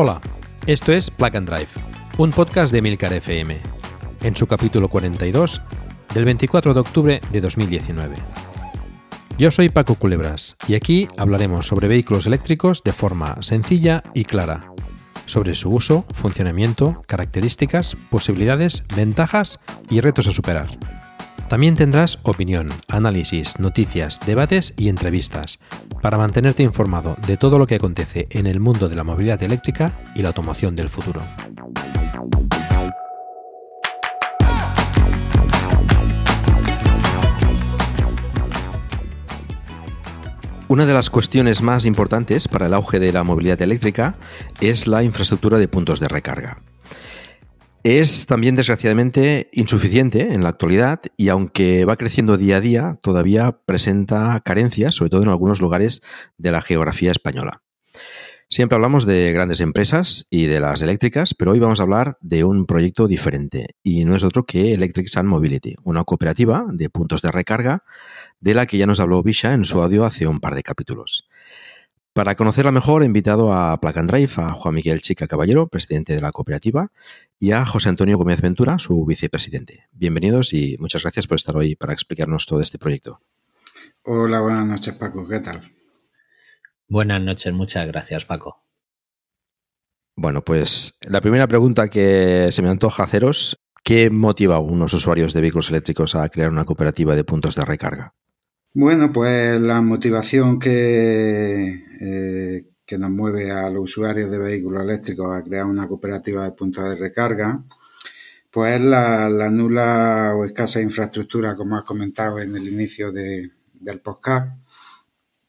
[0.00, 0.20] Hola,
[0.64, 1.70] esto es Plug and Drive,
[2.18, 3.58] un podcast de Milcar FM,
[4.22, 5.60] en su capítulo 42
[6.14, 8.14] del 24 de octubre de 2019.
[9.38, 14.72] Yo soy Paco Culebras y aquí hablaremos sobre vehículos eléctricos de forma sencilla y clara,
[15.26, 19.58] sobre su uso, funcionamiento, características, posibilidades, ventajas
[19.90, 20.68] y retos a superar.
[21.48, 25.58] También tendrás opinión, análisis, noticias, debates y entrevistas
[26.02, 29.92] para mantenerte informado de todo lo que acontece en el mundo de la movilidad eléctrica
[30.14, 31.22] y la automoción del futuro.
[40.68, 44.16] Una de las cuestiones más importantes para el auge de la movilidad eléctrica
[44.60, 46.60] es la infraestructura de puntos de recarga.
[47.84, 53.60] Es también, desgraciadamente, insuficiente en la actualidad y aunque va creciendo día a día, todavía
[53.64, 56.02] presenta carencias, sobre todo en algunos lugares
[56.36, 57.62] de la geografía española.
[58.50, 62.44] Siempre hablamos de grandes empresas y de las eléctricas, pero hoy vamos a hablar de
[62.44, 67.20] un proyecto diferente y no es otro que Electric Sun Mobility, una cooperativa de puntos
[67.20, 67.84] de recarga
[68.40, 71.28] de la que ya nos habló Bisha en su audio hace un par de capítulos.
[72.18, 76.16] Para conocerla mejor, he invitado a Plug and Drive a Juan Miguel Chica Caballero, presidente
[76.16, 76.90] de la cooperativa,
[77.38, 79.86] y a José Antonio Gómez Ventura, su vicepresidente.
[79.92, 83.20] Bienvenidos y muchas gracias por estar hoy para explicarnos todo este proyecto.
[84.02, 85.28] Hola, buenas noches, Paco.
[85.28, 85.70] ¿Qué tal?
[86.88, 88.56] Buenas noches, muchas gracias, Paco.
[90.16, 95.34] Bueno, pues la primera pregunta que se me antoja haceros, ¿qué motiva a unos usuarios
[95.34, 98.12] de vehículos eléctricos a crear una cooperativa de puntos de recarga?
[98.74, 105.34] Bueno, pues la motivación que, eh, que nos mueve a los usuarios de vehículos eléctricos
[105.34, 107.64] a crear una cooperativa de puntos de recarga,
[108.50, 114.52] pues es la, nula o escasa infraestructura, como has comentado en el inicio del podcast,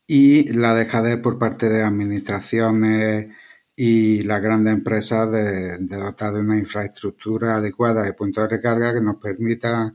[0.07, 3.27] y la dejadez por parte de administraciones
[3.75, 8.93] y las grandes empresas de, de dotar de una infraestructura adecuada de puntos de recarga
[8.93, 9.93] que nos permita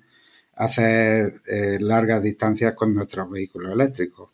[0.57, 4.31] hacer eh, largas distancias con nuestros vehículos eléctricos.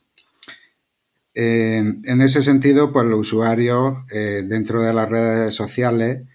[1.32, 6.26] en ese sentido, pues los usuarios eh, dentro de las redes sociales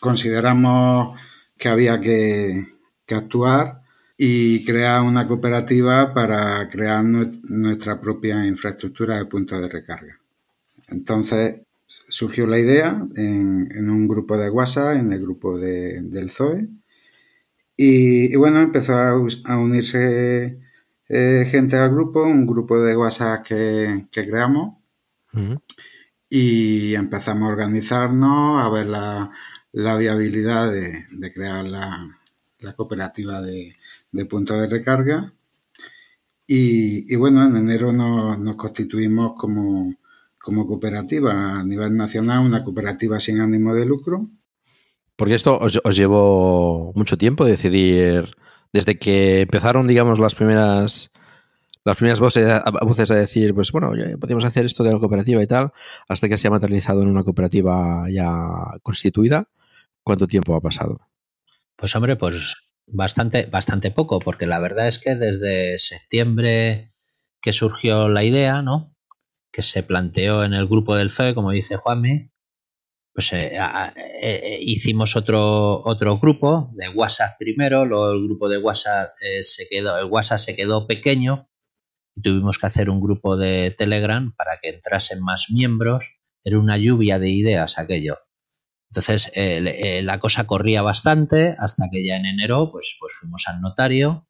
[0.00, 1.18] consideramos
[1.56, 2.66] que había que,
[3.10, 3.80] actuar
[4.18, 10.20] y crear una cooperativa para crear nuestra propia infraestructura de puntos de recarga.
[10.88, 11.62] Entonces
[12.08, 16.68] surgió la idea en, un grupo de WhatsApp, en el grupo del ZOE,
[17.80, 19.14] y, bueno, empezó a,
[19.56, 20.60] unirse
[21.08, 24.78] eh, gente al grupo, un grupo de WhatsApp que, creamos.
[26.28, 33.76] Y empezamos a organizarnos, a ver la, viabilidad de, crear la, cooperativa de,
[34.28, 35.32] puntos de recarga.
[36.48, 39.94] Y, bueno, en enero nos, constituimos como,
[40.36, 44.28] como cooperativa a nivel nacional, una cooperativa sin ánimo de lucro.
[45.18, 48.30] Porque esto os, llevó mucho tiempo decidir,
[48.72, 51.12] desde que empezaron, digamos, las primeras
[51.84, 55.42] las primeras voces a, voces a decir, pues bueno, podemos hacer esto de la cooperativa
[55.42, 55.72] y tal,
[56.08, 58.28] hasta que se ha materializado en una cooperativa ya
[58.84, 59.48] constituida.
[60.04, 61.00] ¿Cuánto tiempo ha pasado?
[61.74, 66.92] Pues hombre, pues bastante, bastante poco, porque la verdad es que desde septiembre
[67.40, 68.94] que surgió la idea, ¿no?
[69.50, 72.30] Que se planteó en el grupo del FE, como dice Juanmi,
[73.18, 73.92] pues eh, eh,
[74.22, 79.08] eh, hicimos otro, otro grupo de WhatsApp primero, luego el grupo de WhatsApp
[79.40, 81.50] se quedó, el WhatsApp se quedó pequeño
[82.22, 86.20] tuvimos que hacer un grupo de Telegram para que entrasen más miembros.
[86.44, 88.18] Era una lluvia de ideas aquello.
[88.92, 93.60] Entonces eh, la cosa corría bastante hasta que ya en enero pues, pues fuimos al
[93.60, 94.28] notario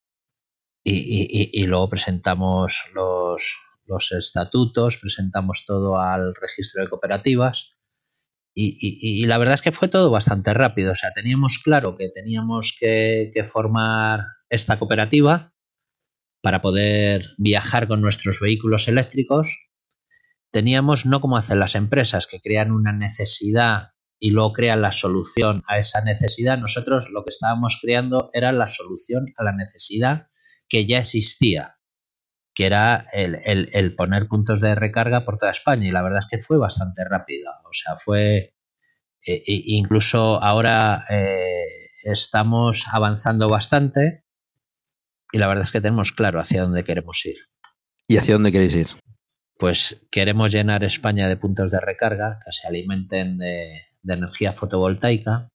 [0.82, 3.54] y, luego presentamos los,
[3.84, 7.77] los, estatutos, presentamos todo al registro de cooperativas
[8.60, 10.92] y, la verdad es que fue todo bastante rápido.
[10.92, 15.54] O sea, teníamos claro que teníamos que, que formar esta cooperativa
[16.42, 19.70] para poder viajar con nuestros vehículos eléctricos.
[20.50, 25.62] Teníamos no como hacen las empresas que crean una necesidad y luego crean la solución
[25.68, 26.58] a esa necesidad.
[26.58, 30.26] Nosotros lo que estábamos creando era la solución a la necesidad
[30.68, 31.77] que ya existía,
[32.58, 35.86] que era el, poner puntos de recarga por toda España.
[35.86, 37.48] Y la verdad es que fue bastante rápido.
[37.70, 38.52] O sea, fue.
[39.24, 44.24] E, e, incluso ahora eh, estamos avanzando bastante
[45.30, 47.36] y la verdad es que tenemos claro hacia dónde queremos ir.
[48.08, 48.88] ¿Y hacia dónde queréis ir?
[49.56, 55.48] Pues queremos llenar España de puntos de recarga que se alimenten de, de energía fotovoltaica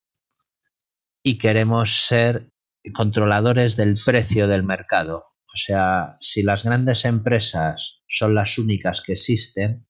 [1.22, 2.50] y queremos ser
[2.94, 5.33] controladores del precio del mercado.
[5.54, 9.88] O sea, si las grandes empresas son las únicas que existen,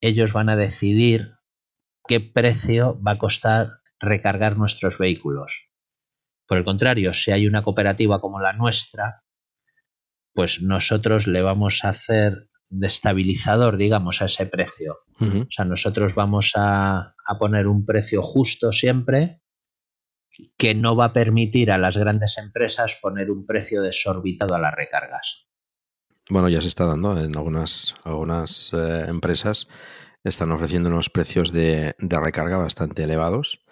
[0.00, 1.32] ellos van a decidir
[2.06, 5.70] qué precio va a costar recargar nuestros vehículos.
[6.46, 9.24] Por el contrario, si hay una cooperativa como la nuestra,
[10.32, 14.98] pues nosotros le vamos a hacer destabilizador, digamos, a ese precio.
[15.18, 19.39] O sea, nosotros vamos a, a, poner un precio justo siempre
[20.56, 24.74] que no va a permitir a las grandes empresas poner un precio desorbitado a las
[24.74, 25.48] recargas.
[26.28, 29.66] Bueno, ya se está dando en algunas, algunas eh, empresas
[30.22, 33.64] están ofreciendo unos precios de, de recarga bastante elevados.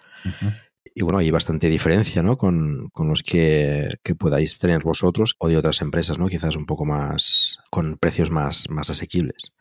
[0.83, 2.35] Y bueno, hay bastante diferencia ¿no?
[2.35, 6.27] con, con los que, que, podáis tener vosotros o de otras empresas, ¿no?
[6.27, 9.53] quizás un poco más con precios más, más asequibles.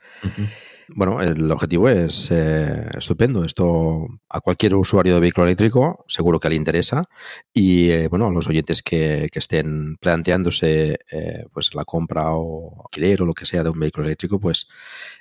[0.95, 3.45] Bueno, el objetivo es eh, estupendo.
[3.45, 7.05] Esto a cualquier usuario de vehículo eléctrico seguro que le interesa.
[7.53, 13.23] Y eh, bueno, a los oyentes que, estén planteándose eh, pues la compra o alquiler
[13.23, 14.67] o lo que sea de un vehículo eléctrico, pues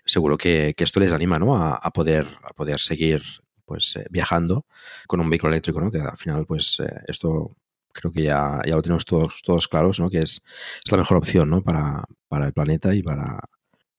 [0.06, 1.56] seguro que, esto les anima ¿no?
[1.56, 3.22] a, poder, a poder seguir
[3.66, 4.66] pues viajando
[5.06, 5.92] con un vehículo eléctrico, ¿no?
[5.92, 7.58] Que al final, pues esto
[7.92, 10.10] creo que ya, ya lo tenemos todos, todos claros, ¿no?
[10.10, 10.42] Que es,
[10.86, 11.62] es la mejor opción, ¿no?
[11.62, 13.40] Para, para el planeta y para,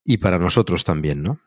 [0.04, 1.38] y para nosotros también, ¿no?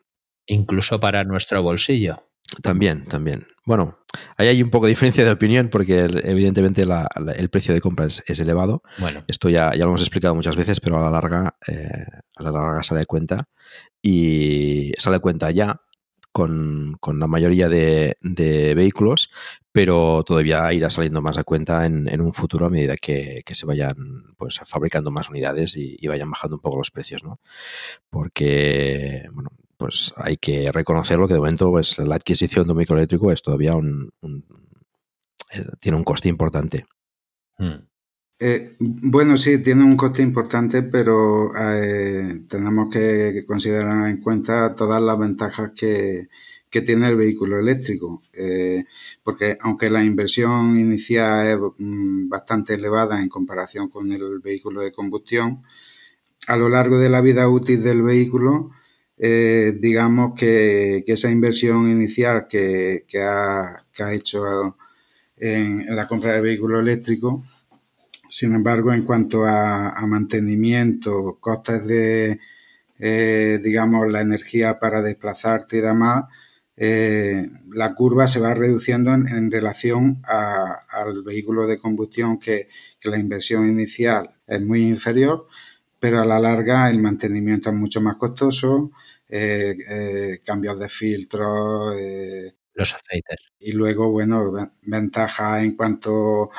[0.52, 2.18] Incluso para nuestro bolsillo.
[2.62, 3.48] También, también.
[3.66, 4.00] Bueno,
[4.36, 8.40] ahí hay un poco de diferencia de opinión porque evidentemente el precio de compra es,
[8.40, 8.84] elevado.
[8.98, 9.24] Bueno.
[9.28, 12.06] Esto ya, ya lo hemos explicado muchas veces, pero a la larga, eh,
[12.36, 13.48] a la larga sale de cuenta
[14.02, 15.80] y sale de cuenta ya
[16.32, 18.18] con, la mayoría de,
[18.76, 19.30] vehículos,
[19.72, 24.34] pero todavía irá saliendo más a cuenta en, un futuro a medida que, se vayan
[24.38, 27.40] pues, fabricando más unidades y, y, vayan bajando un poco los precios, ¿no?
[28.10, 29.50] Porque, bueno,
[29.82, 33.76] pues hay que reconocerlo que de momento pues, la adquisición de un microeléctrico es todavía
[33.76, 34.14] un,
[35.52, 36.86] eh, tiene un coste importante.
[37.58, 37.88] Hmm.
[38.38, 45.02] Eh, bueno, sí, tiene un coste importante, pero eh, tenemos que considerar en cuenta todas
[45.02, 46.28] las ventajas que,
[46.70, 48.22] que tiene el vehículo eléctrico,
[49.24, 54.92] porque aunque la inversión inicial es mm, bastante elevada en comparación con el vehículo de
[54.92, 55.64] combustión,
[56.48, 58.72] a lo largo de la vida útil del vehículo,
[59.24, 64.78] eh, digamos que, esa inversión inicial que, ha, hecho
[65.38, 67.44] en, la compra del vehículo eléctrico,
[68.30, 72.40] sin embargo, en cuanto a, mantenimiento, costes de,
[72.98, 76.24] eh, digamos, la energía para desplazarte y demás,
[76.76, 82.70] eh, la curva se va reduciendo en, relación al vehículo de combustión que,
[83.00, 85.48] que la inversión inicial es muy inferior,
[86.00, 88.92] pero a la larga el mantenimiento es mucho más costoso,
[89.34, 91.96] eh, eh, cambios de filtros.
[91.98, 93.38] Eh, Los aceites.
[93.60, 94.52] Y luego, bueno,
[94.84, 96.50] ventaja en cuanto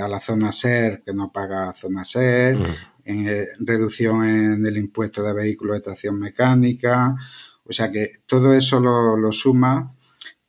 [0.00, 3.66] a la zona SER, que no paga zona SER, mm.
[3.66, 7.14] reducción en el impuesto de vehículos de tracción mecánica.
[7.64, 9.94] O sea que todo eso lo, suma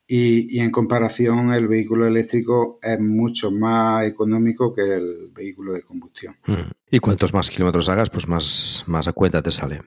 [0.06, 6.36] y, en comparación el vehículo eléctrico es mucho más económico que el vehículo de combustión.
[6.46, 6.72] Mm.
[6.92, 9.82] Y cuantos más kilómetros hagas, pues más, más a cuenta te sale.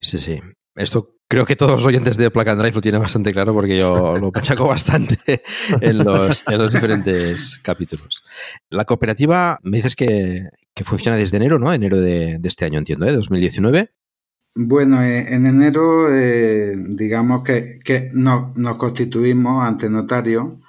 [0.00, 0.40] Sí, sí.
[0.76, 3.78] Esto creo que todos los oyentes de Plug and Drive lo tienen bastante claro porque
[3.78, 5.42] yo lo pachaco bastante
[5.80, 8.22] en los, diferentes capítulos.
[8.68, 10.50] La cooperativa, me dices que,
[10.84, 11.72] funciona desde enero, ¿no?
[11.72, 13.12] Enero de, este año, entiendo, ¿eh?
[13.12, 13.90] 2019.
[14.54, 20.60] Bueno, eh, en enero, eh, digamos que, que nos constituimos ante notario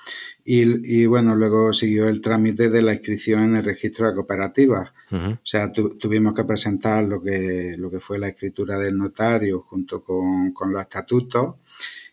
[0.44, 4.92] y, y, bueno, luego siguió el trámite de la inscripción en el registro de cooperativas
[5.10, 10.04] O sea, tuvimos que presentar lo que, lo que fue la escritura del notario junto
[10.04, 11.56] con, con los estatutos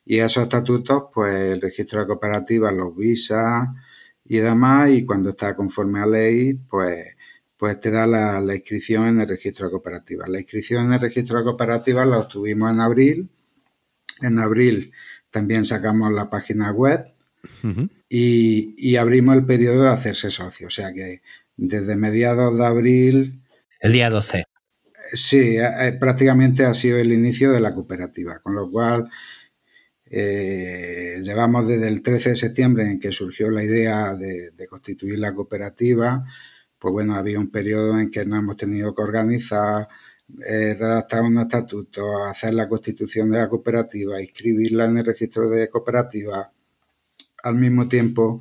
[0.06, 3.74] y esos estatutos, pues el registro de cooperativas los visa
[4.24, 7.16] y demás y cuando está conforme a ley, pues,
[7.56, 10.28] pues te da la, la inscripción en el registro de cooperativas.
[10.28, 13.28] La inscripción en el registro de cooperativas la obtuvimos en abril.
[14.20, 14.92] En abril
[15.30, 17.06] también sacamos la página web
[18.08, 20.68] y, y, abrimos el periodo de hacerse socio.
[20.68, 21.22] O sea que
[21.56, 23.42] desde mediados de abril.
[23.80, 24.44] El día 12.
[25.12, 25.56] Sí,
[26.00, 29.08] prácticamente ha sido el inicio de la cooperativa, con lo cual
[30.16, 35.34] eh, llevamos desde el 13 de septiembre en que surgió la idea de, constituir la
[35.34, 36.24] cooperativa,
[36.78, 39.88] pues bueno, había un periodo en que nos hemos tenido que organizar,
[40.46, 45.68] eh, redactar un estatuto, hacer la constitución de la cooperativa, inscribirla en el registro de
[45.68, 46.52] cooperativa.
[47.42, 48.40] Al mismo tiempo,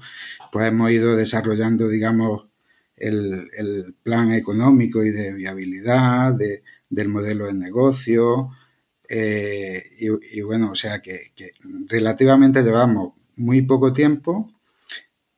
[0.51, 2.47] pues hemos ido desarrollando, digamos,
[3.03, 6.33] el, plan económico y de viabilidad
[6.89, 8.49] del modelo de negocio.
[9.07, 11.31] Eh, y, bueno, o sea que,
[11.87, 14.51] relativamente llevamos muy poco tiempo,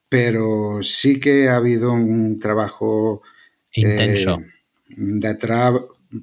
[0.08, 3.22] pero sí que ha habido un trabajo
[3.72, 4.40] intenso.
[4.40, 5.74] Eh, detrás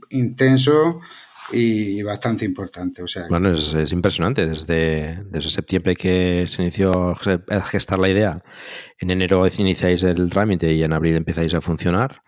[0.10, 1.02] intenso
[1.52, 3.04] y bastante importante.
[3.04, 4.46] O sea, bueno, es, impresionante.
[4.46, 8.44] Desde, desde, septiembre que se inició a gestar la idea,
[9.00, 12.22] en enero iniciáis el trámite y en abril empezáis a funcionar.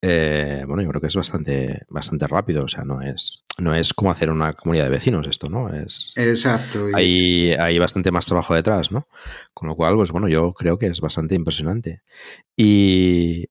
[0.00, 2.64] Eh, bueno, yo creo que es bastante, bastante rápido.
[2.64, 5.70] O sea, no es, no es como hacer una comunidad de vecinos esto, ¿no?
[5.70, 6.86] Es, Exacto.
[6.94, 9.08] Hay, hay bastante más trabajo detrás, ¿no?
[9.54, 12.02] Con lo cual, pues bueno, yo creo que es bastante impresionante.
[12.56, 13.46] Y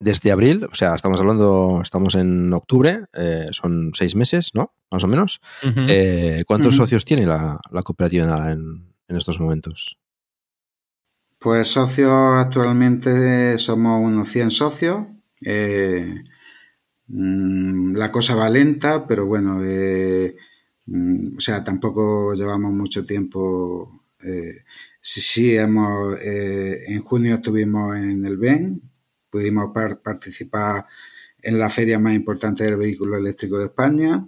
[0.00, 4.72] desde abril, o sea, estamos hablando, estamos en octubre, eh, son seis meses, ¿no?
[4.90, 5.42] Más o menos.
[5.62, 9.98] Eh, ¿Cuántos socios tiene la, cooperativa en, estos momentos?
[11.38, 15.06] Pues socios actualmente somos unos 100 socios.
[15.44, 16.22] Eh,
[17.08, 19.58] mm, la cosa va lenta, pero bueno,
[20.86, 24.00] mm, o sea, tampoco llevamos mucho tiempo.
[25.00, 28.89] sí, sí, hemos, en junio estuvimos en el BEN,
[29.30, 29.72] pudimos
[30.02, 30.86] participar
[31.42, 34.26] en la feria más importante del vehículo eléctrico de España.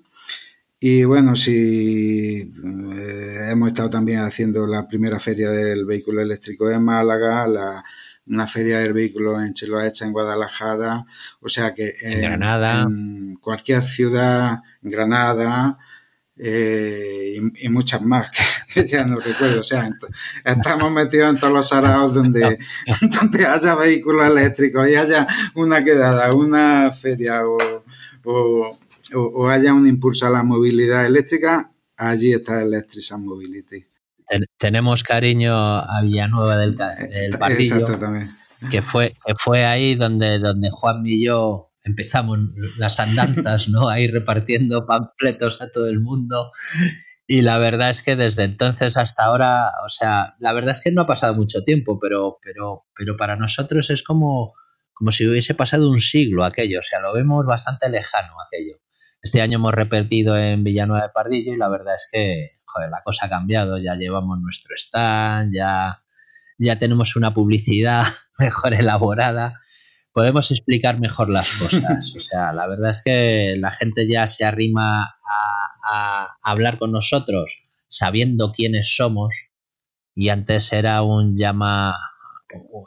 [0.81, 6.85] Y bueno, sí, eh, hemos estado también haciendo la primera feria del vehículo eléctrico en
[6.85, 7.85] Málaga, la,
[8.27, 11.05] una feria del vehículo en Chiloacha, en Guadalajara,
[11.41, 15.79] o sea que en, Granada, en cualquier ciudad, en Granada,
[16.45, 18.29] eh, y, muchas más
[18.67, 19.61] que, ya no recuerdo.
[19.61, 19.89] O sea,
[20.45, 22.59] estamos metidos en todos los araos donde,
[23.21, 27.85] donde haya vehículos eléctricos y haya una quedada, una feria o,
[29.15, 33.87] o, haya un impulso a la movilidad eléctrica, allí está Electric Mobility.
[34.57, 37.87] tenemos cariño a Villanueva del, del Pardillo,
[38.69, 42.39] que fue, que fue ahí donde, donde Juan y yo empezamos
[42.79, 43.89] las andanzas, ¿no?
[43.89, 46.51] Ahí repartiendo panfletos a todo el mundo.
[47.27, 50.91] Y la verdad es que desde entonces hasta ahora, o sea, la verdad es que
[50.91, 54.53] no ha pasado mucho tiempo, pero, pero, pero para nosotros es como,
[54.93, 58.79] como si hubiese pasado un siglo aquello, o sea, lo vemos bastante lejano aquello.
[59.23, 62.49] Este año hemos repetido en Villanueva de Pardillo y la verdad es que,
[62.91, 66.03] la cosa ha cambiado, ya llevamos nuestro stand, ya,
[66.59, 68.05] ya tenemos una publicidad
[68.39, 69.57] mejor elaborada
[70.13, 72.15] podemos explicar mejor las cosas.
[72.17, 75.17] O sea, la verdad es que la gente ya se arrima
[75.85, 79.51] a, hablar con nosotros sabiendo quiénes somos
[80.15, 81.95] y antes era un llama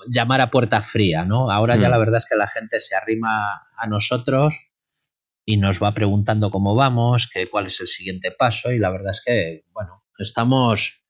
[0.08, 1.52] llamar a puerta fría, ¿no?
[1.52, 1.92] Ahora ya hmm.
[1.92, 4.56] la verdad es que la gente se arrima a nosotros
[5.44, 9.12] y nos va preguntando cómo vamos, que, cuál es el siguiente paso y la verdad
[9.12, 11.04] es que, bueno, estamos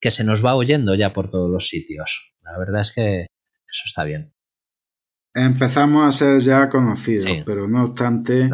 [0.00, 2.34] que se nos va oyendo ya por todos los sitios.
[2.44, 4.32] La verdad es que eso está bien
[5.44, 8.50] empezamos a ser ya conocidos, pero no obstante,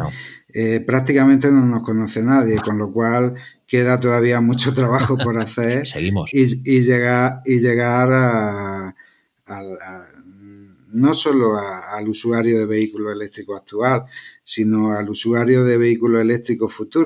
[0.53, 3.35] eh, prácticamente no nos conoce nadie, con lo cual
[3.67, 5.85] queda todavía mucho trabajo por hacer.
[5.85, 6.33] Seguimos.
[6.33, 8.95] Y, llegar, y llegar a,
[10.93, 14.05] no solo al usuario de vehículo eléctrico actual,
[14.43, 17.05] sino al usuario de vehículo eléctrico futuro.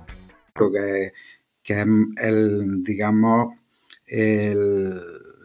[0.53, 1.13] Que,
[1.63, 3.55] que es el, digamos,
[4.05, 4.99] el,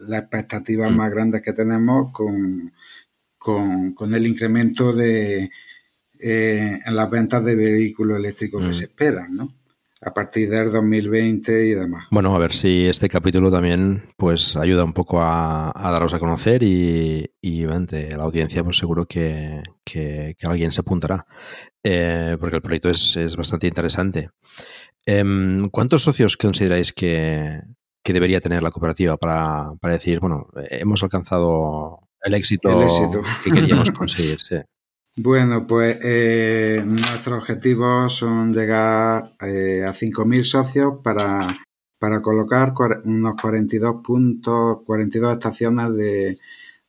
[0.07, 2.73] la expectativa más grande que tenemos con,
[3.37, 5.49] con, con el incremento de
[6.19, 9.53] eh, en las ventas de vehículos eléctricos que se esperan, ¿no?
[10.01, 12.05] A partir del 2020 y demás.
[12.11, 16.19] Bueno, a ver si este capítulo también pues ayuda un poco a, a daros a
[16.19, 21.25] conocer y, y ante la audiencia pues seguro que, que, que alguien se apuntará
[21.83, 24.29] eh, porque el proyecto es, es bastante interesante.
[25.09, 27.61] Em, ¿Cuántos socios consideráis que,
[28.03, 33.21] que, debería tener la cooperativa para, para, decir, bueno, hemos alcanzado el éxito, el éxito.
[33.41, 34.37] que queríamos conseguir?
[34.37, 34.57] Sí.
[35.23, 41.55] Bueno, pues eh, nuestros objetivos son llegar eh, a 5.000 socios para,
[41.97, 42.73] para colocar
[43.05, 46.37] unos 42 puntos, 42 estaciones de,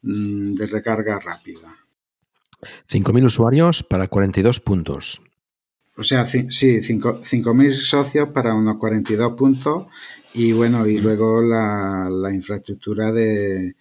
[0.02, 1.68] mm, de recarga rápida.
[2.90, 5.22] 5.000 usuarios para 42 puntos.
[5.98, 9.86] O sea, sí, 5.000 socios para unos 42 puntos
[10.32, 13.74] y bueno, y luego la, la infraestructura de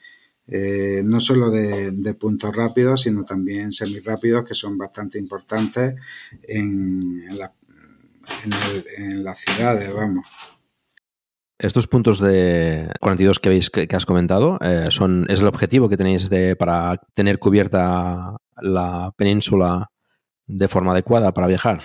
[0.47, 5.95] eh, no solo de, de, puntos rápidos, sino también semirápidos que son bastante importantes
[6.41, 7.53] en, en, la,
[8.45, 10.25] en, el, en las ciudades, vamos.
[11.59, 15.89] Estos puntos de 42 que, habéis, que, que has comentado, eh, son, ¿es el objetivo
[15.89, 19.91] que tenéis de, para tener cubierta la península
[20.47, 21.83] de forma adecuada para viajar?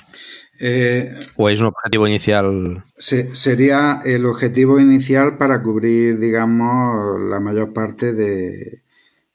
[0.59, 2.85] Eh, ¿O es un objetivo inicial?
[2.96, 8.85] Se, sería el objetivo inicial para cubrir, digamos, la mayor parte de,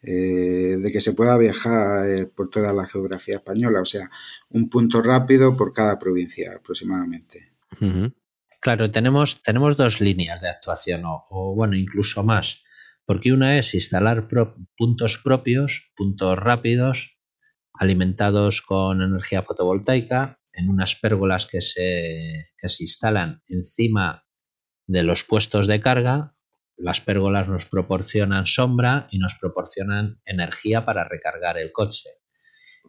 [0.01, 3.81] eh, de que se pueda viajar eh, por toda la geografía española.
[3.81, 4.09] O sea,
[4.49, 7.51] un punto rápido por cada provincia aproximadamente.
[7.81, 8.13] Uh -huh.
[8.61, 12.63] Claro, tenemos, tenemos dos líneas de actuación, o, o bueno, incluso más.
[13.05, 17.16] Porque una es instalar pro puntos propios, puntos rápidos,
[17.77, 24.25] alimentados con energía fotovoltaica en unas pérgolas que se, que se instalan encima
[24.87, 26.35] de los puestos de carga.
[26.75, 32.09] Las pérgolas nos proporcionan sombra y nos proporcionan energía para recargar el coche.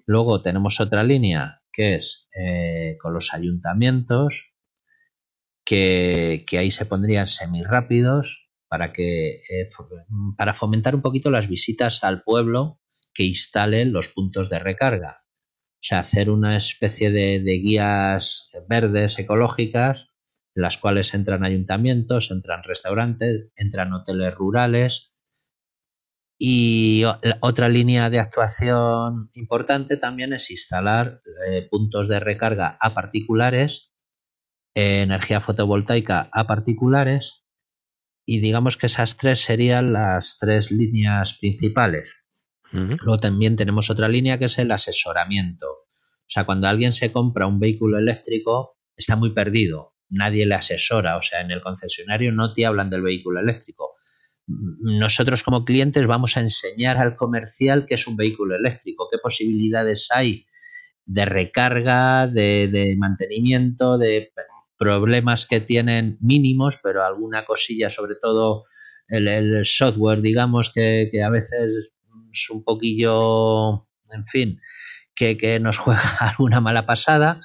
[0.06, 4.54] Luego tenemos otra línea que es eh, con los ayuntamientos,
[5.64, 9.68] que, que, ahí se pondrían semirápidos para, que, eh,
[10.36, 12.80] para fomentar un poquito las visitas al pueblo
[13.18, 15.24] que instalen los puntos de recarga.
[15.24, 20.14] O sea, hacer una especie de, de guías verdes ecológicas
[20.54, 25.12] en las cuales entran ayuntamientos, entran restaurantes, entran hoteles rurales.
[26.38, 27.02] Y
[27.40, 33.92] otra línea de actuación importante también es instalar eh, puntos de recarga a particulares,
[34.76, 37.48] eh, energía fotovoltaica a particulares,
[38.24, 42.27] y digamos que esas tres serían las tres líneas principales.
[42.70, 45.66] Luego también tenemos otra línea que es el asesoramiento.
[45.66, 49.94] O sea, cuando alguien se compra un vehículo eléctrico, está muy perdido.
[50.10, 51.16] Nadie le asesora.
[51.16, 53.92] O sea, en el concesionario no te hablan del vehículo eléctrico.
[54.46, 60.08] Nosotros como clientes vamos a enseñar al comercial qué es un vehículo eléctrico, qué posibilidades
[60.10, 60.46] hay
[61.04, 64.32] de recarga, de, mantenimiento, de
[64.76, 68.64] problemas que tienen mínimos, pero alguna cosilla, sobre todo
[69.08, 71.97] el, software, digamos, que a veces
[72.50, 74.60] un poquillo, en fin,
[75.14, 77.40] que, nos juega alguna mala pasada.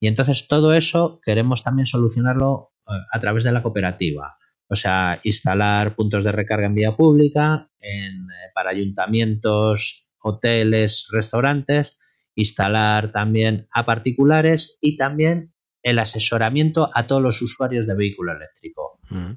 [0.00, 4.34] Y entonces todo eso queremos también solucionarlo a través de la cooperativa.
[4.68, 11.96] O sea, instalar puntos de recarga en vía pública, en, para ayuntamientos, hoteles, restaurantes,
[12.34, 19.00] instalar también a particulares y también el asesoramiento a todos los usuarios de vehículo eléctrico.
[19.10, 19.32] Mm.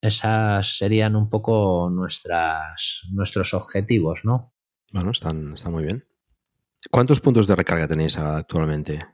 [0.00, 4.54] Esas serían un poco nuestras, nuestros objetivos, ¿no?
[4.92, 6.04] Bueno, están, están muy bien.
[6.90, 9.04] ¿Cuántos puntos de recarga tenéis actualmente?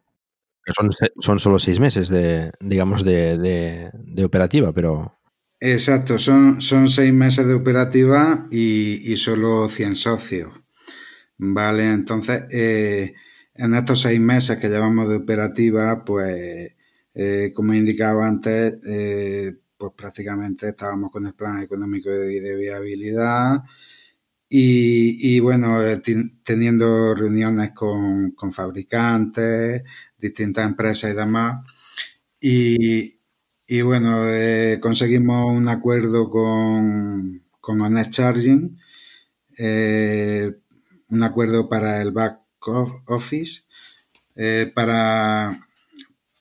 [0.75, 3.91] Son, son solo seis meses de, digamos, de,
[4.25, 5.13] operativa, pero...
[5.59, 10.53] Exacto, son, son seis meses de operativa y, y solo 100 socios.
[11.39, 13.15] Vale, entonces, eh,
[13.55, 16.73] en estos seis meses que llevamos de operativa, pues,
[17.15, 23.63] eh, como indicaba antes, eh, pues prácticamente estábamos con el plan económico y de viabilidad
[24.49, 25.81] y, bueno,
[26.45, 29.83] teniendo reuniones con, fabricantes,
[30.19, 31.65] distintas empresas y demás.
[32.41, 34.23] Y, bueno,
[34.81, 38.79] conseguimos un acuerdo con, con Charging,
[41.09, 42.41] un acuerdo para el back
[43.07, 43.63] office
[44.35, 45.66] eh, para,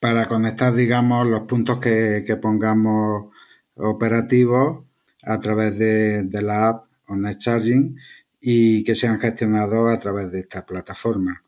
[0.06, 3.34] para conectar, digamos, los puntos que, pongamos
[3.74, 4.86] operativos
[5.24, 7.98] a través de, la app Honest Charging
[8.40, 11.42] y que sean gestionados a través de esta plataforma.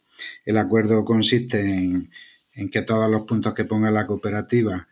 [0.43, 2.09] El acuerdo consiste en,
[2.71, 4.87] que todos los puntos que ponga la cooperativa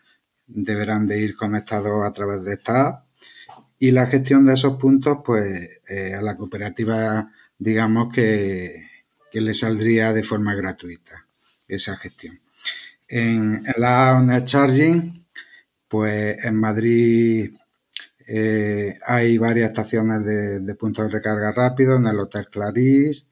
[0.45, 3.06] deberán de ir conectados a través de esta app
[3.80, 8.91] y la gestión de esos puntos, pues eh, a la cooperativa, digamos que,
[9.32, 11.25] que le saldría de forma gratuita
[11.67, 12.44] esa gestión.
[13.07, 15.25] En, la Honest Charging,
[15.87, 17.55] pues en Madrid
[18.27, 23.25] eh, hay varias estaciones de, puntos de recarga rápido en el Hotel Clarís,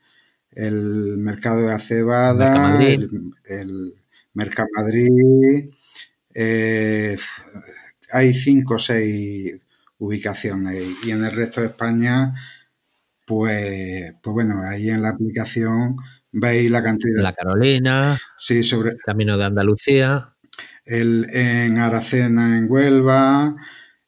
[0.52, 3.10] el Mercado de Acebada, el,
[3.46, 3.94] el
[4.34, 5.72] Mercamadrid.
[6.34, 7.18] Eh,
[8.12, 9.56] hay cinco o seis
[9.98, 12.34] ubicaciones y en el resto de España
[13.26, 15.98] pues, pues bueno, ahí en la aplicación
[16.34, 17.22] veis la cantidad.
[17.22, 18.20] La Carolina.
[18.38, 18.98] Sí, sobre.
[18.98, 20.36] Camino de Andalucía.
[20.86, 23.56] El, en Aracena, en Huelva.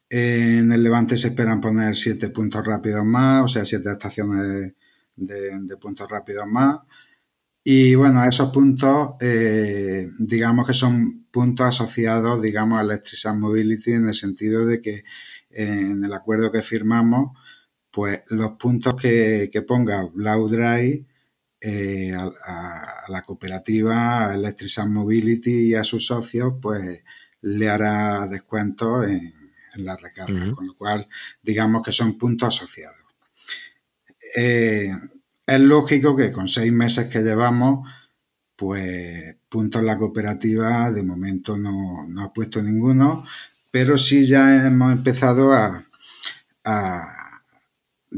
[0.09, 4.73] En el Levante se esperan poner siete puntos rápidos más, o sea, siete estaciones
[5.15, 6.79] de, puntos rápidos más.
[7.63, 14.07] Y bueno, esos puntos, eh, digamos que son puntos asociados, digamos, a Electric Mobility en
[14.09, 15.03] el sentido de que
[15.49, 17.31] eh, en el acuerdo que firmamos,
[17.91, 21.05] pues los puntos que, ponga Blau Drive
[21.59, 27.03] eh, a, la cooperativa, a Electric Mobility y a sus socios, pues
[27.41, 29.33] le hará descuento en,
[29.75, 31.05] la recarga, con lo cual
[31.41, 32.95] digamos que son puntos asociados.
[34.37, 34.89] Eh,
[35.45, 37.85] es lógico que con seis meses que llevamos,
[38.55, 43.25] pues puntos en la cooperativa de momento no, ha puesto ninguno,
[43.69, 45.85] pero sí ya hemos empezado a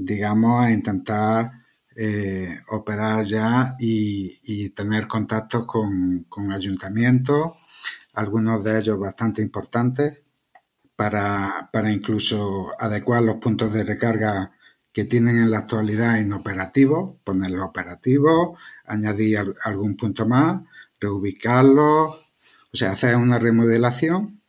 [0.06, 1.57] digamos, a intentar
[1.99, 7.53] eh, operar ya y, tener contactos con, ayuntamientos,
[8.13, 10.19] algunos de ellos bastante importantes,
[10.95, 14.51] para, incluso adecuar los puntos de recarga
[14.93, 20.62] que tienen en la actualidad inoperativos, ponerlos operativos, añadir algún punto más,
[20.99, 22.12] reubicarlos,
[22.73, 24.39] o sea, hacer una remodelación.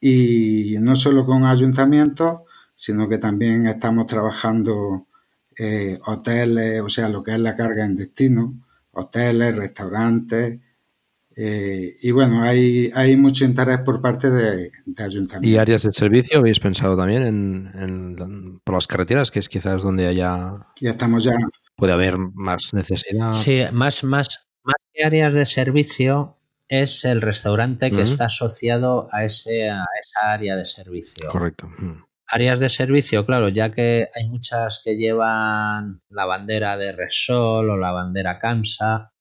[0.00, 2.40] Y no solo con ayuntamientos,
[2.76, 5.06] sino que también estamos trabajando
[5.62, 8.54] eh, hoteles, o sea, lo que es la carga en destino,
[8.92, 10.58] hoteles, restaurantes.
[11.36, 15.42] Eh, y bueno, hay, hay mucho interés por parte de, ayuntamientos.
[15.42, 20.06] ¿Y áreas de servicio habéis pensado también en, por las carreteras, que es quizás donde
[20.06, 20.66] haya...
[20.80, 21.34] Ya estamos ya...
[21.76, 23.32] Puede haber más necesidad.
[23.32, 29.24] Sí, más, más, más que áreas de servicio es el restaurante que está asociado a,
[29.24, 31.28] ese, a esa área de servicio.
[31.28, 31.68] Correcto.
[32.32, 37.76] Áreas de servicio, claro, ya que hay muchas que llevan la bandera de Resol o
[37.76, 39.12] la bandera CAMSA,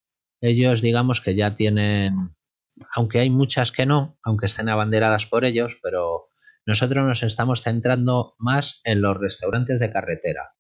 [0.42, 2.36] ellos digamos que ya tienen,
[2.96, 6.30] aunque hay muchas que no, aunque estén abanderadas por ellos, pero
[6.68, 10.54] nosotros nos estamos centrando más en los restaurantes de carretera,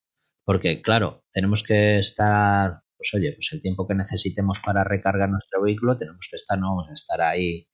[0.43, 5.62] porque claro, tenemos que estar, pues oye, pues el tiempo que necesitemos para recargar nuestro
[5.62, 7.68] vehículo, tenemos que estar, no vamos a estar ahí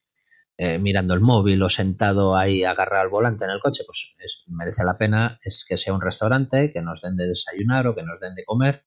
[0.58, 4.16] eh, mirando el móvil o sentado ahí agarrado al volante en el coche, pues
[4.48, 8.04] merece la pena es que sea un restaurante, que nos den de desayunar o que
[8.04, 8.86] nos den de comer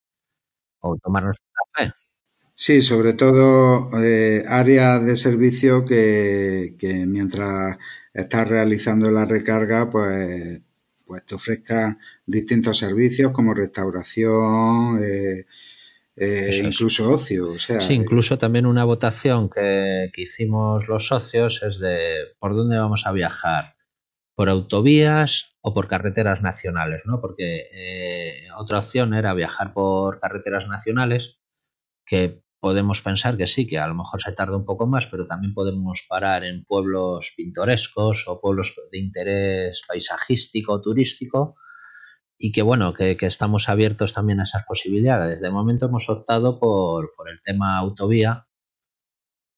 [0.80, 1.92] o tomarnos un café.
[2.54, 6.74] Sí, sobre todo eh, áreas de servicio que,
[7.06, 7.78] mientras
[8.12, 10.60] estás realizando la recarga, pues,
[11.06, 15.46] pues te ofrezcan distintos servicios como restauración, eh,
[16.20, 17.50] eh, incluso ocio.
[17.50, 22.78] O sea, sí, incluso también una votación que, hicimos los socios es de por dónde
[22.78, 23.76] vamos a viajar,
[24.34, 27.20] por autovías o por carreteras nacionales, ¿no?
[27.20, 31.40] Porque eh, otra opción era viajar por carreteras nacionales,
[32.04, 35.26] que podemos pensar que sí, que a lo mejor se tarda un poco más, pero
[35.26, 41.56] también podemos parar en pueblos pintorescos o pueblos de interés paisajístico, turístico,
[42.38, 45.40] y que bueno, que, estamos abiertos también a esas posibilidades.
[45.40, 48.46] De momento hemos optado por, el tema autovía,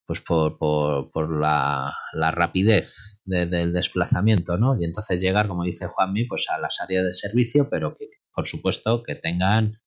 [0.07, 4.77] pues por, por, la, rapidez del desplazamiento, ¿no?
[4.81, 8.47] Y entonces llegar, como dice Juanmi, pues a las áreas de servicio, pero que, por
[8.47, 9.81] supuesto, que tengan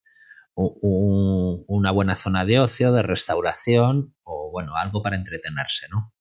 [0.54, 6.13] una buena zona de ocio, de restauración o, bueno, algo para entretenerse, ¿no?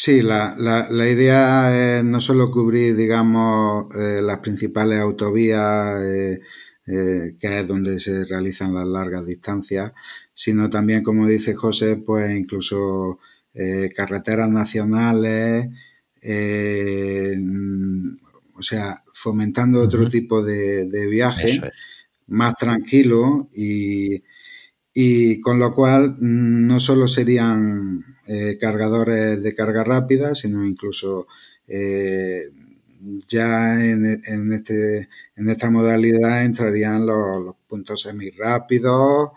[0.00, 6.40] Sí, la, la, idea es no solo cubrir, digamos, eh, las principales autovías, eh,
[6.86, 9.92] eh, que es donde se realizan las largas distancias,
[10.32, 13.18] sino también, como dice José, pues incluso
[13.54, 15.66] eh, carreteras nacionales,
[16.22, 17.36] eh,
[18.54, 21.60] o sea, fomentando otro tipo de, viaje
[22.28, 24.22] más tranquilo y,
[24.94, 31.26] y, con lo cual mm, no solo serían eh, cargadores de carga rápida, sino incluso
[33.28, 39.30] ya en, en, este, en esta modalidad entrarían los, los puntos semirápidos,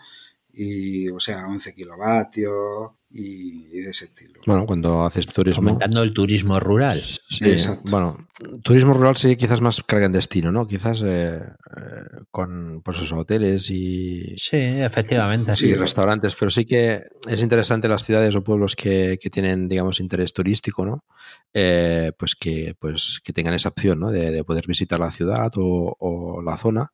[0.53, 4.39] y, o sea, 11 kilovatios y, de ese estilo.
[4.45, 5.59] Bueno, cuando haces turismo.
[5.59, 6.95] Aumentando el turismo rural.
[6.95, 8.27] Sí, bueno,
[8.63, 10.67] turismo rural sería quizás más carga en destino, ¿no?
[10.67, 14.33] Quizás eh, eh, con pues esos hoteles y.
[14.37, 15.53] Sí, efectivamente.
[15.55, 19.99] Sí, restaurantes, pero sí que es interesante las ciudades o pueblos que, que tienen, digamos,
[19.99, 21.05] interés turístico, ¿no?
[21.53, 24.09] Eh, pues que pues que tengan esa opción, ¿no?
[24.09, 26.91] De, de poder visitar la ciudad o, o la zona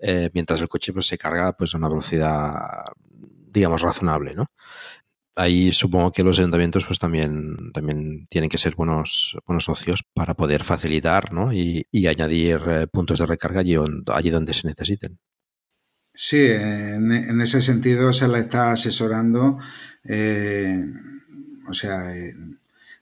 [0.00, 4.46] eh, mientras el coche pues, se carga pues, a una velocidad, digamos, razonable, ¿no?
[5.40, 10.34] Ahí supongo que los ayuntamientos pues también, también tienen que ser buenos, buenos socios para
[10.34, 11.52] poder facilitar ¿no?
[11.52, 13.76] y, añadir eh, puntos de recarga allí,
[14.08, 15.16] allí, donde se necesiten.
[16.12, 19.58] Sí, en, ese sentido se la está asesorando,
[20.02, 20.84] eh,
[21.68, 21.98] o sea,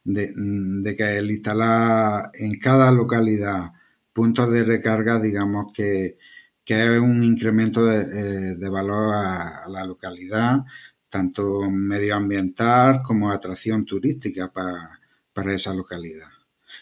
[0.05, 3.73] de, de, que el instalar en cada localidad
[4.13, 6.19] puntos de recarga, digamos que
[6.67, 10.65] que es un incremento de, eh, valor a, la localidad,
[11.09, 16.29] tanto medioambiental como atracción turística para, esa localidad.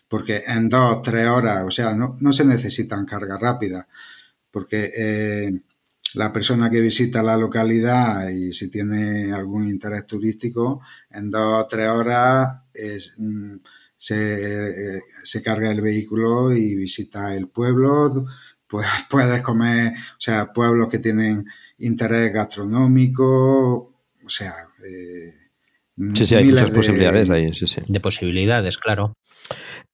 [0.09, 3.87] Porque en dos, tres horas, o sea, no, se necesitan cargas rápidas,
[4.51, 5.53] porque eh,
[6.15, 11.67] la persona que visita la localidad y si tiene algún interés turístico, en dos o
[11.67, 12.63] tres horas
[13.19, 13.57] mm,
[13.97, 18.27] se, eh, se, carga el vehículo y visita el pueblo,
[18.69, 21.47] pues puedes comer, o sea, pueblos que tienen
[21.79, 23.94] interés gastronómico,
[24.25, 24.55] o sea...
[24.85, 25.33] Eh,
[26.15, 27.81] sí, sí, hay muchas posibilidades ahí, sí, sí.
[27.87, 29.17] De posibilidades, claro.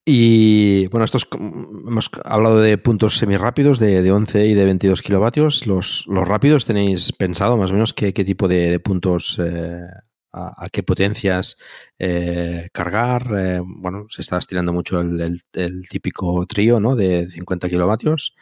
[0.05, 5.67] Y bueno, estos hemos hablado de puntos semirápidos de, de 11 y de 22 kilovatios.
[5.67, 9.87] Los, los rápidos, ¿tenéis pensado más o menos qué, tipo de, puntos, eh,
[10.33, 11.59] a, qué potencias
[11.99, 13.63] eh, cargar?
[13.65, 16.97] bueno, se está estirando mucho el, el típico trío ¿no?
[16.97, 18.35] de 50 kilovatios.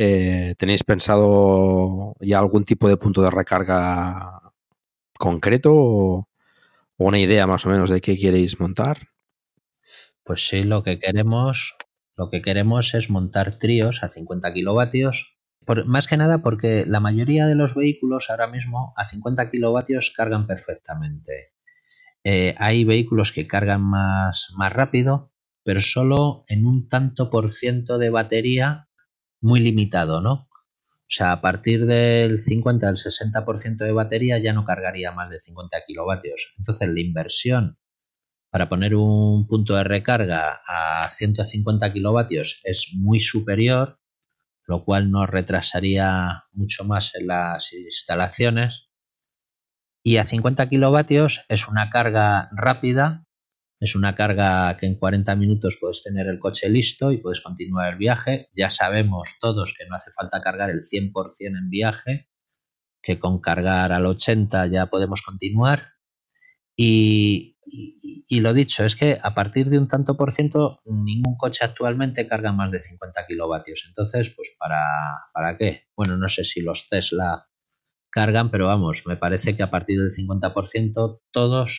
[0.00, 4.47] Eh, ¿Tenéis pensado ya algún tipo de punto de recarga
[5.18, 6.28] concreto o,
[6.96, 9.08] una idea más o menos de qué queréis montar?
[10.24, 11.76] Pues sí, lo que queremos,
[12.16, 15.38] lo que queremos es montar tríos a 50 kilovatios.
[15.86, 20.46] más que nada porque la mayoría de los vehículos ahora mismo a 50 kilovatios cargan
[20.46, 21.52] perfectamente.
[22.24, 27.98] Eh, hay vehículos que cargan más, más rápido, pero solo en un tanto por ciento
[27.98, 28.88] de batería
[29.40, 30.48] muy limitado, ¿no?
[31.08, 35.38] O sea, a partir del 50 al 60% de batería ya no cargaría más de
[35.38, 36.52] 50 kilovatios.
[36.58, 37.78] Entonces la inversión
[38.50, 44.00] para poner un punto de recarga a 150 kilovatios es muy superior,
[44.66, 48.90] lo cual nos retrasaría mucho más en las instalaciones.
[50.02, 53.27] Y a 50 kilovatios es una carga rápida
[53.80, 57.92] es una carga que en 40 minutos puedes tener el coche listo y puedes continuar
[57.92, 58.48] el viaje.
[58.52, 61.12] Ya sabemos todos que no hace falta cargar el 100%
[61.56, 62.28] en viaje,
[63.00, 65.92] que con cargar al 80 ya podemos continuar.
[66.76, 67.56] Y,
[68.30, 72.52] lo dicho, es que a partir de un tanto por ciento, ningún coche actualmente carga
[72.52, 73.84] más de 50 kilovatios.
[73.86, 74.82] Entonces, pues ¿para,
[75.32, 75.86] ¿para qué?
[75.96, 77.48] Bueno, no sé si los Tesla
[78.10, 81.78] cargan, pero vamos, me parece que a partir del 50% todos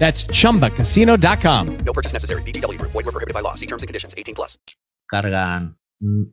[0.00, 1.76] That's chumbacasino.com.
[1.84, 2.42] No purchase necessary.
[2.42, 2.90] Group.
[2.90, 3.54] Void were prohibited by law.
[3.54, 4.14] See terms and conditions.
[4.18, 4.58] 18 plus.
[5.10, 5.78] cargan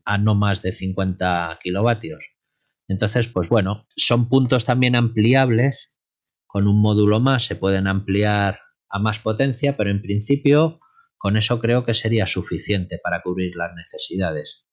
[0.06, 2.38] a no más de 50 kilovatios.
[2.88, 6.00] Entonces, pues bueno, son puntos también ampliables.
[6.46, 10.80] Con un módulo más se pueden ampliar a más potencia, pero en principio
[11.18, 14.66] con eso creo que sería suficiente para cubrir las necesidades.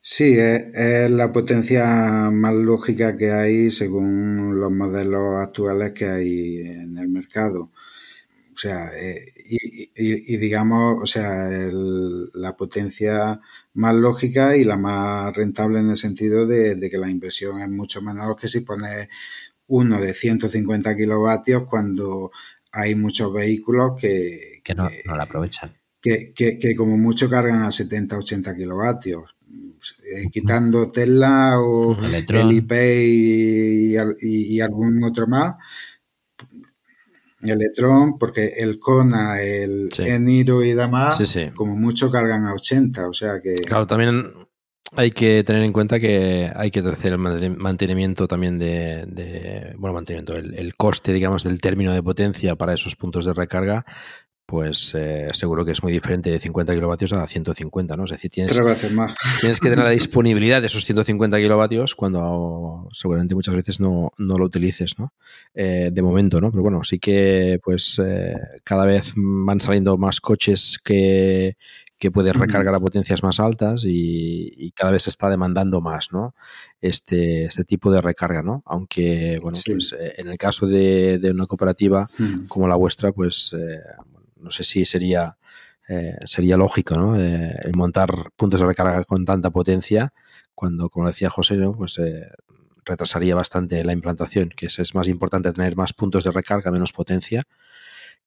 [0.00, 1.84] Sí, es, es la potencia
[2.32, 7.70] más lógica que hay según los modelos actuales que hay en el mercado.
[8.60, 9.56] O sea, eh, y,
[9.96, 13.40] y- y digamos, o sea, el- la potencia
[13.72, 17.70] más lógica y la más rentable en el sentido de, de que la inversión es
[17.70, 19.08] mucho menor que si pones
[19.68, 22.32] uno de 150 kilovatios cuando
[22.72, 25.72] hay muchos vehículos que, Que no, que- no la aprovechan.
[26.02, 29.34] que, que- que como mucho cargan a 70, 80 kilovatios.
[30.04, 32.50] Eh, quitando Tesla o Electron.
[32.50, 32.72] el IP
[33.06, 35.54] y, y- y algún otro más.
[37.42, 40.02] Electron, porque el Kona, el Sí.
[40.02, 41.50] Eniro y demás, Sí, sí.
[41.54, 43.54] como mucho cargan a 80, o sea que...
[43.54, 44.32] Claro, también
[44.96, 49.74] hay que tener en cuenta que hay que hacer el mante- mantenimiento también de, de-
[49.78, 53.84] bueno, mantenimiento, el, el coste, digamos, del término de potencia para esos puntos de recarga,
[54.50, 58.04] pues eh, seguro que es muy diferente de 50 kilovatios a 150, ¿no?
[58.04, 58.60] Es decir, tienes,
[58.92, 59.12] más.
[59.60, 64.44] que tener la disponibilidad de esos 150 kilovatios cuando seguramente muchas veces no, no lo
[64.46, 65.12] utilices, ¿no?
[65.54, 66.50] Eh, de momento, ¿no?
[66.50, 68.34] Pero bueno, sí que pues eh,
[68.64, 71.56] cada vez van saliendo más coches que,
[71.96, 76.08] que puedes recargar a potencias más altas y, y cada vez se está demandando más,
[76.12, 76.34] ¿no?
[76.80, 78.62] Este, este tipo de recarga, ¿no?
[78.66, 79.70] Aunque, bueno, Sí.
[79.72, 82.46] pues en el caso de, de una cooperativa Mm.
[82.48, 83.80] como la vuestra, pues eh,
[84.40, 85.38] no sé si sería,
[85.88, 87.20] eh, sería lógico ¿no?
[87.20, 90.12] Eh, el montar puntos de recarga con tanta potencia,
[90.54, 91.74] cuando, como decía José, ¿no?
[91.74, 92.28] pues eh,
[92.84, 97.42] retrasaría bastante la implantación, que es, más importante tener más puntos de recarga, menos potencia,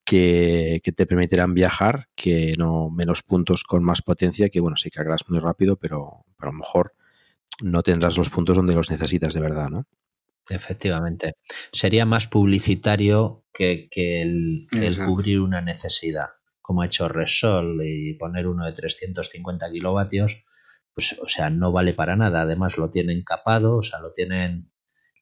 [0.03, 4.89] que, que te permitirán viajar, que no menos puntos con más potencia, que bueno, sí
[4.89, 6.93] cargarás muy rápido, pero, pero a lo mejor
[7.61, 9.85] no tendrás los puntos donde los necesitas de verdad, ¿no?
[10.49, 11.33] Efectivamente.
[11.71, 16.27] Sería más publicitario que, que el, el cubrir una necesidad,
[16.61, 20.43] como ha hecho Resol y poner uno de 350 kilovatios,
[20.93, 22.41] pues, o sea, no vale para nada.
[22.41, 24.71] Además, lo tienen capado, o sea, lo tienen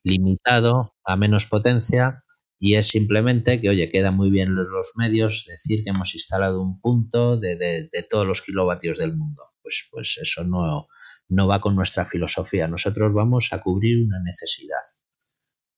[0.03, 2.23] limitado a menos potencia
[2.59, 6.61] y es simplemente que, oye, queda muy bien los- los medios decir que hemos instalado
[6.61, 9.43] un punto de, de- de todos los kilovatios del mundo.
[9.61, 10.87] Pues, pues eso no,
[11.29, 12.67] no va con nuestra filosofía.
[12.67, 14.77] Nosotros vamos a cubrir una necesidad.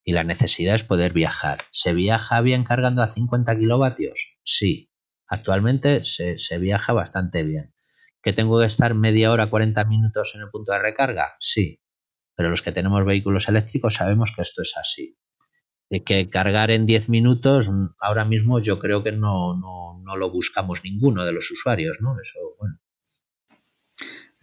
[0.04, 1.60] Y la necesidad es poder viajar.
[1.72, 4.38] ¿Se viaja bien cargando a 50 kilovatios?
[4.44, 4.92] Sí.
[5.28, 7.74] Actualmente se, se viaja bastante bien.
[8.22, 11.36] ¿Que tengo que estar media hora, 40 minutos en el punto de recarga?
[11.40, 11.82] Sí.
[12.36, 15.18] Pero los que tenemos vehículos eléctricos sabemos que esto es así.
[15.90, 20.18] Y que cargar en 10 minutos, mm, ahora mismo yo creo que no, no, no
[20.18, 22.16] lo buscamos ninguno de los usuarios, ¿no?
[22.20, 22.80] Eso, bueno.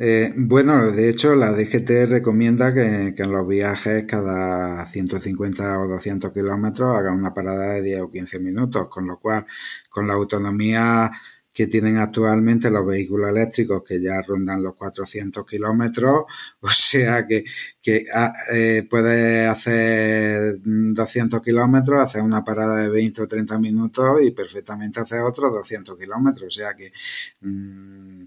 [0.02, 6.32] Eh, bueno, de hecho, la DGT recomienda que, en los viajes cada 150 o 200
[6.32, 9.44] kilómetros haga una parada de 10 o 15 minutos, con lo cual,
[9.90, 11.10] con la autonomía
[11.52, 16.24] que tienen actualmente los vehículos eléctricos, que ya rondan los 400 kilómetros,
[16.60, 17.44] o sea que,
[17.82, 18.88] que ah, eh,
[19.50, 25.52] hacer 200 kilómetros, hacer una parada de 20 o 30 minutos y perfectamente hacer otros
[25.52, 26.90] 200 kilómetros, o sea que...
[27.42, 28.24] mm,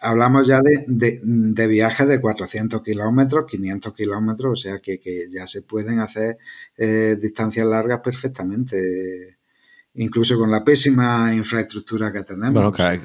[0.00, 4.98] Hablamos ya de, viajes de 400 kilómetros, 500 kilómetros, o sea que,
[5.30, 6.38] ya se pueden hacer
[6.76, 9.38] eh, distancias largas perfectamente,
[9.94, 12.54] incluso con la pésima infraestructura que tenemos.
[12.54, 12.96] Bueno, cada,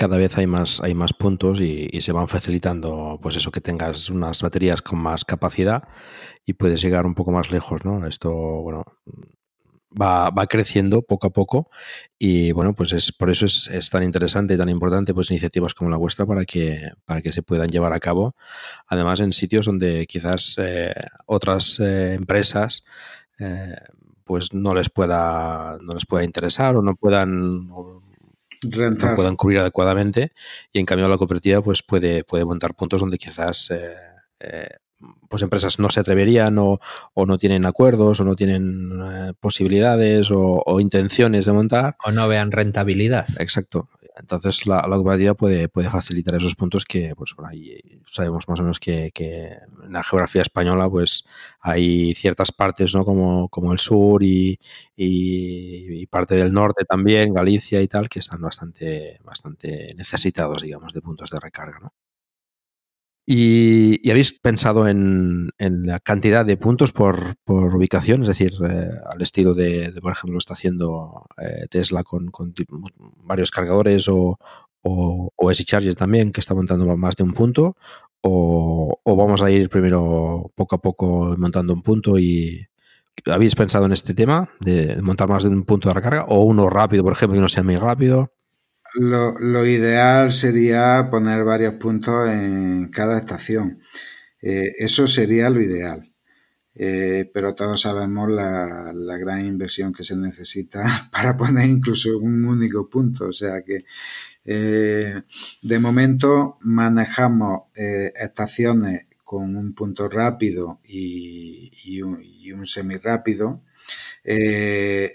[0.00, 4.08] cada vez hay más, hay más puntos y, se van facilitando, pues eso, que tengas
[4.08, 5.86] unas baterías con más capacidad
[6.46, 8.06] y puedes llegar un poco más lejos, ¿no?
[8.06, 8.82] Esto, bueno,
[9.90, 11.70] va, va, creciendo poco a poco
[12.18, 15.74] y bueno, pues es por eso es, es, tan interesante y tan importante pues iniciativas
[15.74, 18.34] como la vuestra para que, para que se puedan llevar a cabo,
[18.86, 20.94] además en sitios donde quizás eh,
[21.26, 22.84] otras eh, empresas
[23.38, 23.74] eh,
[24.24, 28.02] pues no les pueda no les pueda interesar o no puedan o
[28.62, 30.32] no puedan cubrir adecuadamente
[30.72, 33.96] y en cambio la cooperativa pues puede, puede montar puntos donde quizás eh,
[34.40, 34.68] eh,
[35.28, 36.80] pues empresas no se atreverían o,
[37.14, 41.96] o, no tienen acuerdos o no tienen eh, posibilidades o, o, intenciones de montar.
[42.04, 43.26] O no vean rentabilidad.
[43.38, 43.88] Exacto.
[44.16, 48.60] Entonces la, la cooperativa puede, puede facilitar esos puntos que pues por ahí sabemos más
[48.60, 51.24] o menos que, que, en la geografía española pues
[51.60, 53.04] hay ciertas partes ¿no?
[53.04, 54.58] como, como el sur y,
[54.94, 60.92] y, y, parte del norte también, Galicia y tal, que están bastante, bastante necesitados digamos
[60.92, 61.78] de puntos de recarga.
[61.80, 61.94] ¿no?
[63.26, 69.22] Y, y, habéis pensado en, la cantidad de puntos por, ubicación, es decir, eh, al
[69.22, 72.30] estilo de, de, por ejemplo, está haciendo eh, Tesla con,
[73.22, 74.38] varios cargadores o,
[74.82, 77.76] o, o SC Charger también, que está montando más de un punto,
[78.22, 82.66] o, o, vamos a ir primero poco a poco montando un punto y
[83.26, 86.68] habéis pensado en este tema de montar más de un punto de recarga o uno
[86.68, 88.32] rápido, por ejemplo, que no sea muy rápido.
[88.94, 93.80] Lo, lo, ideal sería poner varios puntos en cada estación.
[94.42, 96.06] Eh, eso sería lo ideal.
[96.74, 102.44] Eh, pero todos sabemos la, la, gran inversión que se necesita para poner incluso un
[102.44, 103.26] único punto.
[103.28, 103.84] O sea que
[104.44, 105.22] eh,
[105.62, 113.62] de momento manejamos estaciones con un punto rápido y, un, y un semirápido,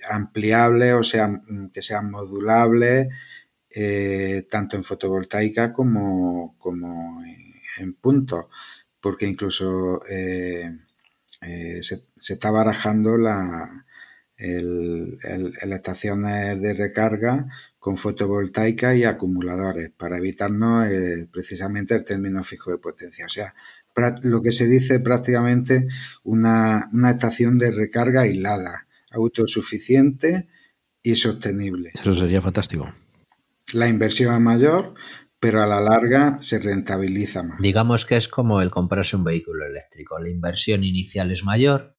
[0.09, 1.41] ampliables, o sea,
[1.73, 3.09] que sean modulables
[3.75, 7.21] eh, tanto en fotovoltaica como, como
[7.77, 8.45] en, puntos,
[9.01, 10.71] porque incluso eh,
[11.41, 13.85] eh, se, se, está barajando la,
[14.37, 17.47] el, el, el, estaciones de recarga
[17.77, 23.25] con fotovoltaica y acumuladores para evitarnos eh, precisamente el término fijo de potencia.
[23.25, 23.53] O sea,
[24.21, 25.87] lo que se dice prácticamente
[26.23, 30.47] una, una estación de recarga aislada, autosuficiente
[31.03, 31.91] y sostenible.
[31.93, 32.89] Eso sería fantástico
[33.73, 34.93] la inversión es mayor,
[35.39, 37.59] pero a la larga se rentabiliza más.
[37.59, 40.19] Digamos que es como el comprarse un vehículo eléctrico.
[40.19, 41.97] La inversión inicial es mayor,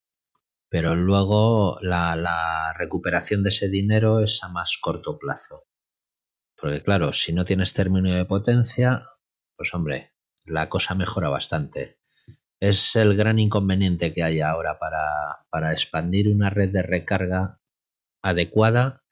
[0.68, 5.64] pero luego la, recuperación de ese dinero es a más corto plazo.
[6.56, 9.08] Porque claro, si no tienes término de potencia,
[9.56, 10.14] pues hombre,
[10.44, 11.98] la cosa mejora bastante.
[12.58, 17.60] Es el gran inconveniente que hay ahora para expandir una red de recarga
[18.22, 19.05] adecuada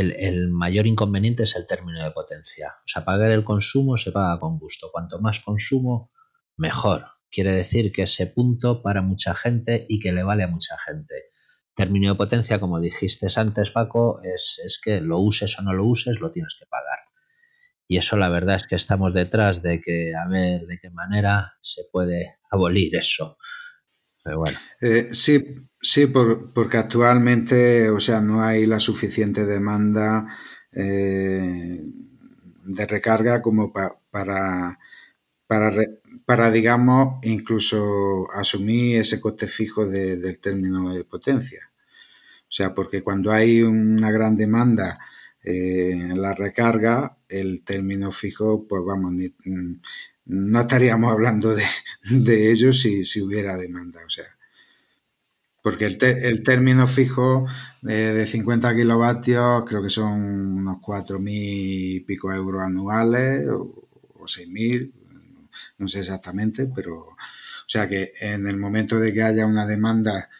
[0.00, 2.74] el, mayor inconveniente es el término de potencia.
[2.78, 4.90] O sea, pagar el consumo se paga con gusto.
[4.92, 6.12] Cuanto más consumo,
[6.56, 7.06] mejor.
[7.30, 11.14] Quiere decir que ese punto para mucha gente y que le vale a mucha gente.
[11.74, 15.84] Término de potencia, como dijiste antes, Paco, es, es que lo uses o no lo
[15.84, 17.00] uses, lo tienes que pagar.
[17.88, 21.54] Y eso la verdad es que estamos detrás de que a ver de qué manera
[21.60, 23.36] se puede abolir eso.
[24.24, 24.58] Pero bueno.
[24.80, 25.38] Eh, sí,
[25.90, 30.26] Sí, por, porque actualmente, o sea, no hay la suficiente demanda
[30.72, 31.80] eh,
[32.64, 34.78] de recarga como pa, para,
[35.46, 35.70] para,
[36.26, 41.70] para, digamos, incluso asumir ese coste fijo de, del término de potencia.
[42.48, 44.98] O sea, porque cuando hay una gran demanda
[45.42, 49.26] eh, en la recarga, el término fijo, pues vamos, ni,
[50.26, 51.64] no estaríamos hablando de,
[52.10, 54.00] de ello si, si hubiera demanda.
[54.06, 54.35] O sea,
[55.66, 57.44] porque el, te, el término fijo
[57.82, 64.92] de 50 kilovatios creo que son unos 4.000 y pico euros anuales o, o 6.000,
[65.78, 67.16] no sé exactamente, pero o
[67.66, 70.30] sea que en el momento de que haya una demanda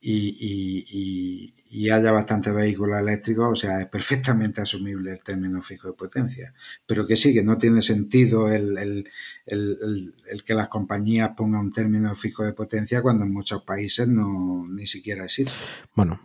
[0.00, 5.94] y, y, haya bastantes vehículos eléctricos, o sea, es perfectamente asumible el término fijo de
[5.94, 6.52] potencia.
[6.86, 9.08] Pero que sí, que no tiene sentido el, el,
[9.46, 14.08] el, el, que las compañías pongan un término fijo de potencia cuando en muchos países
[14.08, 15.52] no ni siquiera existe.
[15.94, 16.20] Bueno,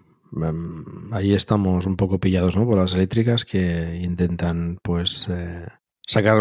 [1.11, 2.65] ahí estamos un poco pillados ¿no?
[2.65, 5.67] por las eléctricas que intentan pues eh,
[6.01, 6.37] sacar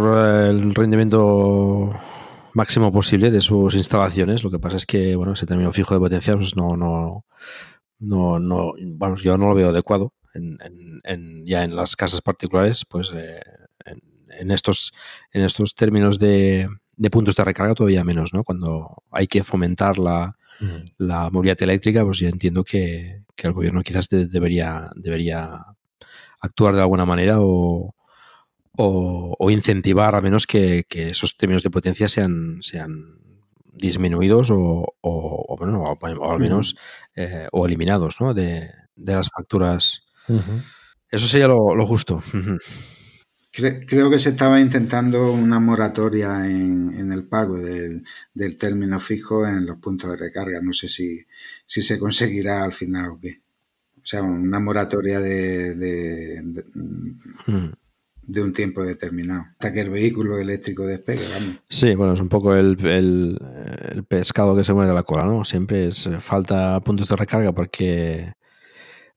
[0.48, 1.92] el rendimiento
[2.54, 4.44] máximo posible de sus instalaciones.
[4.44, 7.24] Lo que pasa es que, bueno, ese término fijo de potencia pues no, no,
[8.02, 10.12] no, no, vamos, yo no lo veo adecuado.
[10.34, 13.40] En, en, en ya en las casas particulares, pues eh,
[13.84, 14.92] en, en, estos,
[15.32, 18.42] en estos términos de, de, puntos de recarga todavía menos, ¿no?
[18.42, 20.36] Cuando hay que fomentar la,
[20.98, 25.64] la movilidad eléctrica, pues yo entiendo que, que el gobierno quizás de, debería, debería
[26.40, 27.94] actuar de alguna manera o,
[28.76, 33.18] o, o incentivar a menos que, que, esos términos de potencia sean, sean
[33.72, 34.56] disminuidos o,
[35.00, 36.76] o, o, bueno, o, al menos
[37.16, 38.34] eh, o eliminados ¿no?
[38.34, 40.04] de, de las facturas.
[41.10, 42.22] Eso sería lo, lo justo.
[43.52, 48.02] Creo que se estaba intentando una moratoria en, el pago del,
[48.56, 50.62] término fijo en los puntos de recarga.
[50.62, 51.20] No sé si,
[51.66, 53.42] si se conseguirá al final o qué.
[53.98, 56.42] O sea, una moratoria de, de,
[58.26, 58.40] hmm.
[58.40, 61.24] un tiempo determinado, hasta que el vehículo eléctrico despegue.
[61.68, 63.36] Sí, bueno, es un poco el,
[64.08, 65.44] pescado que se muere de la cola, ¿no?
[65.44, 68.32] Siempre es falta puntos de recarga porque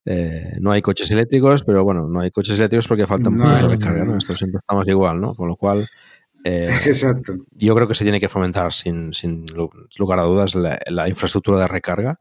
[0.05, 3.67] eh, no hay coches eléctricos, pero bueno, no hay coches eléctricos porque faltan puntos de
[3.67, 4.17] recarga, ¿no?
[4.17, 5.33] Esto siempre estamos igual, ¿no?
[5.33, 5.87] Con lo cual,
[6.43, 6.69] eh,
[7.51, 9.11] yo creo que se tiene que fomentar sin,
[9.97, 12.19] lugar a dudas la, infraestructura de recarga,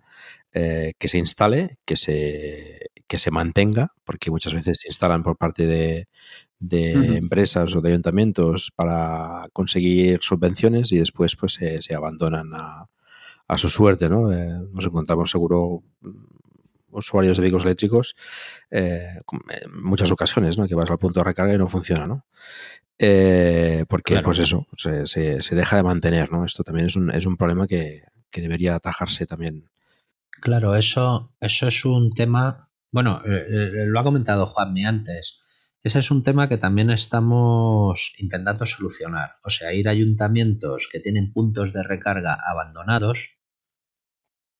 [0.54, 5.36] eh, que se instale, que se, que se mantenga, porque muchas veces se instalan por
[5.36, 6.08] parte de,
[6.60, 12.86] empresas o de ayuntamientos para conseguir subvenciones y después pues se, abandonan a,
[13.48, 14.30] a, su suerte, ¿no?
[14.72, 15.82] nos encontramos seguro
[16.94, 18.16] usuarios de vehículos eléctricos
[18.70, 20.66] eh, en muchas ocasiones, ¿no?
[20.66, 22.24] Que vas al punto de recarga y no funciona, ¿no?
[22.98, 26.44] Eh, porque, pues eso, se, se, deja de mantener, ¿no?
[26.44, 28.02] Esto también es un, es un problema que,
[28.32, 29.70] debería atajarse también.
[30.40, 35.38] Claro, eso, eso es un tema, bueno, eh, lo ha comentado Juanmi antes,
[35.84, 39.36] ese es un tema que también estamos intentando solucionar.
[39.44, 43.38] O sea, ir a ayuntamientos que tienen puntos de recarga abandonados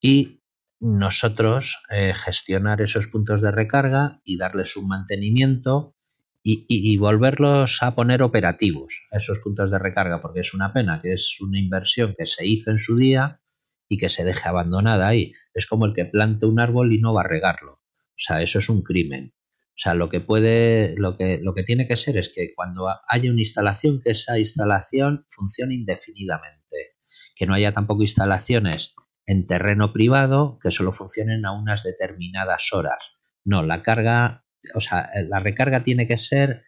[0.03, 0.43] y
[0.81, 5.97] nosotros eh, gestionar esos puntos de recarga y darles un mantenimiento
[6.47, 11.41] y, volverlos a poner operativos esos puntos de recarga, porque es una pena que es
[11.41, 13.41] una inversión que se hizo en su día
[13.89, 15.33] y que se deje abandonada ahí.
[15.55, 17.73] Es como el que plante un árbol y no va a regarlo.
[17.73, 19.34] O sea, eso es un crimen.
[19.75, 22.89] O sea, lo que puede, lo que, lo que tiene que ser es que cuando
[23.09, 26.95] haya una instalación, que esa instalación funcione indefinidamente.
[27.35, 28.95] Que no haya tampoco instalaciones
[29.27, 33.19] en terreno privado que solo funcionen a unas determinadas horas.
[33.45, 34.45] No, la carga,
[34.75, 36.63] o sea, la recarga tiene que ser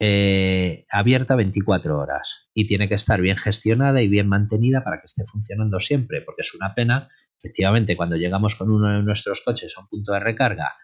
[0.00, 5.06] eh, abierta 24 horas y tiene que estar bien gestionada y bien mantenida para que
[5.06, 7.06] esté funcionando siempre, porque es una pena,
[7.38, 10.74] efectivamente, cuando llegamos con uno de nuestros coches a un punto de recarga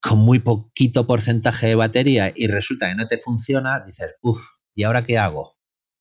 [0.00, 4.40] con muy poquito porcentaje de batería y resulta que no te funciona, dices, uff,
[4.74, 5.58] ¿y ahora qué hago?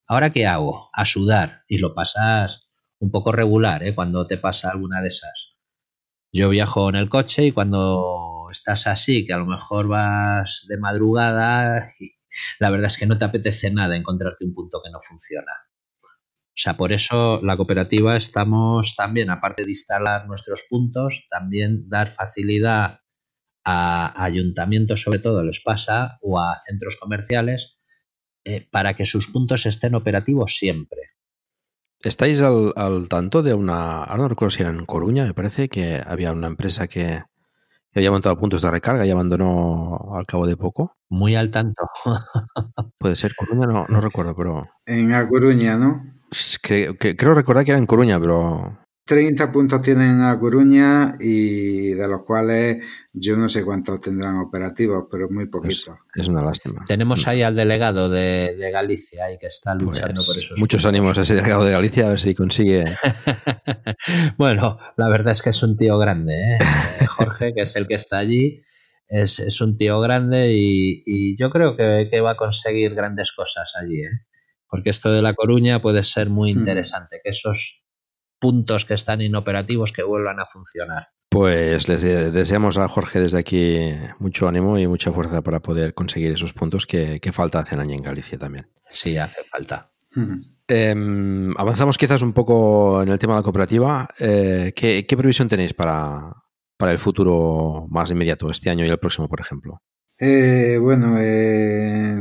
[0.07, 0.89] ¿Ahora qué hago?
[0.93, 2.69] A sudar y lo pasas
[2.99, 3.93] un poco regular ¿eh?
[3.93, 5.57] cuando te pasa alguna de esas.
[6.31, 10.77] Yo viajo en el coche y cuando estás así, que a lo mejor vas de
[10.77, 11.83] madrugada,
[12.59, 15.51] la verdad es que no te apetece nada encontrarte un punto que no funciona.
[16.01, 22.07] O sea, por eso la cooperativa estamos también, aparte de instalar nuestros puntos, también dar
[22.07, 22.99] facilidad
[23.69, 27.77] a ayuntamientos, sobre todo les pasa, o a centros comerciales,
[28.45, 31.01] eh, para que sus puntos estén operativos siempre.
[32.01, 36.01] ¿Estáis al, tanto de una, ahora no recuerdo si era en Coruña, me parece que
[36.05, 37.23] había una empresa que,
[37.93, 40.95] había montado puntos de recarga y abandonó al cabo de poco?
[41.09, 41.89] Muy al tanto.
[42.97, 44.65] Puede ser Coruña, no, no recuerdo, pero...
[44.85, 46.05] En A Coruña, ¿no?
[46.61, 52.07] Creo, creo recordar que era en Coruña, pero 30 puntos tienen a Coruña y de
[52.09, 52.77] los cuales
[53.13, 55.95] yo no sé cuántos tendrán operativos, pero muy poquitos.
[56.13, 56.83] Es, una lástima.
[56.85, 60.55] Tenemos ahí al delegado de, Galicia y que está luchando por eso.
[60.57, 62.83] Muchos ánimos a ese delegado de Galicia a ver si consigue.
[64.37, 66.57] bueno, la verdad es que es un tío grande, ¿eh?
[67.07, 68.61] Jorge, que es el que está allí.
[69.07, 74.01] Es, un tío grande y, yo creo que, que, va a conseguir grandes cosas allí,
[74.01, 74.25] ¿eh?
[74.69, 76.57] porque esto de La Coruña puede ser muy hmm.
[76.57, 77.86] interesante, que esos
[78.39, 81.09] puntos que están inoperativos que vuelvan a funcionar.
[81.29, 83.75] Pues les deseamos a Jorge desde aquí
[84.19, 88.03] mucho ánimo y mucha fuerza para poder conseguir esos puntos que, falta hacen año en
[88.03, 88.71] Galicia también.
[88.89, 89.91] Sí, hace falta.
[90.67, 94.07] Em, avanzamos quizás un poco en el tema de la cooperativa.
[94.17, 96.31] Eh, ¿qué, previsión tenéis para,
[96.77, 99.81] para el futuro más inmediato, este año y el próximo, por ejemplo?
[100.19, 102.17] Eh, bueno, eh,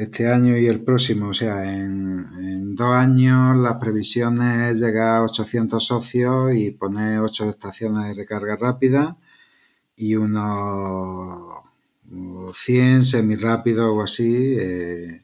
[0.00, 5.22] este año y el próximo, o sea, en, dos años las previsiones es llegar a
[5.22, 9.16] 800 socios y poner 8 estaciones de recarga rápida
[9.96, 11.62] y unos
[12.54, 15.23] 100 semirápidos o así eh,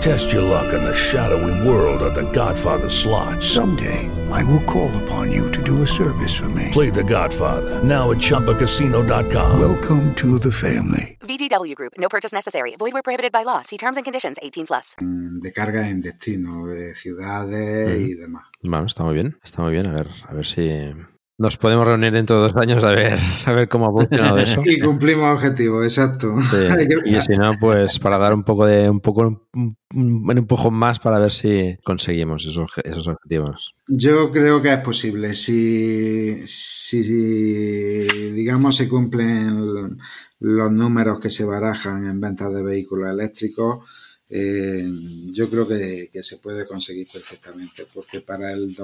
[0.00, 3.42] Test your luck in the shadowy world of The Godfather slot.
[3.42, 6.70] Someday, I will call upon you to do a service for me.
[6.72, 9.58] Play The Godfather now at ChumbaCasino.com.
[9.58, 11.16] Welcome to the family.
[11.20, 11.94] VGW Group.
[11.98, 12.76] No purchase necessary.
[12.76, 13.62] Void where prohibited by law.
[13.62, 14.36] See terms and conditions.
[14.42, 14.94] 18 plus.
[15.00, 18.10] Mm, de carga en destino, de ciudades mm.
[18.10, 18.44] y demás.
[18.62, 19.86] Bueno, está muy bien, está muy bien.
[19.86, 20.68] A ver, a ver si
[21.38, 24.62] nos podemos reunir dentro de dos años a ver, a ver cómo ha funcionado eso.
[24.64, 26.34] Y cumplimos objetivos, exacto.
[26.40, 26.66] Sí,
[27.04, 30.98] Y si no, pues para dar un poco de un poco un, un empujón más
[30.98, 33.74] para ver si conseguimos esos, esos objetivos.
[33.86, 35.34] Yo creo que es posible.
[35.34, 37.02] Si, si
[38.32, 39.98] digamos, se cumplen
[40.40, 43.80] los números que se barajan en ventas de vehículos eléctricos,
[44.28, 44.88] eh,
[45.32, 48.74] yo creo que, que se puede conseguir perfectamente, porque para el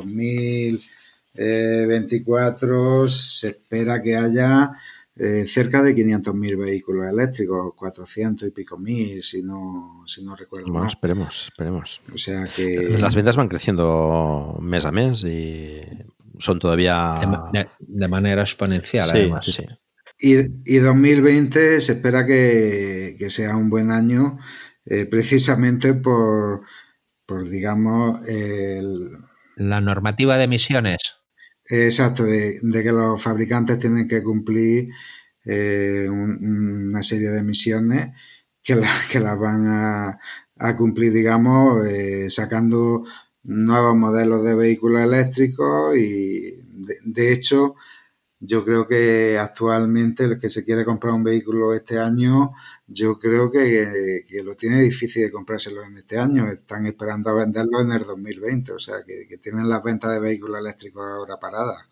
[1.35, 4.70] 2024 se espera que haya
[5.16, 10.66] eh, cerca de 500.000 vehículos eléctricos, 400 y pico mil, si no, si no recuerdo
[10.68, 10.89] Bueno, mal.
[10.89, 12.01] esperemos, esperemos.
[12.14, 12.97] O sea que...
[12.99, 15.80] Las ventas van creciendo mes a mes y
[16.39, 17.14] son todavía...
[17.20, 19.45] De, ma- de- de manera exponencial, Sí, además.
[19.45, 19.64] sí, sí.
[20.18, 24.39] Y, y 2020 se espera que, que sea un buen año
[24.87, 26.62] eh, precisamente por,
[27.26, 29.11] por digamos, el,
[29.57, 31.16] La normativa de emisiones.
[31.86, 34.90] Exacto, de, de que los fabricantes tienen que cumplir
[35.44, 38.14] eh, un- una serie de emisiones
[38.62, 40.18] que, la- que las van a,
[40.76, 43.04] cumplir, digamos, eh, sacando
[43.44, 46.52] nuevos modelos de vehículos eléctricos y,
[47.04, 47.74] de hecho,
[48.45, 52.51] yo creo que actualmente el que se quiere comprar un vehículo este año,
[52.88, 56.49] yo creo que, que lo tiene difícil de comprárselo en este año.
[56.49, 60.18] Están esperando a venderlo en el 2020, o sea que, que tienen las ventas de
[60.18, 61.82] vehículos eléctricos ahora paradas.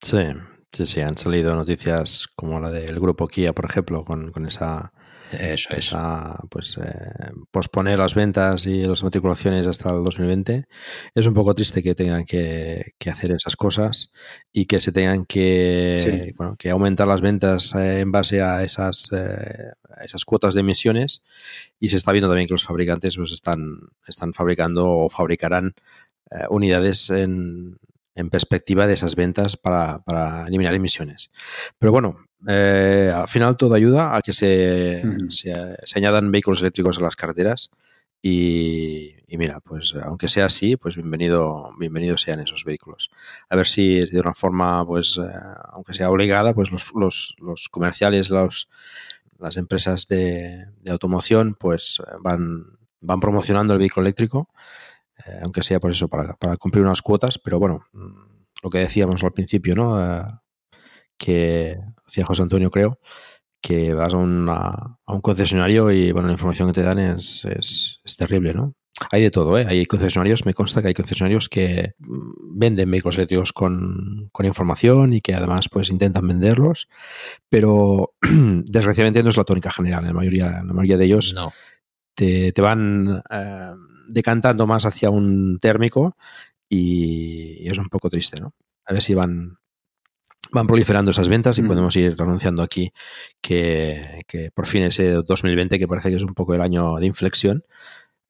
[0.00, 0.24] Sí,
[0.72, 4.92] sí, sí, han salido noticias como la del grupo Kia, por ejemplo, con, con esa,
[5.34, 5.94] Eso es.
[6.48, 10.66] pues eh, posponer las ventas y las matriculaciones hasta el 2020.
[11.14, 14.12] Es un poco triste que tengan que, que hacer esas cosas
[14.52, 15.96] y que se tengan que,
[16.26, 16.32] Sí.
[16.36, 20.60] bueno, que aumentar las ventas eh, en base a esas, eh, a esas cuotas de
[20.60, 21.22] emisiones
[21.80, 25.74] y se está viendo también que los fabricantes pues, están, están fabricando o fabricarán
[26.50, 27.78] unidades en,
[28.16, 31.30] en perspectiva de esas ventas para, para eliminar emisiones.
[31.78, 32.16] Pero bueno,
[32.48, 35.52] eh, al final todo ayuda a que se, se,
[35.84, 37.70] se añadan vehículos eléctricos a las carreteras
[38.22, 43.10] y, y mira, pues aunque sea así, pues bienvenido, bienvenidos sean esos vehículos.
[43.50, 45.30] A ver si de una forma, pues, eh,
[45.72, 48.68] aunque sea obligada, pues los, los, los comerciales, los,
[49.38, 54.48] las empresas de, de automoción, pues eh, van, van promocionando el vehículo eléctrico,
[55.26, 58.26] eh, aunque sea por eso, para, para cumplir unas cuotas, pero bueno, mm,
[58.62, 60.00] lo que decíamos al principio, ¿no?
[60.02, 60.22] Eh,
[61.18, 62.98] que decía José Antonio, creo,
[63.62, 67.44] que vas a, una- a un concesionario y bueno, la información que te dan es,
[67.46, 68.74] es, es terrible, ¿no?
[69.12, 69.66] Hay de todo, ¿eh?
[69.68, 75.12] Hay concesionarios, me consta que hay concesionarios que mm, venden vehículos eléctricos con, con información
[75.12, 76.88] y que además pues intentan venderlos,
[77.50, 80.00] pero desgraciadamente no es la tónica general.
[80.02, 81.52] En la mayoría, en la mayoría de ellos No.
[82.14, 83.72] te, te van eh,
[84.08, 86.16] decantando más hacia un térmico
[86.68, 88.54] y, es un poco triste, ¿no?
[88.84, 89.58] A ver si van,
[90.52, 91.66] van proliferando esas ventas y Mm.
[91.66, 92.92] podemos ir anunciando aquí
[93.40, 97.06] que, que por fin ese 2020, que parece que es un poco el año de
[97.06, 97.64] inflexión,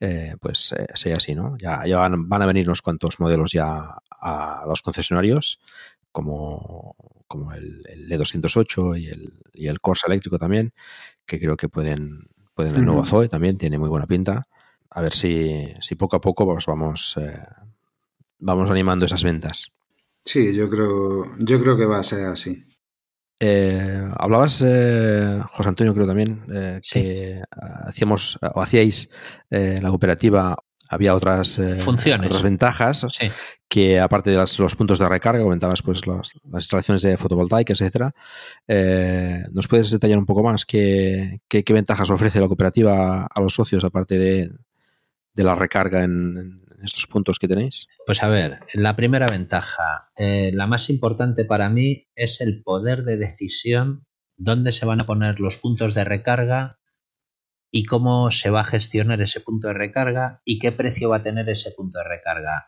[0.00, 1.56] eh, pues eh, sea así, ¿no?
[1.58, 5.58] Ya, ya van, van a venir unos cuantos modelos ya a los concesionarios,
[6.12, 6.94] como,
[7.26, 10.72] como el, el E208 y el, y el Corsa eléctrico también,
[11.26, 13.04] que creo que pueden, pueden el nuevo.
[13.04, 14.46] Zoe también, tiene muy buena pinta.
[14.90, 17.38] A ver si, si poco a poco pues vamos, eh,
[18.38, 19.70] vamos animando esas ventas.
[20.24, 22.64] Sí, yo creo, yo creo que va a ser así.
[23.38, 27.02] Eh, hablabas, eh, José Antonio, creo también, eh, Sí.
[27.02, 27.42] que
[27.84, 29.10] hacíamos o hacíais
[29.50, 30.56] eh, la cooperativa
[30.88, 32.28] había otras, eh, Funciones.
[32.28, 33.28] otras ventajas Sí.
[33.68, 37.80] que aparte de las- los puntos de recarga, comentabas pues las, las instalaciones de fotovoltaicas,
[37.80, 38.12] etcétera.
[38.68, 43.40] eh, ¿Nos puedes detallar un poco más qué, qué- qué ventajas ofrece la cooperativa a
[43.40, 44.50] los socios aparte de,
[45.36, 47.86] de la recarga en, estos puntos que tenéis?
[48.04, 53.02] Pues a ver, la primera ventaja, eh, la más importante para mí es el poder
[53.02, 54.06] de decisión,
[54.36, 56.78] dónde se van a poner los puntos de recarga
[57.70, 61.22] y cómo se va a gestionar ese punto de recarga y qué precio va a
[61.22, 62.66] tener ese punto de recarga.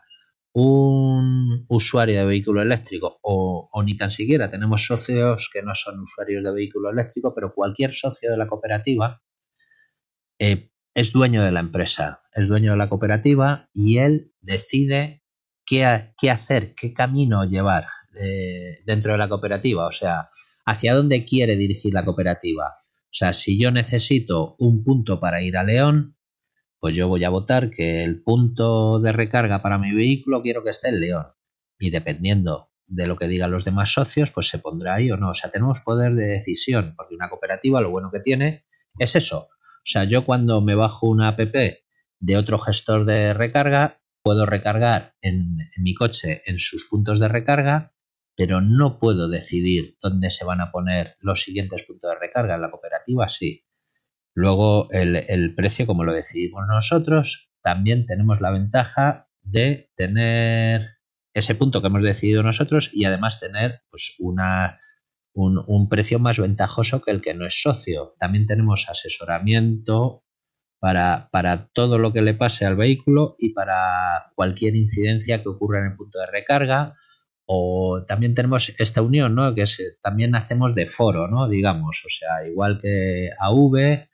[0.51, 5.99] Un usuario de vehículo eléctrico o, o ni tan siquiera tenemos socios que no son
[5.99, 9.21] usuarios de vehículo eléctrico, pero cualquier socio de la cooperativa
[10.39, 15.23] eh, es dueño de la empresa, es dueño de la cooperativa y él decide
[15.65, 17.85] qué, ha- qué hacer, qué camino llevar
[18.21, 20.29] eh, dentro de la cooperativa, o sea,
[20.65, 22.65] hacia dónde quiere dirigir la cooperativa.
[22.65, 26.17] O sea, si yo necesito un punto para ir a León,
[26.79, 30.69] pues yo voy a votar que el punto de recarga para mi vehículo quiero que
[30.69, 31.25] esté en León.
[31.77, 35.31] Y dependiendo de lo que digan los demás socios, pues se pondrá ahí o no.
[35.31, 38.65] O sea, tenemos poder de decisión, porque una cooperativa lo bueno que tiene
[38.97, 39.49] es eso.
[39.79, 45.15] O sea, yo cuando me bajo una app de otro gestor de recarga, puedo recargar
[45.21, 47.93] en, mi coche en sus puntos de recarga,
[48.35, 52.55] pero no puedo decidir dónde se van a poner los siguientes puntos de recarga.
[52.55, 53.65] En la cooperativa sí.
[54.33, 60.99] Luego el, el precio, como lo decidimos nosotros, también tenemos la ventaja de tener
[61.33, 64.79] ese punto que hemos decidido nosotros y además tener pues, una,
[65.33, 68.15] un, un precio más ventajoso que el que no es socio.
[68.19, 70.23] También tenemos asesoramiento
[70.79, 75.79] para, para todo lo que le pase al vehículo y para cualquier incidencia que ocurra
[75.79, 76.93] en el punto de recarga.
[77.45, 79.55] O también tenemos esta unión, ¿no?
[79.55, 81.49] Que es, también hacemos de foro, ¿no?
[81.49, 84.07] Digamos, o sea, igual que AV,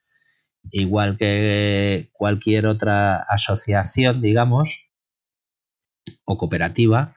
[0.72, 4.90] igual que cualquier otra asociación, digamos,
[6.26, 7.14] o cooperativa,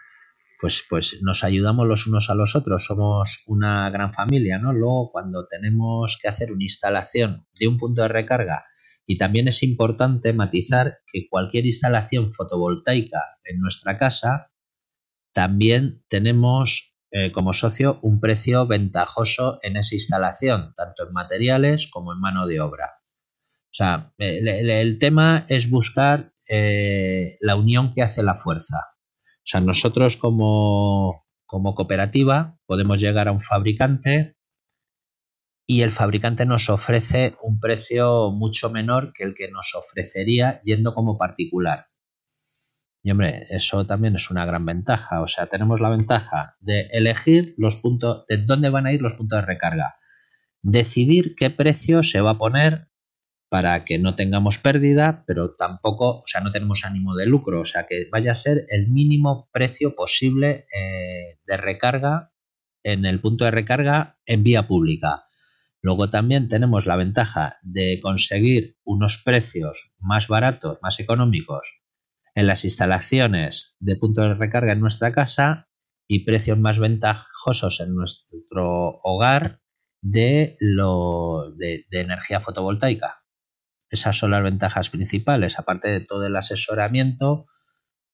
[0.58, 4.72] pues, pues nos ayudamos los unos a los otros, somos una gran familia, ¿no?
[4.72, 8.64] Luego, cuando tenemos que hacer una instalación de un punto de recarga,
[9.06, 14.52] y también es importante matizar que cualquier instalación fotovoltaica en nuestra casa,
[15.32, 22.12] también tenemos eh, como socio un precio ventajoso en esa instalación, tanto en materiales como
[22.12, 22.98] en mano de obra.
[23.70, 28.76] O sea, el, tema es buscar eh, la unión que hace la fuerza.
[29.48, 34.36] O sea, nosotros como, como cooperativa podemos llegar a un fabricante
[35.66, 40.92] y el fabricante nos ofrece un precio mucho menor que el que nos ofrecería yendo
[40.92, 41.86] como particular.
[43.02, 45.22] Y hombre, eso también es una gran ventaja.
[45.22, 49.14] O sea, tenemos la ventaja de elegir los puntos, de dónde van a ir los
[49.14, 49.94] puntos de recarga.
[50.60, 52.90] Decidir qué precio se va a poner
[53.48, 57.64] para que no tengamos pérdida, pero tampoco, o sea, no tenemos ánimo de lucro, o
[57.64, 62.32] sea, que vaya a ser el mínimo precio posible eh, de recarga
[62.82, 65.24] en el punto de recarga en vía pública.
[65.80, 71.82] Luego también tenemos la ventaja de conseguir unos precios más baratos, más económicos
[72.34, 75.68] en las instalaciones de puntos de recarga en nuestra casa
[76.06, 79.60] y precios más ventajosos en nuestro hogar
[80.02, 83.22] de, lo, de energía fotovoltaica.
[83.90, 87.46] Esas son las ventajas principales, aparte de todo el asesoramiento,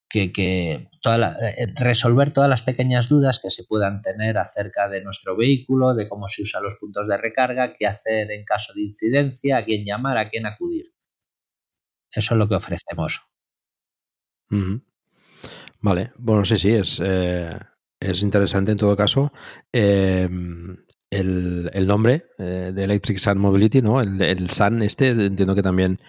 [0.09, 5.03] que, que la, eh, resolver todas las pequeñas dudas que se puedan tener acerca de
[5.03, 8.83] nuestro vehículo, de cómo se usan los puntos de recarga, qué hacer en caso de
[8.83, 10.85] incidencia, a quién llamar, a quién acudir.
[12.13, 13.23] Eso es lo que ofrecemos.
[15.81, 17.51] Vale, bueno, sí, sí, es, eh,
[17.99, 19.33] es interesante en todo caso.
[19.73, 20.29] Eh,
[21.11, 24.01] el, el nombre eh, de Electric Sun Mobility, ¿no?
[24.01, 26.01] El, el Sun este, entiendo que también,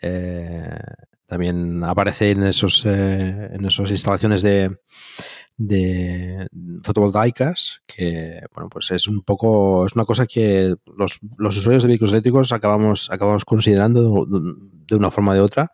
[0.00, 0.78] eh,
[1.26, 4.76] también aparece en esos eh, en esas instalaciones de,
[5.56, 6.46] de
[6.82, 11.88] fotovoltaicas, que bueno, pues es un poco, es una cosa que los, los usuarios de
[11.88, 15.70] vehículos eléctricos acabamos, acabamos considerando de, una forma o de otra,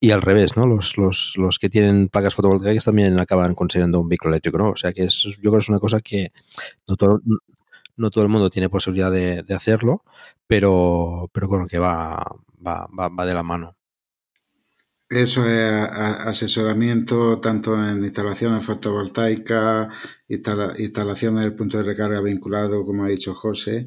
[0.00, 0.66] y al revés, ¿no?
[0.66, 4.70] Los, los, los que tienen placas fotovoltaicas también acaban considerando un vehículo eléctrico, ¿no?
[4.70, 6.32] O sea que es, yo creo que es una cosa que
[6.88, 7.20] no todo,
[7.96, 10.04] no todo el mundo tiene posibilidad de, hacerlo,
[10.46, 12.16] pero, pero bueno, que va,
[12.66, 13.76] va, va, va de la mano.
[15.08, 19.88] Eso es asesoramiento tanto en instalaciones fotovoltaicas,
[20.28, 23.86] instala- instalaciones del punto de recarga vinculado, como ha dicho José,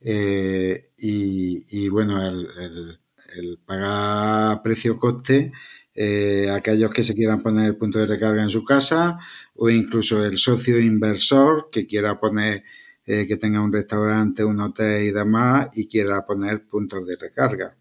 [0.00, 3.00] eh, y, y, bueno, el, el-
[3.36, 5.52] el pagar precio-coste,
[5.94, 9.18] eh, aquellos que se quieran poner el punto de recarga en su casa,
[9.54, 12.64] o incluso el socio inversor que quiera poner,
[13.06, 17.76] eh, que tenga un restaurante, un hotel y demás, y quiera poner puntos de recarga.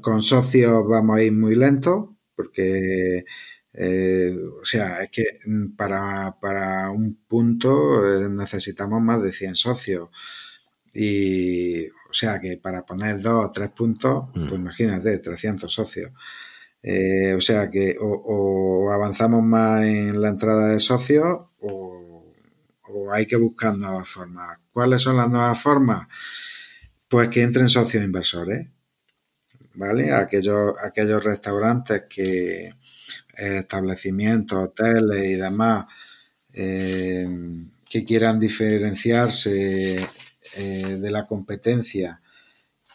[0.00, 3.24] Con socios vamos a ir muy lentos porque,
[3.72, 9.56] eh, o sea, es que mm, para, para un punto eh, necesitamos más de 100
[9.56, 10.10] socios.
[10.94, 16.12] Y, o sea, que para poner dos o tres puntos, pues imagínate, 300 socios.
[16.86, 22.13] Eh, o sea que o, o, avanzamos más en la entrada de socios o,
[22.88, 24.58] o, hay que buscar nuevas formas.
[24.72, 26.08] ¿Cuáles son las nuevas formas?
[27.08, 28.66] Pues que entren socios inversores,
[29.74, 30.12] ¿vale?
[30.12, 35.86] Aquellos, aquellos restaurantes que eh, establecimientos, hoteles y demás
[36.52, 37.28] eh,
[37.88, 39.96] que quieran diferenciarse
[40.56, 42.20] eh, de la competencia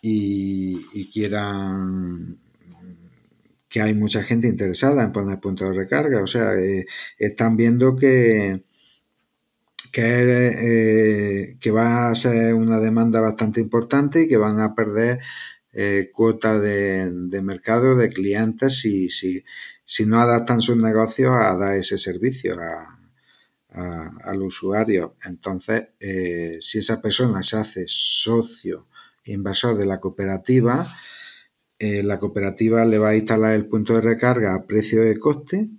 [0.02, 2.40] y, y quieran
[3.70, 6.22] que hay mucha gente interesada en poner puntos de recarga.
[6.24, 6.86] O sea, eh,
[7.18, 8.64] están viendo que,
[9.92, 15.20] que, eh, que, va a ser una demanda bastante importante y que van a perder
[15.74, 19.44] eh, cuota de, de, mercado de clientes si, si,
[20.06, 23.00] no adaptan sus negocios a dar ese servicio a,
[23.72, 25.16] al usuario.
[25.26, 28.88] Entonces, eh, si esa persona se hace socio
[29.26, 30.86] inversor de la cooperativa,
[31.78, 35.70] eh, la cooperativa le va a instalar el punto de recarga a precio de coste,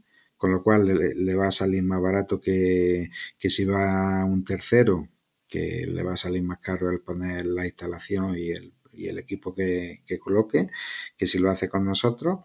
[0.41, 5.07] con lo cual le, va a salir más barato que, que, si va un tercero,
[5.47, 9.19] que le va a salir más caro el poner la instalación y el, y el
[9.19, 10.69] equipo que, que, coloque,
[11.15, 12.41] que si lo hace con nosotros.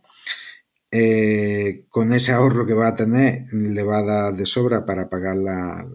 [0.91, 5.08] Eh, con ese ahorro que va a tener, le va a dar de sobra para
[5.10, 5.88] pagar la,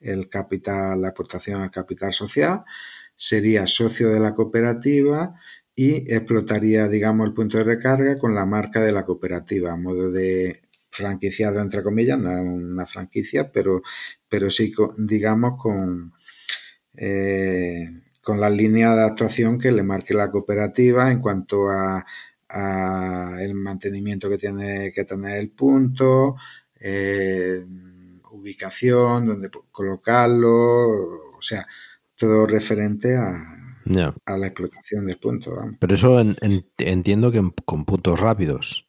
[0.00, 2.62] el capital, la aportación al capital social,
[3.16, 5.34] sería socio de la cooperativa
[5.74, 10.10] y explotaría, digamos, el punto de recarga con la marca de la cooperativa, a modo
[10.12, 13.82] de franquiciado, entre comillas, no es una franquicia, pero,
[14.28, 16.12] pero sí, digamos, con,
[16.94, 17.88] eh,
[18.22, 22.04] con la línea de actuación que le marque la cooperativa en cuanto a,
[22.48, 26.36] a el mantenimiento que tiene que tener el punto,
[26.80, 27.64] eh,
[28.30, 31.66] ubicación, donde colocarlo, o sea,
[32.16, 33.52] todo referente a,
[33.88, 34.14] Yeah.
[34.24, 35.54] a la explotación del punto.
[35.54, 35.76] Vamos.
[35.78, 38.85] Pero eso en, en, entiendo que en, con puntos rápidos.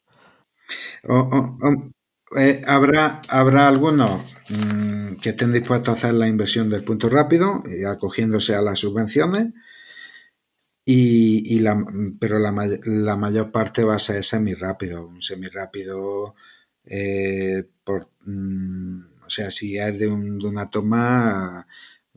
[2.36, 7.64] Eh, habrá, habrá algunos mmm, que estén dispuestos a hacer la inversión del punto rápido,
[7.66, 9.54] y acogiéndose a las subvenciones,
[10.86, 11.78] y, y la,
[12.20, 12.52] pero la,
[12.86, 15.08] la, mayor parte va a ser semi-rápido.
[15.08, 16.36] Un semi-rápido,
[16.86, 21.68] eh, por, mmm, o sea, si es de, un, de una toma.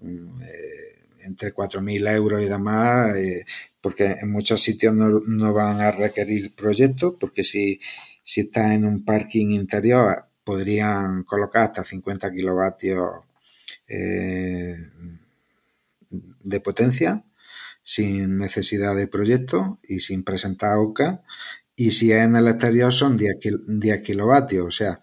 [0.02, 0.90] Eh,
[1.22, 3.44] entre 4.000 euros y demás, eh,
[3.80, 7.80] porque en muchos sitios no, no, van a requerir proyectos, porque si,
[8.22, 13.24] si está en un parking interior podrían colocar hasta 50 kilovatios
[13.86, 14.76] eh,
[16.10, 17.24] de potencia
[17.82, 21.22] sin necesidad de proyecto y sin presentar AUCA.
[21.76, 25.00] Y si es en el exterior son 10, 10 kilovatios, o sea,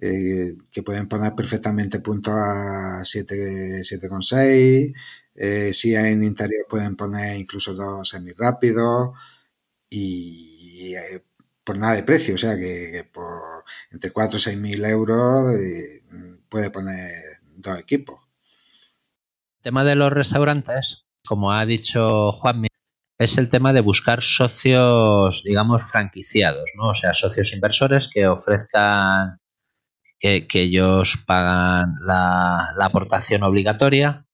[0.00, 4.92] eh, que pueden poner perfectamente puntos a 7,6,
[5.36, 9.10] eh, si en interior pueden poner incluso dos semirápidos
[9.88, 11.22] y eh,
[11.64, 15.58] por nada de precio, o sea que, por entre 4 o 6 mil euros
[16.48, 18.20] puede poner dos equipos.
[19.58, 22.68] El tema de los restaurantes, como ha dicho Juanmi,
[23.18, 26.88] es el tema de buscar socios, digamos, franquiciados, ¿no?
[26.90, 29.38] O sea, socios inversores que ofrezcan
[30.18, 34.26] que, que ellos pagan la, la aportación obligatoria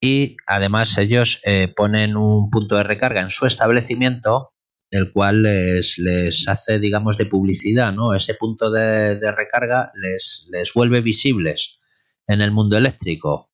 [0.00, 4.51] y además ellos eh, ponen un punto de recarga en su establecimiento
[4.92, 10.48] el cual les, les hace digamos de publicidad no ese punto de, de, recarga les,
[10.52, 11.78] les vuelve visibles
[12.26, 13.50] en el mundo eléctrico.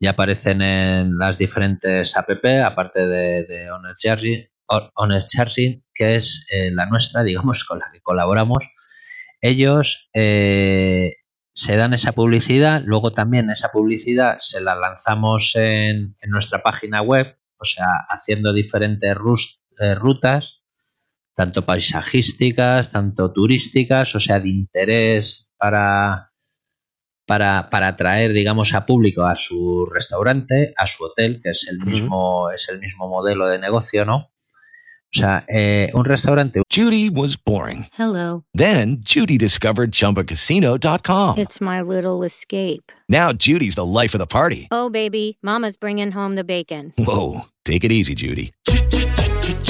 [0.00, 2.30] Ya aparecen en las diferentes app
[2.64, 4.46] aparte de, Honest, Charging,
[5.26, 8.64] Charging que es eh, la nuestra digamos con la que colaboramos.
[9.40, 11.14] Ellos eh,
[11.52, 17.02] se dan esa publicidad, luego también esa publicidad se la lanzamos en, en nuestra página
[17.02, 19.16] web, o sea, haciendo diferentes
[19.80, 20.65] eh, rutas,
[21.36, 26.32] tanto paisajísticas, tanto turísticas, o sea, de interés para,
[27.26, 31.78] para, para atraer, digamos, a público a su restaurante, a su hotel, que es el
[31.80, 32.54] mismo, uh -huh.
[32.54, 34.30] es el mismo modelo de negocio, ¿no?
[35.14, 36.62] O sea, eh, un restaurante.
[36.68, 37.86] Judy was boring.
[37.96, 38.42] Hello.
[38.52, 41.38] Then Judy discovered chumbacasino.com.
[41.38, 42.92] It's my little escape.
[43.08, 44.66] Now Judy's the life of the party.
[44.70, 46.92] Oh, baby, Mama's bringing home the bacon.
[46.98, 47.42] Whoa.
[47.64, 48.52] Take it easy, Judy.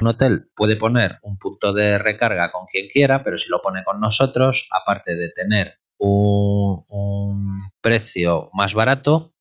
[0.00, 3.82] Un hotel puede poner un punto de recarga con quien quiera, pero si lo pone
[3.84, 9.34] con nosotros, aparte de tener un, precio más barato,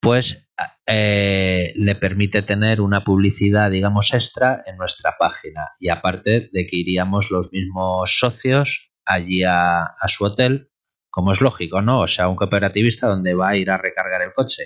[0.00, 0.48] pues
[0.86, 5.72] eh, le permite tener una publicidad, digamos, extra en nuestra página.
[5.78, 10.70] Y aparte de que iríamos los mismos socios allí a, a su hotel,
[11.10, 12.00] como es lógico, ¿no?
[12.00, 14.64] O sea, un cooperativista donde va a ir a recargar el coche,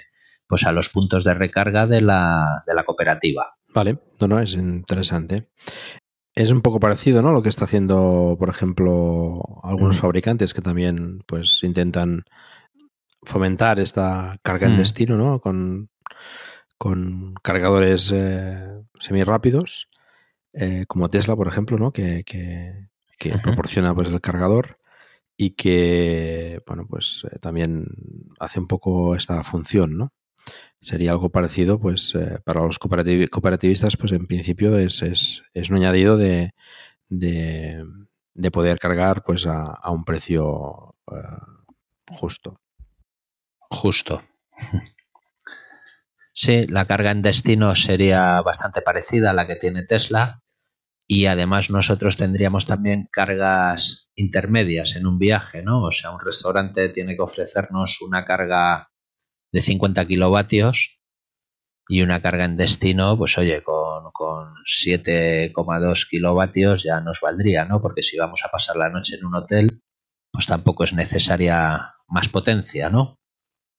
[0.48, 3.46] pues a los puntos de recarga de la, de la cooperativa.
[3.74, 5.48] Vale, no, no, es interesante.
[6.34, 7.32] Es un poco parecido, ¿no?
[7.32, 10.00] Lo que está haciendo, por ejemplo, algunos Mm.
[10.00, 12.24] fabricantes que también, pues, intentan
[13.24, 14.78] fomentar esta carga en Mm.
[14.78, 15.40] destino, ¿no?
[15.40, 15.90] Con,
[16.78, 19.88] con cargadores eh, semirápidos,
[20.52, 21.92] eh, como Tesla, por ejemplo, ¿no?
[21.92, 22.88] Que, que-
[23.42, 24.78] proporciona pues el cargador
[25.36, 27.84] y que, bueno, pues eh, también
[28.38, 30.12] hace un poco esta función, ¿no?
[30.80, 35.70] Sería algo parecido, pues, eh, para los cooperativi- cooperativistas, pues en principio es, es, es
[35.70, 36.52] un añadido de,
[37.08, 37.84] de,
[38.34, 41.16] de poder cargar, pues, a, a un precio eh,
[42.10, 42.60] justo.
[43.70, 44.22] Justo.
[46.32, 50.42] Sí, la carga en destino sería bastante parecida a la que tiene Tesla
[51.06, 55.82] y además nosotros tendríamos también cargas intermedias en un viaje, ¿no?
[55.82, 58.90] O sea, un restaurante tiene que ofrecernos una carga
[59.52, 61.00] de 50 kilovatios
[61.88, 67.80] y una carga en destino, pues oye, con, con 7,2 kilovatios ya nos valdría, ¿no?
[67.80, 69.82] Porque si vamos a pasar la noche en un hotel,
[70.30, 73.18] pues tampoco es necesaria más potencia, ¿no?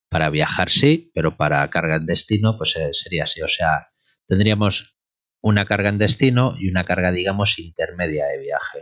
[0.09, 3.41] Para viajar sí, pero para carga en destino, pues eh, sería así.
[3.43, 3.89] O sea,
[4.25, 4.97] tendríamos
[5.41, 8.79] una carga en destino y una carga, digamos, intermedia de viaje.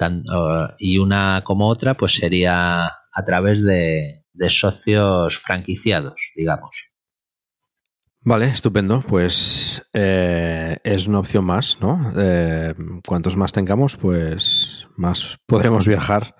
[0.00, 6.92] Eh, y una como otra, pues sería a través de, socios franquiciados, digamos.
[8.22, 9.02] Vale, estupendo.
[9.06, 12.12] Pues eh, es una opción más, ¿no?
[12.16, 12.74] Eh,
[13.06, 16.34] cuantos más tengamos, pues más podremos viajar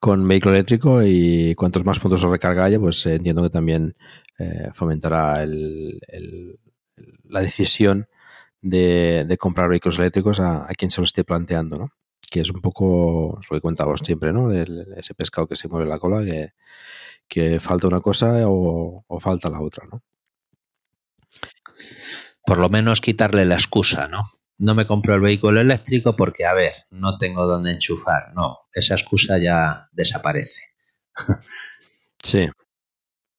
[0.00, 3.96] con vehículo eléctrico y cuantos más puntos de recarga haya, pues eh, entiendo que también
[4.38, 5.98] eh, fomentará el-
[7.24, 8.08] la decisión
[8.60, 11.88] de, de comprar vehículos eléctricos a, a quien se lo esté planteando, ¿no?
[12.30, 14.52] Que es un poco es lo que contamos siempre, ¿no?
[14.52, 16.52] Ese pescado que se mueve la cola, que,
[17.26, 20.02] que falta una cosa o, o falta la otra, ¿no?
[22.44, 24.22] Por lo menos quitarle la excusa, ¿no?
[24.58, 28.32] No me compro el vehículo eléctrico porque, a ver, no tengo dónde enchufar.
[28.34, 30.62] No, esa excusa ya desaparece.
[32.22, 32.48] Sí.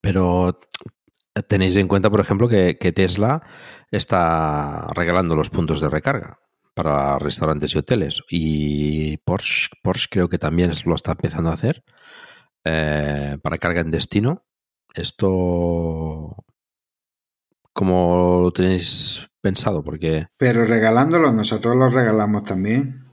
[0.01, 0.59] Pero
[1.47, 3.43] tenéis en cuenta, por ejemplo, que, que Tesla
[3.91, 6.39] está regalando los puntos de recarga
[6.73, 8.21] para restaurantes y hoteles.
[8.29, 11.83] Y Porsche, Porsche creo que también lo está empezando a hacer
[12.63, 14.45] eh, para carga en destino.
[14.93, 16.35] Esto,
[17.73, 19.83] ¿cómo lo tenéis pensado?
[19.83, 23.05] Porque Pero regalándolo, nosotros lo regalamos también.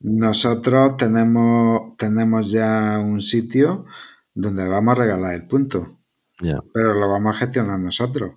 [0.00, 3.86] Nosotros tenemos, tenemos ya un sitio
[4.34, 5.98] donde vamos a regalar el punto,
[6.40, 8.32] ya, pero lo vamos a gestionar nosotros.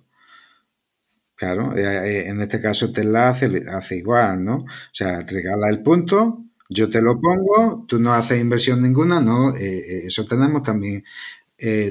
[1.38, 4.56] Claro, eh, eh, en este caso Tesla hace, hace igual, ¿no?
[4.56, 9.54] O sea, regala el punto, yo te lo pongo, tú no haces inversión ninguna, ¿no?
[9.54, 11.04] Eh, eso tenemos también,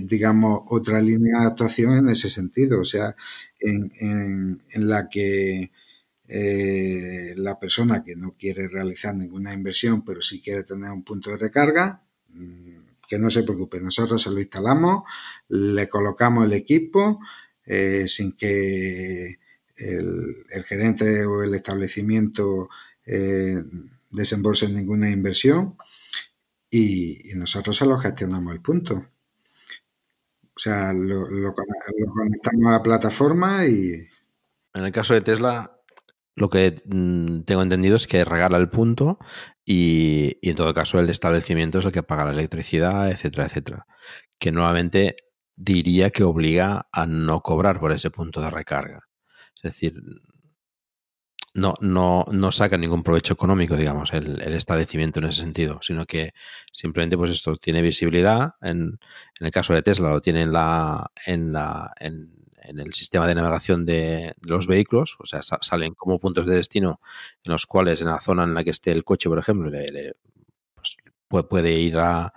[0.03, 3.15] digamos, otra línea de actuación en ese sentido, o sea,
[3.59, 5.71] en, la que
[7.37, 11.37] la persona que no quiere realizar ninguna inversión, pero sí quiere tener un punto de
[11.37, 12.77] recarga, mm,
[13.07, 15.03] que no se preocupe, nosotros se lo instalamos,
[15.49, 17.19] le colocamos el equipo
[17.67, 19.37] eh, sin que
[19.75, 22.69] el, gerente o el establecimiento
[23.05, 23.61] eh,
[24.09, 25.75] desembolse ninguna inversión
[26.69, 29.05] y, y nosotros se lo gestionamos el punto.
[30.55, 34.07] O sea, lo conectamos a la plataforma y
[34.73, 35.77] En el caso de Tesla,
[36.35, 39.19] lo que mm, tengo entendido es que regala el punto
[39.63, 43.85] y, y en todo caso el establecimiento es el que paga la electricidad, etcétera, etcétera.
[44.39, 45.15] Que nuevamente
[45.57, 49.01] diría que obliga a no cobrar por ese punto de recarga.
[49.57, 49.95] Es decir,
[51.53, 56.33] no, no, no saca ningún provecho económico, digamos, el, establecimiento en ese sentido, sino que
[56.71, 58.51] simplemente, pues esto tiene visibilidad.
[58.61, 58.99] En,
[59.39, 62.31] en el caso de Tesla, lo tiene en la, en la, en,
[62.79, 66.99] el sistema de navegación de, los vehículos, o sea, sa- salen como puntos de destino
[67.43, 70.13] en los cuales en la zona en la que esté el coche, por ejemplo, le-
[70.75, 70.97] pues,
[71.27, 72.33] puede, puede ir a,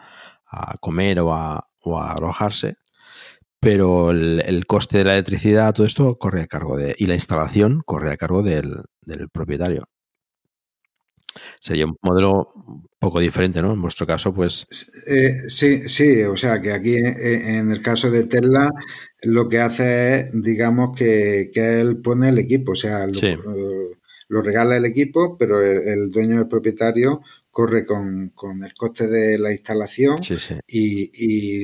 [0.46, 2.76] a comer o a, o a alojarse,
[3.60, 7.14] pero el, el coste de la electricidad, todo esto corre a cargo de, y la
[7.14, 9.84] instalación corre a cargo del, del propietario.
[11.60, 13.72] Sería un modelo un poco diferente, ¿no?
[13.72, 14.66] En vuestro caso, pues
[15.06, 18.70] Eh, sí, sí, o sea que aquí eh, en el caso de Tesla
[19.22, 23.36] lo que hace es, digamos, que, que él pone el equipo, o sea, lo, Sí.
[24.28, 29.08] lo regala el equipo, pero el, el dueño del propietario corre con, con el coste
[29.08, 30.54] de la instalación sí, sí.
[30.68, 31.10] y,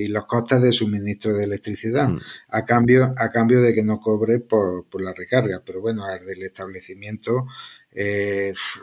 [0.04, 2.20] y los costes de suministro de electricidad, Mm.
[2.48, 5.62] a cambio, a cambio de que no cobre por, por la recarga.
[5.64, 7.46] Pero bueno, al del establecimiento,
[7.92, 8.80] eh, f-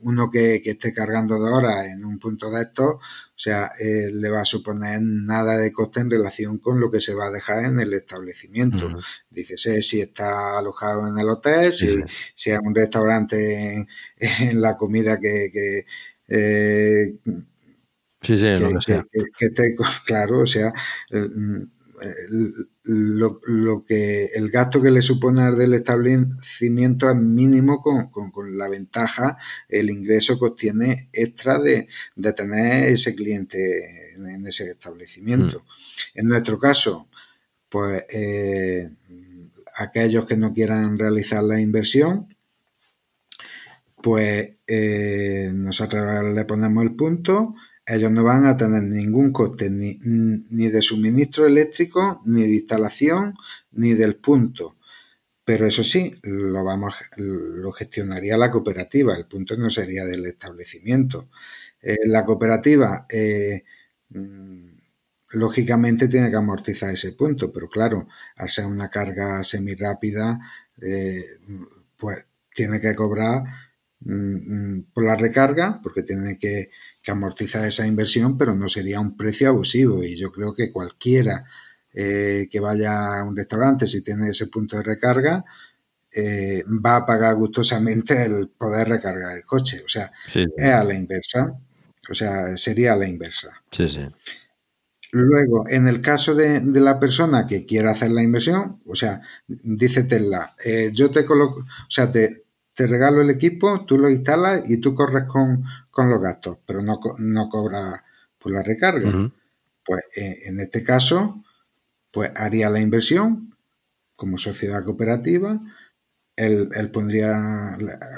[0.00, 3.00] uno que, que esté cargando de horas en un punto de estos, o
[3.40, 7.14] sea, eh, le va a suponer nada de coste en relación con lo que se
[7.14, 8.86] va a dejar en el establecimiento.
[8.86, 8.98] Ujú.
[9.30, 12.02] Dícese si está alojado en el hotel, si, sí.
[12.34, 13.88] si es un restaurante en,
[14.40, 15.84] en la comida que, que,
[16.28, 17.14] eh,
[18.20, 19.06] Sí, sí, lo que, que sea.
[19.10, 19.74] que- que
[20.06, 20.72] claro, o sea,
[21.10, 21.68] el-
[22.00, 28.30] el- lo, lo que el gasto que le supone del establecimiento es mínimo con, con-
[28.30, 29.36] con la ventaja,
[29.68, 35.64] el ingreso que obtiene extra de, de tener ese cliente en, en ese establecimiento.
[36.14, 37.08] En nuestro caso,
[37.68, 38.90] pues eh,
[39.76, 42.34] aquellos que no quieran realizar la inversión,
[44.02, 47.54] pues eh, nosotros le ponemos el punto,
[47.86, 53.34] ellos no van a tener ningún coste ni, ni de suministro eléctrico, ni de instalación,
[53.72, 54.76] ni del punto.
[55.44, 61.30] Pero eso sí, lo, vamos, lo gestionaría la cooperativa, el punto no sería del establecimiento.
[61.80, 63.64] Eh, la cooperativa, eh,
[64.10, 64.68] mm,
[65.30, 70.38] lógicamente, tiene que amortizar ese punto, pero claro, al ser una carga semirápida,
[70.82, 71.24] eh,
[71.96, 73.44] pues tiene que cobrar
[74.04, 76.70] por la recarga, porque tiene que,
[77.02, 80.04] que, amortizar esa inversión, pero no sería un precio abusivo.
[80.04, 81.44] Y yo creo que cualquiera
[81.92, 85.44] eh, que vaya a un restaurante, si tiene ese punto de recarga,
[86.12, 89.82] eh, va a pagar gustosamente el poder recargar el coche.
[89.84, 91.52] O sea, Sí, es a la inversa.
[92.10, 93.62] O sea, sería a la inversa.
[93.70, 94.06] Sí, sí.
[95.10, 99.22] Luego, en el caso de, de, la persona que quiera hacer la inversión, o sea,
[99.46, 102.44] dice Tesla, eh, yo te coloco, o sea, te,
[102.78, 106.80] te, regalo el equipo, tú lo instalas y tú corres con, con los gastos, pero
[106.80, 108.00] no, no cobras
[108.38, 109.08] por la recarga.
[109.08, 109.32] Uh -huh.
[109.84, 111.42] Pues eh, en este caso,
[112.12, 113.56] pues haría la inversión
[114.16, 115.60] como sociedad cooperativa,
[116.36, 117.76] él, él pondría,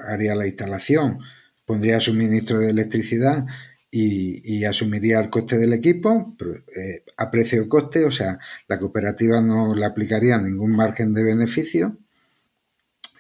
[0.08, 1.18] haría la instalación,
[1.64, 3.46] pondría suministro de electricidad
[3.90, 6.36] y, y, asumiría el coste del equipo
[6.76, 8.38] eh, a precio coste, o sea,
[8.68, 11.96] la cooperativa no le aplicaría ningún margen de beneficio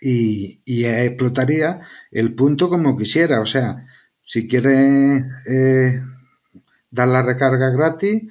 [0.00, 1.80] y, y explotaría
[2.10, 3.86] el punto como quisiera, o sea,
[4.24, 6.02] si quiere eh,
[6.88, 8.22] dar la recarga gratis,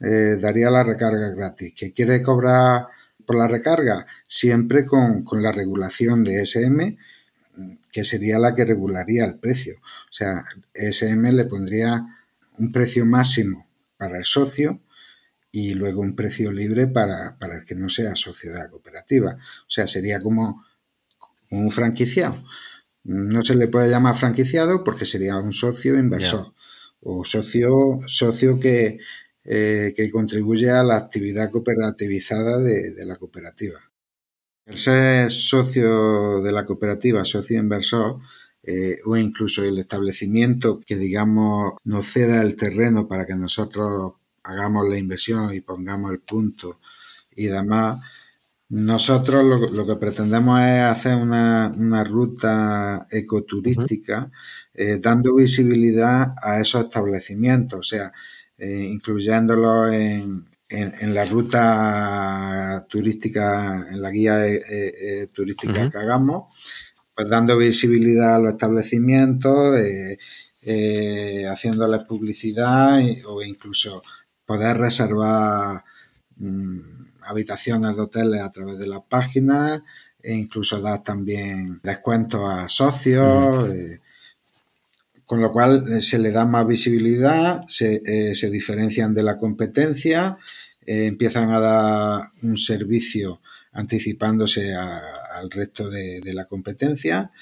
[0.00, 1.72] eh, daría la recarga gratis.
[1.74, 2.88] Que quiere cobrar
[3.24, 6.98] por la recarga, siempre con, con la regulación de SM,
[7.90, 9.78] que sería la que regularía el precio.
[9.80, 12.04] O sea, SM le pondría
[12.58, 13.66] un precio máximo
[13.96, 14.82] para el socio
[15.50, 19.38] y luego un precio libre para, para el que no sea sociedad cooperativa.
[19.40, 20.65] O sea, sería como
[21.50, 22.36] un franquiciado.
[23.04, 26.52] No se le puede llamar franquiciado porque sería un socio inversor yeah.
[27.00, 28.98] o socio, socio que,
[29.44, 33.80] eh, que contribuye a la actividad cooperativizada de, de la cooperativa.
[34.64, 38.18] El ser socio de la cooperativa, socio inversor,
[38.68, 44.88] eh, o incluso el establecimiento que, digamos, nos ceda el terreno para que nosotros hagamos
[44.88, 46.80] la inversión y pongamos el punto
[47.36, 47.98] y demás,
[48.68, 54.30] nosotros lo, lo que pretendemos es hacer una, una ruta ecoturística uh -huh.
[54.74, 58.12] eh, dando visibilidad a esos establecimientos, o sea,
[58.58, 65.86] eh, incluyéndolos en, en, en, la ruta turística, en la guía eh, eh, turística uh
[65.86, 65.90] -huh.
[65.92, 66.52] que hagamos,
[67.14, 69.78] pues dando visibilidad a los establecimientos,
[71.52, 74.02] haciéndoles publicidad o incluso
[74.44, 75.84] poder reservar
[76.36, 76.95] mmm,
[77.26, 79.82] habitaciones de hoteles a través de las páginas
[80.22, 83.24] e incluso dar también descuentos a socios.
[83.24, 84.00] -huh.
[85.24, 90.36] con lo cual se le da más visibilidad, se, eh, se diferencian de la competencia,
[90.86, 93.40] eh, empiezan a dar un servicio
[93.72, 95.00] anticipándose a,
[95.34, 97.32] al resto de, de, la competencia,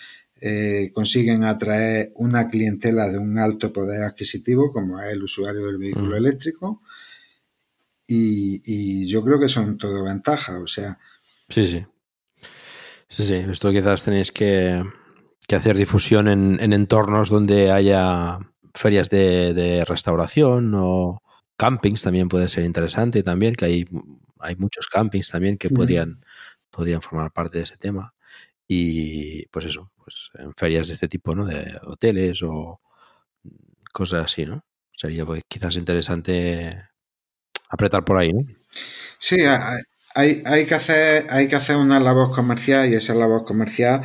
[0.40, 5.78] eh, consiguen atraer una clientela de un alto poder adquisitivo, como es el usuario del
[5.78, 6.18] vehículo -huh.
[6.18, 6.82] eléctrico,
[8.06, 10.98] y, y, yo creo que son todo ventajas, o sea,
[11.48, 11.84] Sí, sí.
[13.08, 13.34] Sí, sí.
[13.34, 14.82] Esto quizás tenéis que,
[15.46, 18.38] que hacer difusión en, en, entornos donde haya
[18.74, 21.22] ferias de, de, restauración o
[21.56, 23.84] campings también puede ser interesante también, que hay,
[24.40, 26.24] hay muchos campings también que podrían,
[26.70, 28.14] podrían formar parte de ese tema.
[28.66, 31.44] Y pues eso, pues en ferias de este tipo, ¿no?
[31.46, 32.80] De hoteles o
[33.92, 34.64] cosas así, ¿no?
[34.92, 36.82] Sería pues, quizás interesante
[37.74, 38.42] apretar por ahí, ¿no?
[39.18, 39.36] Sí,
[40.14, 44.02] hay, hay, que hacer, hay que hacer una labor comercial y esa labor comercial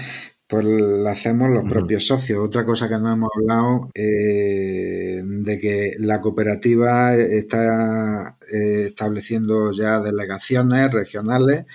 [0.50, 2.40] pues la hacemos los propios socios.
[2.44, 10.00] Otra cosa que no hemos hablado eh, de que la cooperativa está eh, estableciendo ya
[10.00, 11.66] delegaciones regionales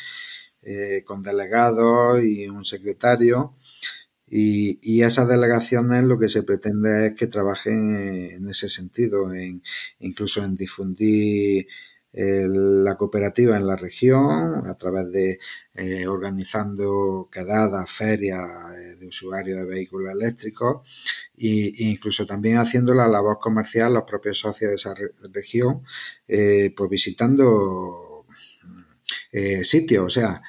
[0.62, 3.54] eh, con delegados y un secretario.
[4.36, 7.94] Y, y, esas delegaciones lo que se pretende es que trabajen
[8.32, 9.62] en ese sentido, en,
[10.00, 11.68] incluso en difundir
[12.16, 15.38] la cooperativa en la región a través de
[15.74, 20.82] eh, organizando quedadas, ferias eh, de usuarios de vehículos eléctricos
[21.36, 25.82] e incluso también haciendo la labor comercial los propios socios de esa re región,
[26.28, 28.26] eh, pues visitando
[29.32, 30.42] eh, sitios, o sea,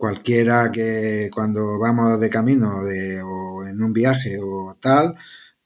[0.00, 5.14] cualquiera que cuando vamos de camino de, o en un viaje o tal,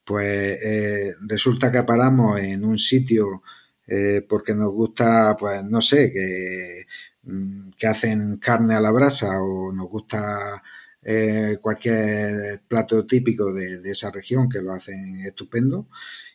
[0.05, 3.43] pues eh, resulta que paramos en un sitio
[3.87, 6.85] eh, porque nos gusta, pues no sé, que,
[7.23, 10.63] mm, que, hacen carne a la brasa o nos gusta
[11.03, 15.89] eh, cualquier plato típico de, esa región que lo hacen estupendo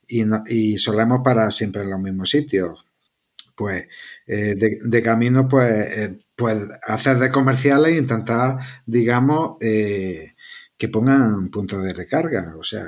[0.07, 0.43] y, no,
[0.77, 2.85] solemos parar siempre en los mismos sitios.
[3.55, 3.87] Pues
[4.25, 6.57] de, camino, pues, pues
[6.87, 10.35] hacer de comerciales e intentar, digamos, eh,
[10.77, 12.87] que pongan puntos de recarga, o sea,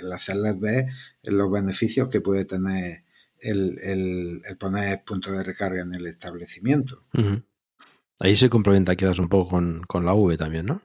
[0.00, 0.86] el hacerles ver
[1.22, 3.04] los beneficios que puede tener
[3.38, 7.04] el, el, el poner puntos de recarga en el establecimiento.
[7.12, 7.44] Uh -huh.
[8.20, 10.80] Ahí se complementa quizás un poco con, con la V también, ¿no?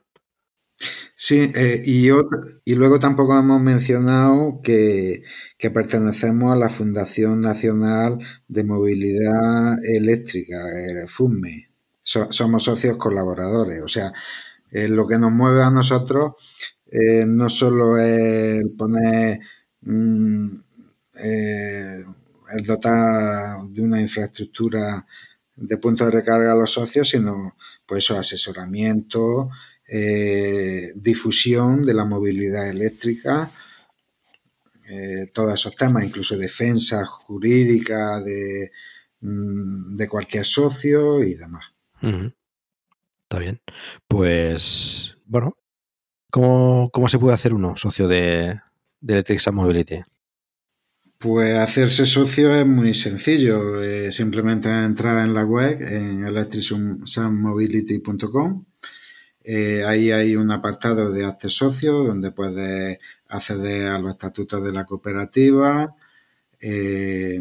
[1.16, 5.22] Sí, eh, y, otro, y luego tampoco hemos mencionado que,
[5.56, 8.18] que, pertenecemos a la Fundación Nacional
[8.48, 11.71] de Movilidad Eléctrica, eh, FUME.
[12.02, 14.12] So, somos socios colaboradores, o sea,
[14.70, 16.32] eh, lo que nos mueve a nosotros
[16.90, 19.40] eh, no solo es poner
[19.82, 20.48] mmm,
[21.14, 25.06] el dotar de una infraestructura
[25.56, 27.56] de puntos de recarga a los socios, sino
[27.86, 29.50] pues eso, asesoramiento,
[29.88, 33.50] eh, difusión de la movilidad eléctrica,
[34.88, 38.70] eh, todos esos temas, incluso defensa jurídica de,
[39.20, 41.71] mm, de cualquier socio y demás.
[42.02, 42.30] Uh.
[43.22, 43.60] Está bien.
[44.08, 45.56] Pues, bueno,
[46.30, 48.60] ¿cómo, ¿cómo, se puede hacer uno socio de,
[49.00, 50.02] de Electric Mobility?
[51.22, 53.80] Pues hacerse socio es muy sencillo.
[53.82, 58.64] Eh, simplemente entrar en la web, en electricsunmobility.com.
[59.44, 62.98] Eh, ahí hay un apartado de hazte socio donde puedes
[63.28, 65.94] acceder a los estatutos de la cooperativa.
[66.60, 67.40] Eh,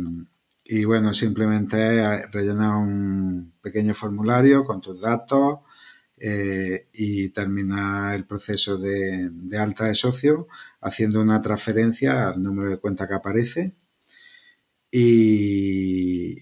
[0.74, 5.60] y bueno, simplemente rellenar un pequeño formulario con tus datos
[6.16, 9.30] eh, y terminar el proceso de,
[9.60, 10.48] alta de socio
[10.80, 13.76] haciendo una transferencia al número de cuenta que aparece
[14.90, 16.38] y,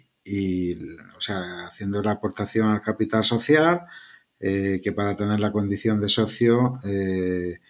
[1.17, 3.81] o sea, haciendo la aportación al capital social,
[4.39, 7.61] eh, que para tener la condición de socio, eh,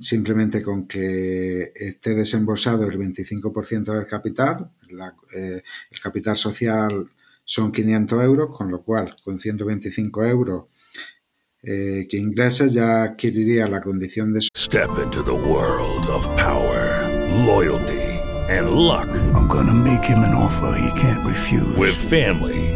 [0.00, 7.10] simplemente con que esté desembolsado el 25% del capital, la, eh, el capital social
[7.44, 10.64] son 500 euros, con lo cual con 125 euros
[11.62, 17.08] eh, que ingreses ya adquiriría la condición de Step into the world of power,
[17.44, 19.08] loyalty and luck.
[19.34, 21.76] I'm gonna make him an offer he can't refuse.
[21.76, 22.75] With family,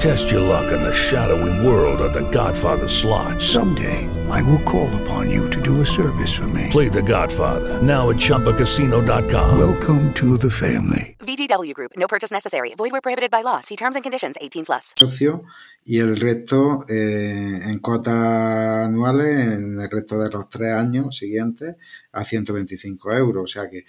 [0.00, 3.38] Test your luck in the shadowy world of The Godfather slot.
[3.38, 6.68] Someday, I will call upon you to do a service for me.
[6.70, 9.58] Play The Godfather now at ChumbaCasino.com.
[9.58, 11.18] Welcome to the family.
[11.20, 11.92] VGW Group.
[11.98, 12.74] No purchase necessary.
[12.76, 13.60] Void where prohibited by law.
[13.60, 14.36] See terms and conditions.
[14.40, 14.94] 18 plus.
[14.96, 15.44] Socio
[15.84, 21.76] y el resto eh, en cuotas anuales en el resto de los tres años siguientes
[22.12, 23.44] a 125 euros.
[23.44, 23.84] O sea que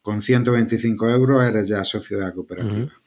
[0.00, 2.76] con 125 euros eres ya socio de la cooperativa.
[2.76, 2.99] Uh -huh.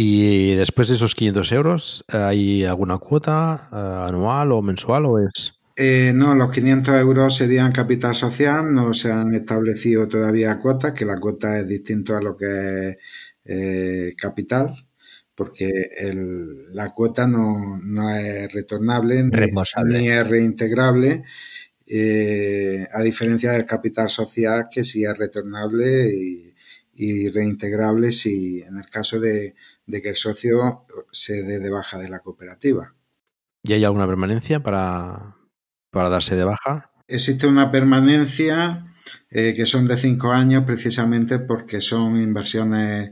[0.00, 5.54] Y después de esos 500 euros, ¿hay alguna cuota uh, anual o mensual o es...?
[5.74, 11.04] Eh, no, los 500 euros serían capital social, no se han establecido todavía cuotas, que
[11.04, 12.96] la cuota es distinto a lo que es
[13.44, 14.72] eh, capital,
[15.34, 15.68] porque
[15.98, 19.30] el, la cuota no, no es retornable ni,
[19.84, 21.24] ni, es reintegrable
[21.88, 26.54] eh, a diferencia del capital social que sí es retornable y,
[26.94, 29.54] y reintegrable si en el caso de,
[29.88, 32.94] de, que el socio se dé de baja de la cooperativa.
[33.64, 35.36] ¿Y hay alguna permanencia para,
[35.90, 36.92] para darse de baja?
[37.08, 38.86] Existe una permanencia
[39.30, 43.10] eh, que son de cinco años precisamente porque son inversiones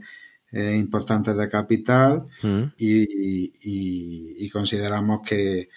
[0.53, 2.63] eh, importantes de capital mm.
[2.77, 5.69] y, y, y, consideramos que,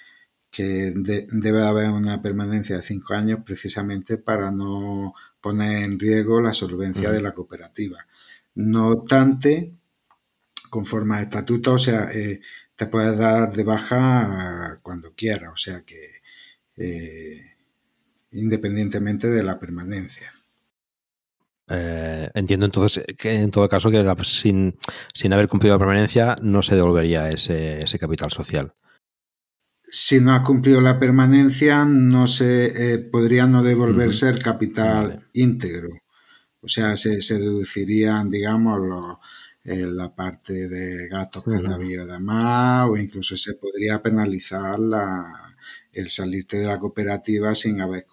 [0.51, 6.41] que de, debe haber una permanencia de cinco años precisamente para no poner en riesgo
[6.41, 7.13] la solvencia mm.
[7.13, 8.05] de la cooperativa.
[8.55, 9.78] No obstante,
[10.69, 12.41] conforme al estatuto, o sea, eh,
[12.75, 16.21] te puedes dar de baja cuando quieras, o sea que
[16.77, 17.41] eh,
[18.31, 20.31] independientemente de la permanencia.
[21.67, 24.75] Eh, entiendo entonces que en todo caso que la, sin,
[25.13, 28.73] sin, haber cumplido la permanencia no se devolvería ese, ese capital social.
[29.83, 34.35] Si no ha cumplido la permanencia, no se eh, podría no devolverse uh -huh.
[34.35, 35.25] el capital vale.
[35.33, 35.89] íntegro.
[36.61, 39.17] O sea, se, se deducirían, digamos, los,
[39.77, 41.73] la parte de gastos que uh -huh.
[41.73, 45.55] había de más, o incluso se podría penalizar la,
[45.93, 48.05] el salirte de la cooperativa sin haber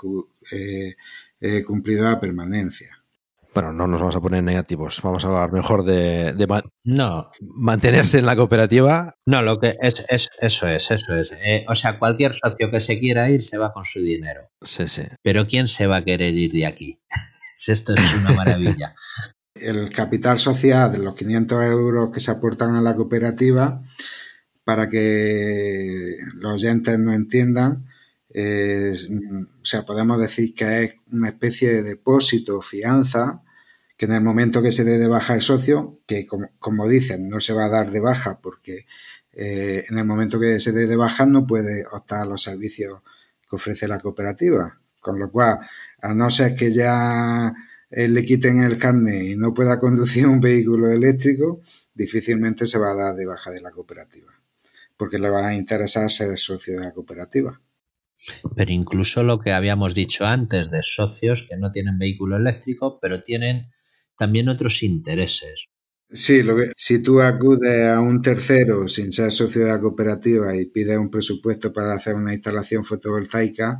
[0.53, 0.97] eh,
[1.41, 3.03] eh, cumplido la permanencia.
[3.55, 5.01] Bueno, no nos vamos a poner negativos.
[5.03, 6.35] Vamos a hablar mejor de,
[6.85, 7.31] no.
[7.41, 9.15] mantenerse en la cooperativa.
[9.25, 11.39] No, lo que es, es eso es, eso es.
[11.43, 14.51] Eh, o sea, cualquier socio que se quiera ir se va con su dinero.
[14.61, 15.05] Sí, sí.
[15.23, 16.99] Pero ¿quién se va a querer ir de aquí?
[17.67, 18.95] Esto es una maravilla.
[19.69, 23.83] El capital social de los 500 euros que se aportan a la cooperativa,
[24.65, 27.87] para que los oyentes no entiendan,
[28.31, 28.95] eh,
[29.63, 33.43] o sea, podemos decir que es una especie de depósito, fianza,
[33.97, 36.27] que en el momento que se dé de baja el socio, que
[36.59, 38.87] como, dicen, no se va a dar de baja porque
[39.33, 43.01] eh, en el momento que se dé de baja no puede optar a los servicios
[43.49, 44.81] que ofrece la cooperativa.
[45.01, 45.61] Con lo cual,
[46.03, 47.55] a no ser que ya
[47.91, 51.61] eh, le quiten el carnet y no pueda conducir un vehículo eléctrico,
[51.95, 54.33] difícilmente se va a dar de baja de la cooperativa,
[54.97, 57.61] porque le va a interesar ser socio de la cooperativa.
[58.55, 63.21] Pero incluso lo que habíamos dicho antes de socios que no tienen vehículo eléctrico, pero
[63.21, 63.67] tienen
[64.17, 65.69] también otros intereses.
[66.09, 70.57] Sí, lo que, si tú acudes a un tercero sin ser socio de la cooperativa
[70.57, 73.79] y pides un presupuesto para hacer una instalación fotovoltaica,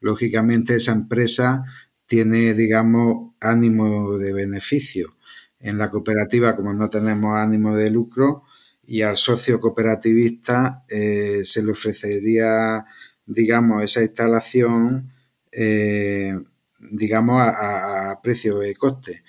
[0.00, 1.62] lógicamente esa empresa
[2.06, 5.16] tiene, digamos, ánimo de beneficio.
[5.60, 8.44] En la cooperativa, como no tenemos ánimo de lucro,
[8.86, 12.84] y al socio cooperativista eh, se le ofrecería,
[13.26, 15.12] digamos, esa instalación,
[15.50, 16.32] eh,
[16.78, 19.24] digamos, a, precio de coste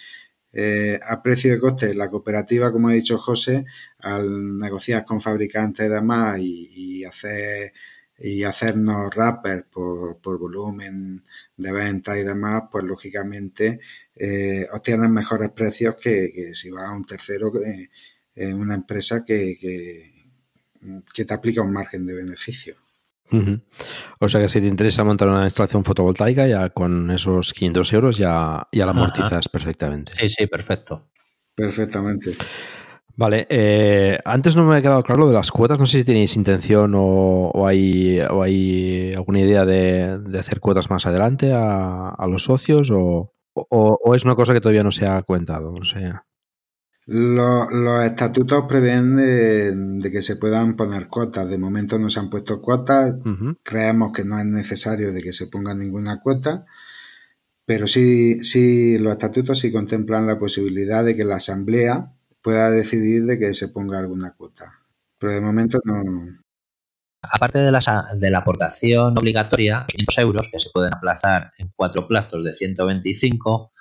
[0.53, 3.65] eh, a precio de coste la cooperativa, como ha dicho José,
[3.99, 7.73] al negociar con fabricantes y demás y, y hacer
[8.19, 11.23] y hacernos rappers por, por, volumen
[11.55, 13.79] de venta y demás, pues lógicamente
[14.15, 19.55] eh, obtienen mejores precios que, que, si va a un tercero, eh, una empresa que,
[19.59, 20.29] que,
[21.13, 22.75] que te aplica un margen de beneficio.
[23.29, 23.61] Uh -huh.
[24.19, 28.17] O sea que si te interesa montar una instalación fotovoltaica, ya con esos 500 euros
[28.17, 29.49] ya, ya la amortizas Ajá.
[29.51, 30.13] perfectamente.
[30.15, 31.09] Sí, sí, perfecto.
[31.53, 32.31] Perfectamente.
[33.17, 36.03] Vale, eh, antes no me ha quedado claro lo de las cuotas, no sé si
[36.03, 41.51] tenéis intención o, o, hay, o hay, alguna idea de, de, hacer cuotas más adelante
[41.51, 45.73] a, a los socios o, o, es una cosa que todavía no se ha cuentado.
[45.73, 46.25] O sea.
[47.07, 51.49] Los, los estatutos prevén de, de, que se puedan poner cuotas.
[51.49, 53.15] De momento no se han puesto cuotas.
[53.25, 53.57] Uh -huh.
[53.63, 56.65] Creemos que no es necesario de que se ponga ninguna cuota.
[57.65, 62.13] Pero sí, sí, los estatutos sí contemplan la posibilidad de que la asamblea
[62.47, 64.71] pueda decidir de que se ponga alguna cuota.
[65.19, 66.01] Pero de momento no.
[67.21, 67.81] Aparte de la,
[68.17, 73.73] de la aportación obligatoria, 500 euros que se pueden aplazar en cuatro plazos de 125,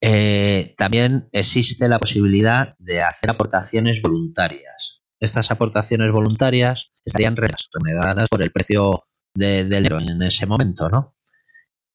[0.00, 5.02] eh, también existe la posibilidad de hacer aportaciones voluntarias.
[5.18, 9.02] Estas aportaciones voluntarias estarían remuneradas por el precio
[9.34, 11.16] de, del dinero en ese momento, ¿no?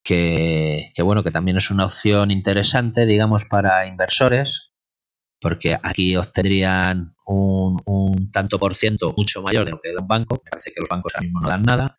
[0.03, 4.68] Que, que, bueno, que también es una opción interesante, digamos, para inversores,
[5.39, 10.07] porque aquí obtendrían un, un tanto por ciento mucho mayor de lo que da un
[10.07, 10.41] banco.
[10.49, 11.97] Parece que los bancos ahora mismo no dan nada.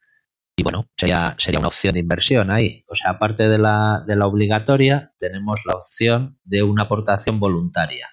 [0.57, 2.85] Y bueno, sería, sería una opción de inversión ahí.
[2.89, 8.07] O sea, aparte de la, de la obligatoria, tenemos la opción de una aportación voluntaria.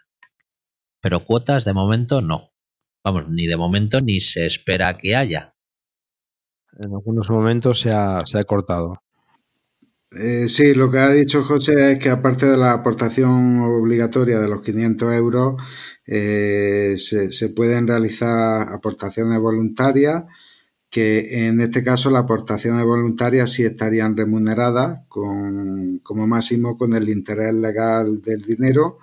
[1.01, 2.53] Pero cuotas de momento no.
[3.03, 5.55] Vamos, ni de momento ni se espera que haya.
[6.79, 9.01] En algunos momentos se ha, se ha cortado.
[10.11, 14.47] Eh, sí, lo que ha dicho José es que aparte de la aportación obligatoria de
[14.47, 15.61] los 500 euros,
[16.05, 20.23] eh, se, pueden realizar aportaciones voluntarias
[20.89, 27.09] que en este caso las aportaciones voluntarias sí estarían remuneradas con, como máximo con el
[27.09, 28.99] interés legal del dinero,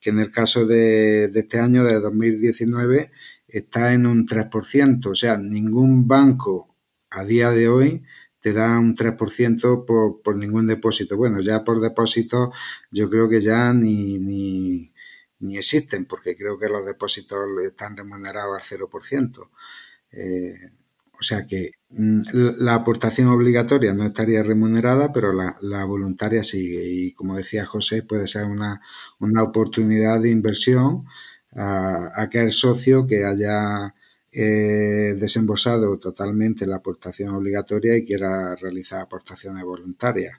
[0.00, 3.12] que en el caso de, de este año, de 2019,
[3.48, 5.06] está en un 3%.
[5.10, 6.74] O sea, ningún banco
[7.10, 8.02] a día de hoy
[8.40, 11.16] te da un 3% por, por ningún depósito.
[11.16, 12.52] Bueno, ya por depósito
[12.90, 14.92] yo creo que ya ni, ni,
[15.40, 19.48] ni existen, porque creo que los depósitos están remunerados al 0%.
[20.12, 20.70] Eh,
[21.18, 22.20] o sea que mm,
[22.60, 26.84] la aportación obligatoria no estaría remunerada, pero la, voluntaria sigue.
[26.84, 28.80] Y como decía José, puede ser una,
[29.18, 31.06] una oportunidad de inversión
[31.52, 33.94] a, a aquel socio que haya
[34.40, 40.38] eh, desembolsado totalmente la aportación obligatoria y quiera realizar aportaciones voluntarias.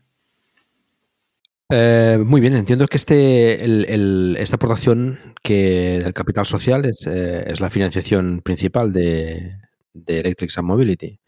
[1.70, 7.06] Eh, muy bien, entiendo que este, el, el, esta aportación que del capital social es,
[7.08, 9.52] eh, es la financiación principal de,
[9.94, 11.20] de Electric and Mobility.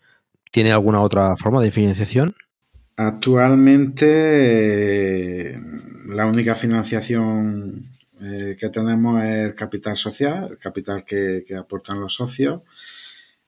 [0.49, 2.33] ¿Tiene alguna otra forma de financiación?
[2.95, 4.05] Actualmente
[5.51, 5.61] eh,
[6.07, 7.90] la única financiación
[8.21, 12.61] eh, que tenemos es el capital social, el capital que, aportan los socios.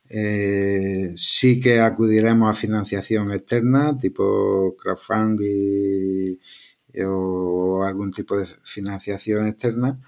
[0.09, 6.37] Eh, sí que acudiremos a financiación externa, tipo crowdfunding
[7.05, 9.99] o algún tipo de financiación externa,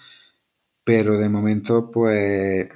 [0.83, 2.69] pero de momento pues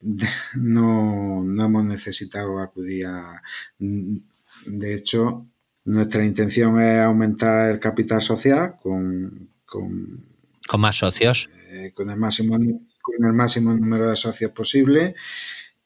[0.56, 3.42] no, no hemos necesitado acudir a...
[3.78, 5.46] De hecho,
[5.84, 10.27] nuestra intención es aumentar el capital social con, con,
[10.68, 11.48] ¿Con más socios.
[11.70, 12.56] Eh, con, el máximo,
[13.00, 15.14] con el máximo número de socios posible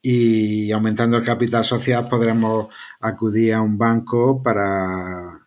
[0.00, 2.66] y aumentando el capital social podremos
[3.00, 5.40] acudir a un banco para,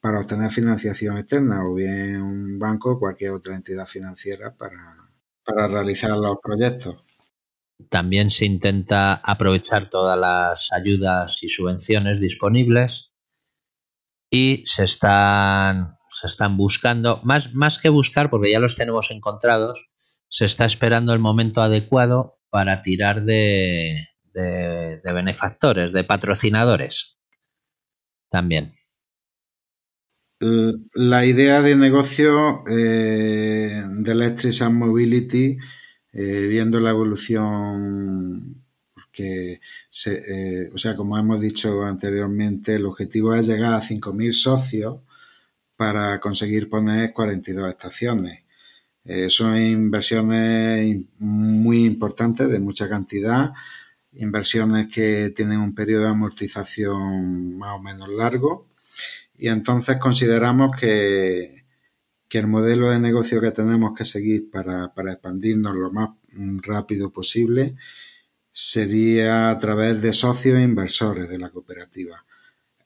[0.00, 4.96] para obtener financiación externa o bien un banco o cualquier otra entidad financiera para,
[5.44, 6.96] para realizar los proyectos.
[7.88, 13.12] También se intenta aprovechar todas las ayudas y subvenciones disponibles
[14.30, 19.92] y se están, se están buscando, más, más que buscar, porque ya los tenemos encontrados,
[20.28, 23.96] se está esperando el momento adecuado para tirar de,
[24.32, 27.18] de, benefactores, de patrocinadores.
[28.30, 28.68] También.
[30.94, 35.56] La idea de negocio eh, de Electric and Mobility
[36.12, 38.64] eh, viendo la evolución,
[38.94, 39.58] porque,
[39.90, 45.00] se, eh, o sea, como hemos dicho anteriormente, el objetivo es llegar a 5.000 socios
[45.76, 48.44] para conseguir poner 42 estaciones.
[49.04, 53.52] Eh, son inversiones muy importantes, de mucha cantidad,
[54.12, 58.68] inversiones que tienen un periodo de amortización más o menos largo
[59.36, 61.64] y entonces consideramos que,
[62.28, 66.10] que el modelo de negocio que tenemos que seguir para, para expandirnos lo más
[66.62, 67.76] rápido posible
[68.52, 72.24] sería a través de socios e inversores de la cooperativa.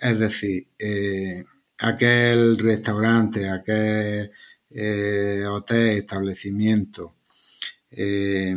[0.01, 1.45] Es decir, eh,
[1.79, 4.31] aquel restaurante, aquel
[4.71, 7.15] eh, hotel, establecimiento
[7.91, 8.57] eh,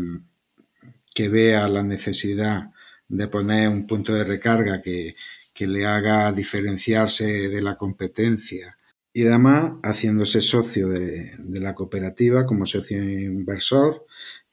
[1.14, 2.72] que vea la necesidad
[3.08, 5.16] de poner un punto de recarga que,
[5.54, 8.78] que le haga diferenciarse de la competencia
[9.14, 14.06] y además haciéndose socio de, de la cooperativa como socio inversor,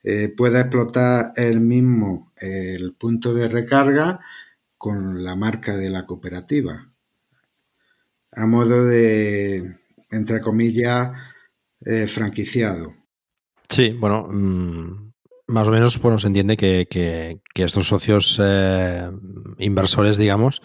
[0.02, 4.20] eh, pueda explotar él mismo el punto de recarga
[4.76, 6.87] con la marca de la cooperativa.
[8.38, 9.74] A modo de,
[10.12, 11.10] entre comillas,
[11.84, 12.94] eh, franquiciado.
[13.68, 15.12] Sí, bueno, mmm,
[15.48, 19.10] más o menos bueno, se entiende que, que, estos socios eh,
[19.58, 20.62] inversores, digamos,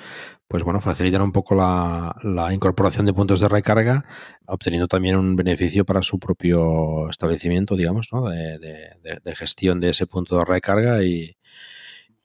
[0.47, 2.13] pues bueno, facilitan un poco la,
[2.53, 4.05] incorporación de puntos de recarga,
[4.45, 8.29] obteniendo también un beneficio para su propio establecimiento, digamos, ¿no?
[8.29, 11.37] de, gestión de ese punto de recarga y,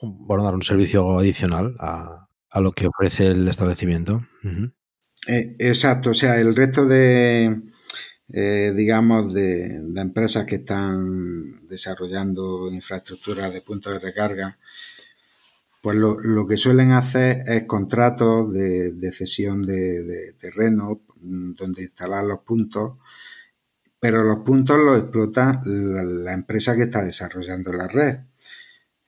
[0.02, 2.28] bueno, dar un servicio adicional a,
[2.60, 4.20] lo que ofrece el establecimiento.
[5.26, 7.60] Eh, exacto, o sea, el resto de,
[8.32, 14.58] eh, digamos, de, empresas que están desarrollando infraestructuras de puntos de recarga,
[15.80, 22.98] pues lo, que suelen hacer es contratos de, cesión de, terreno donde instalar los puntos,
[24.00, 28.18] pero los puntos los explota la, la, empresa que está desarrollando la red.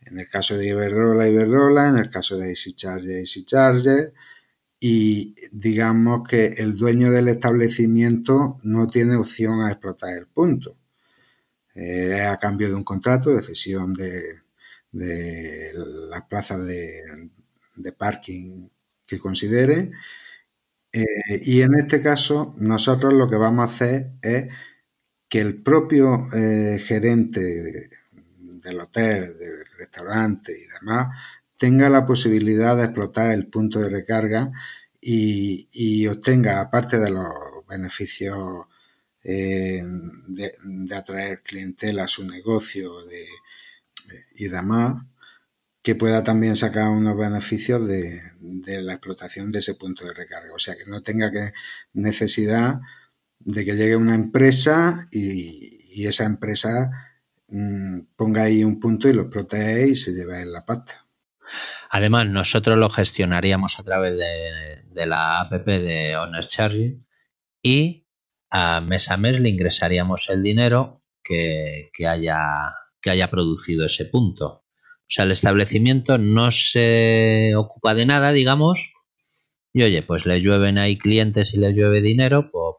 [0.02, 4.12] En el caso de Iberdrola, Iberdrola, en el caso de Easy Charger, Easy Charger,
[4.80, 10.76] y digamos que el dueño del establecimiento no tiene opción a explotar el punto.
[11.74, 14.40] Eh, a cambio de un contrato de cesión de,
[14.92, 18.68] las plazas de, parking
[19.06, 19.92] que considere.
[20.92, 21.04] Eh,
[21.44, 24.52] y en este caso, nosotros lo que vamos a hacer es
[25.28, 27.90] que el propio eh, gerente de,
[28.62, 31.16] del hotel, del restaurante y demás,
[31.60, 34.50] tenga la posibilidad de explotar el punto de recarga
[34.98, 37.34] y, obtenga, aparte de los
[37.68, 38.66] beneficios
[39.22, 39.82] eh,
[40.26, 42.94] de, atraer clientela a su negocio
[44.36, 45.04] y demás,
[45.82, 48.22] que pueda también sacar unos beneficios de,
[48.80, 50.54] la explotación de ese punto de recarga.
[50.54, 51.52] O sea, que no tenga que
[51.92, 52.80] necesidad
[53.38, 56.90] de que llegue una empresa y, esa empresa
[57.48, 60.99] mm, ponga ahí un punto y lo explote y se lleve en la pata.
[61.90, 67.06] Además, nosotros lo gestionaríamos a través de, la app de Owner Charging
[67.62, 68.06] y
[68.50, 72.38] a mes a mes le ingresaríamos el dinero que, haya,
[73.00, 74.46] que haya producido ese punto.
[74.46, 78.92] O sea, el establecimiento no se ocupa de nada, digamos,
[79.72, 82.76] y oye, pues le llueven ahí clientes y le llueve dinero por,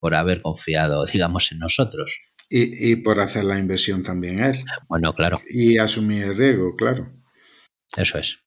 [0.00, 2.20] por, haber confiado, digamos, en nosotros.
[2.50, 4.64] Y, y, por hacer la inversión también él.
[4.88, 5.42] Bueno, claro.
[5.50, 7.17] Y asumir el riesgo, claro.
[7.96, 8.44] Eso es.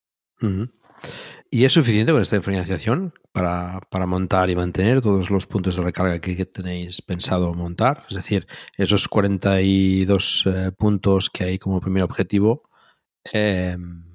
[1.50, 6.20] ¿Y es suficiente con esta financiación para, montar y mantener todos los puntos de recarga
[6.20, 8.06] que, tenéis pensado montar?
[8.10, 8.48] Es decir,
[8.78, 12.70] esos 42 eh, puntos que hay como primer objetivo,
[13.34, 14.06] em,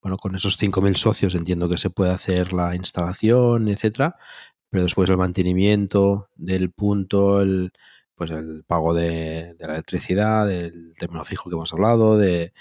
[0.00, 4.16] bueno, con esos 5.000 socios entiendo que se puede hacer la instalación, etcétera,
[4.70, 7.72] pero después el mantenimiento del punto, el,
[8.14, 12.52] pues el pago de la electricidad, del término fijo que hemos hablado, de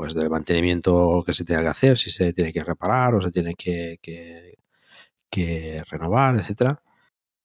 [0.00, 3.30] pues del mantenimiento que se tenga que hacer, si se tiene que reparar o se
[3.30, 6.82] tiene que, que, renovar, etcétera.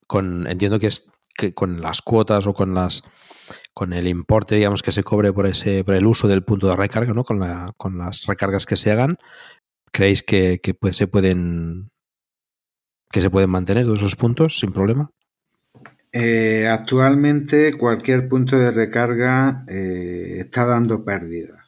[0.07, 3.03] Con, entiendo que es que con las cuotas o con las
[3.73, 6.77] con el importe, digamos, que se cobre por ese, por el uso del punto de
[6.77, 7.25] recarga, ¿no?
[7.25, 9.17] Con, la, con las recargas que se hagan,
[9.91, 11.91] ¿creéis que, pues, se pueden
[13.11, 15.11] que se pueden mantener todos esos puntos sin problema?
[16.13, 21.64] Eh, actualmente cualquier punto de recarga eh, está dando pérdida.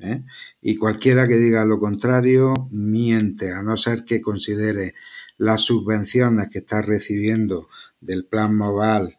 [0.00, 0.24] ¿Eh?
[0.60, 4.94] Y cualquiera que diga lo contrario miente, a no ser que considere
[5.36, 7.68] las subvenciones que está recibiendo
[8.00, 9.16] del plan mobile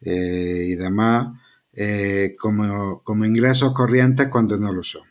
[0.00, 1.38] eh, y demás
[1.72, 5.02] eh, como, ingresos corrientes cuando no lo son.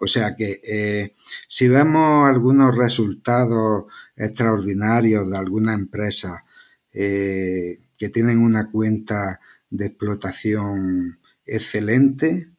[0.00, 1.12] O sea que
[1.46, 3.84] si vemos algunos resultados
[4.16, 6.44] extraordinarios de alguna empresa
[6.90, 9.38] que tienen una cuenta
[9.70, 12.51] de explotación excelente,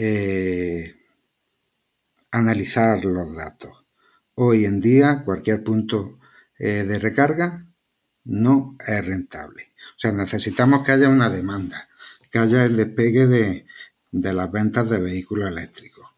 [0.00, 0.94] eh,
[2.30, 3.84] analizar los datos.
[4.34, 6.20] Hoy en día cualquier punto
[6.56, 7.66] eh, de recarga
[8.24, 9.72] no es rentable.
[9.96, 11.88] O sea, necesitamos que haya una demanda,
[12.30, 13.66] que haya el despegue de,
[14.12, 15.97] de las ventas de vehículos eléctricos.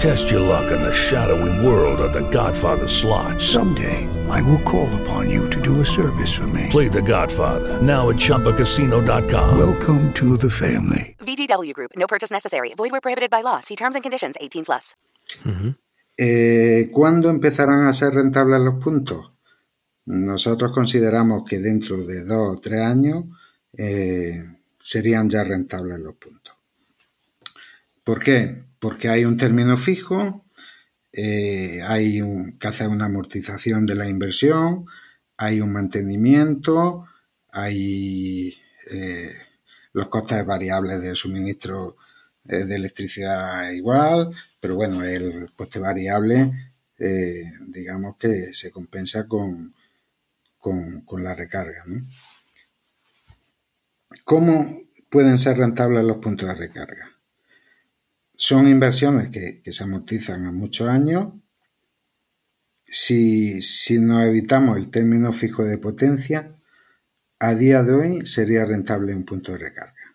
[0.00, 3.38] Test your luck in the shadowy world of The Godfather slot.
[3.40, 4.08] Someday.
[4.30, 6.68] I will call upon you to do a service for me.
[6.70, 7.80] Play the Godfather.
[7.82, 9.58] Now at Chumpacasino.com.
[9.58, 11.16] Welcome to the family.
[11.20, 11.90] VGW Group.
[11.96, 12.72] No purchase necessary.
[12.74, 13.60] Void where prohibited by law.
[13.60, 14.94] See terms and conditions 18 plus.
[16.16, 19.32] eh, ¿Cuándo empezarán a ser rentables los puntos?
[20.06, 23.24] Nosotros consideramos que dentro de dos o tres años
[23.76, 24.42] eh,
[24.78, 26.54] serían ya rentables los puntos.
[28.02, 28.69] ¿Por qué?
[28.80, 30.44] Porque hay un término fijo
[31.12, 34.86] eh, hay un, que hacer una amortización de la inversión,
[35.36, 37.06] hay un mantenimiento,
[37.50, 38.56] hay
[38.90, 39.34] eh,
[39.92, 41.96] los costes variables del suministro
[42.44, 44.30] eh, de electricidad igual,
[44.60, 46.66] pero bueno, el coste variable
[47.68, 49.74] digamos que se compensa con,
[50.58, 51.82] con, la recarga.
[54.22, 57.09] ¿Cómo pueden ser rentables los puntos de recarga?
[58.42, 61.34] Son inversiones que, se amortizan a muchos años.
[62.86, 66.56] Si, si nos evitamos el término fijo de potencia,
[67.38, 70.14] a día de hoy sería rentable un punto de recarga.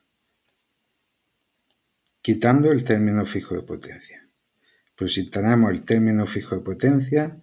[2.19, 4.27] Quitando el término fijo de potencia.
[4.97, 7.39] Pero si tenemos el término fijo de potencia,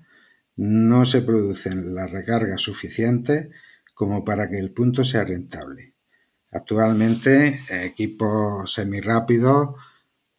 [0.57, 3.51] no se producen las recargas suficientes
[3.95, 5.95] como para que el punto sea rentable.
[6.51, 9.77] Actualmente, equipos semirápidos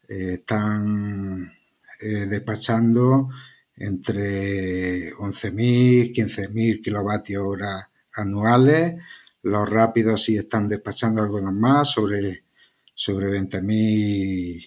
[0.07, 1.51] están
[1.99, 3.29] eh, despachando
[3.75, 8.95] entre 11.000 15.000 kilovatios hora anuales.
[9.43, 12.45] Los rápidos sí están despachando algunos más, sobre,
[12.93, 14.65] sobre 20.000,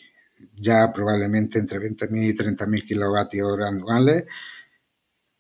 [0.55, 4.25] ya probablemente entre 20.000 y 30.000 kilovatios hora anuales,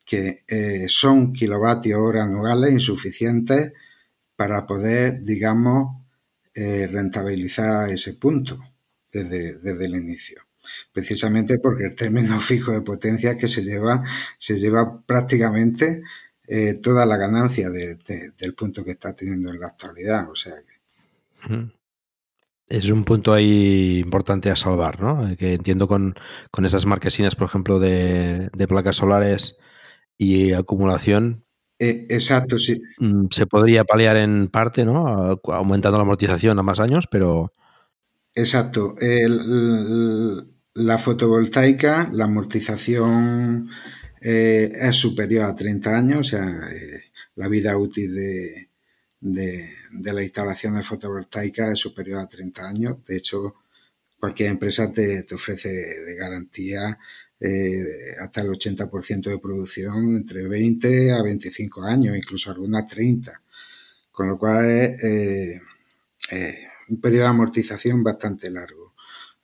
[0.05, 3.73] que eh, son kilovatios hora anuales insuficientes
[4.37, 6.03] para poder, digamos,
[6.55, 8.59] eh, rentabilizar ese punto
[9.25, 10.43] desde, desde el inicio
[10.93, 14.03] precisamente porque el término fijo de potencia que se lleva,
[14.39, 16.03] se lleva prácticamente
[16.49, 20.31] eh, toda la ganancia de, de, del punto que está teniendo en la actualidad.
[20.31, 21.69] O sea que...
[22.69, 25.37] Es un punto ahí importante a salvar, ¿no?
[25.37, 26.15] Que entiendo con,
[26.51, 29.57] con esas marquesinas, por ejemplo, de, de placas solares
[30.19, 31.45] y acumulación,
[31.79, 32.81] eh, exacto, sí.
[33.31, 35.39] Se podría paliar en parte, ¿no?
[35.53, 37.53] Aumentando la amortización a más años, pero.
[38.43, 38.95] Exacto.
[39.01, 39.33] El,
[40.75, 43.69] la fotovoltaica, la amortización
[44.21, 47.05] eh, es superior a 30 años, o sea, eh,
[47.37, 48.69] la vida útil de,
[49.21, 52.99] de, de la instalación de fotovoltaica es superior a 30 años.
[53.07, 53.55] De hecho,
[54.21, 56.99] cualquier empresa te, te ofrece de garantía
[57.41, 57.83] eh,
[58.21, 63.43] hasta el 80% de producción entre 20 a 25 años, incluso algunas 30.
[64.13, 65.61] Con lo cual eh,
[66.31, 68.95] eh, un periodo de amortización bastante largo.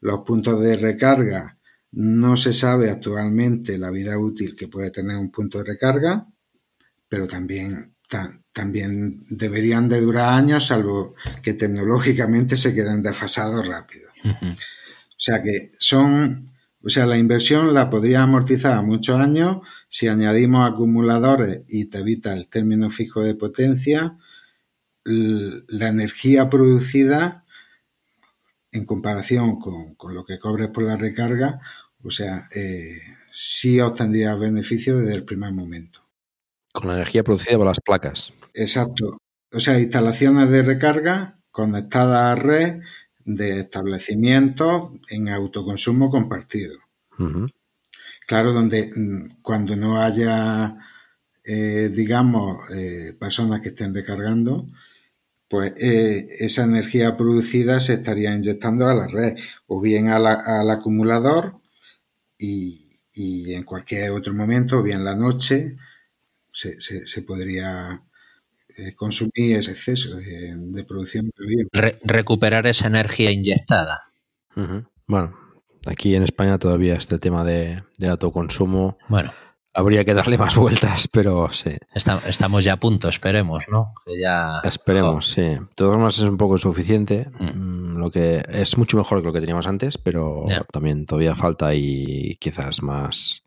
[0.01, 1.59] Los puntos de recarga,
[1.93, 6.27] no se sabe actualmente la vida útil que puede tener un punto de recarga,
[7.09, 14.09] pero también, ta, también deberían de durar años, salvo que tecnológicamente se queden desfasados rápido.
[14.25, 14.53] Uh -huh.
[14.55, 16.53] O sea que son
[16.85, 19.59] o sea, la inversión la podría amortizar a muchos años
[19.89, 24.17] si añadimos acumuladores y te evita el término fijo de potencia,
[25.05, 27.45] la energía producida
[28.71, 31.61] en comparación con, con lo que cobres por la recarga,
[32.03, 32.99] o sea, eh,
[33.31, 36.01] sí obtendría beneficio desde el primer momento.
[36.73, 38.33] Con la energía producida por las placas.
[38.55, 39.19] Exacto.
[39.53, 42.81] O sea, instalaciones de recarga conectadas a red
[43.25, 46.79] de establecimientos en autoconsumo compartido.
[47.19, 47.53] Uh -huh.
[48.27, 48.91] Claro, donde
[49.43, 50.77] cuando no haya,
[51.45, 54.67] eh, digamos, eh, personas que estén recargando,
[55.53, 60.33] pues eh, esa energía producida se estaría inyectando a la red o bien a la,
[60.33, 61.61] al acumulador
[62.39, 65.77] y, y, en cualquier otro momento, o bien la noche,
[66.51, 68.03] se, se, se podría
[68.79, 74.01] eh, consumir ese exceso de, de producción de Re recuperar esa energía inyectada.
[74.57, 74.89] Uh -huh.
[75.07, 75.37] Bueno,
[75.87, 78.97] aquí en España todavía este tema de, del autoconsumo.
[79.07, 79.31] Bueno.
[79.75, 81.77] Habría que darle más vueltas, pero sí.
[81.95, 83.95] Está, estamos ya a punto, esperemos, ¿no?
[84.05, 84.61] Que ya...
[84.65, 85.35] Esperemos, oh.
[85.35, 85.59] sí.
[85.75, 87.29] Todas formas es un poco suficiente.
[87.39, 87.97] Mm.
[87.97, 90.65] Lo que es mucho mejor que lo que teníamos antes, pero yeah.
[90.71, 93.45] también todavía falta y quizás más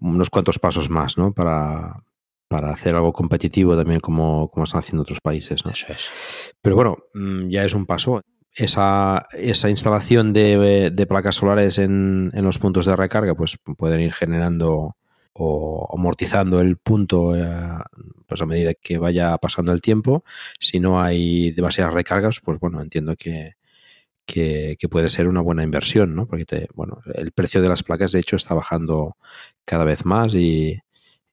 [0.00, 1.32] unos cuantos pasos más, ¿no?
[1.32, 2.02] Para,
[2.48, 5.64] para hacer algo competitivo también como, como están haciendo otros países.
[5.64, 5.70] ¿no?
[5.70, 6.10] Eso es.
[6.60, 8.20] Pero bueno, mm, ya es un paso.
[8.54, 14.02] Esa, esa instalación de, de placas solares en, en, los puntos de recarga pues pueden
[14.02, 14.94] ir generando
[15.34, 17.48] o amortizando el punto eh,
[18.26, 20.24] pues a medida que vaya pasando el tiempo.
[20.58, 23.56] Si no hay demasiadas recargas, pues bueno, entiendo que,
[24.26, 26.26] que, puede ser una buena inversión, ¿no?
[26.26, 29.16] Porque te, bueno, el precio de las placas de hecho está bajando
[29.64, 30.80] cada vez más y,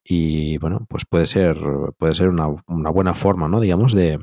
[0.03, 1.57] y bueno, pues puede ser,
[1.97, 3.59] puede ser una, una buena forma, ¿no?
[3.59, 4.19] Digamos, de,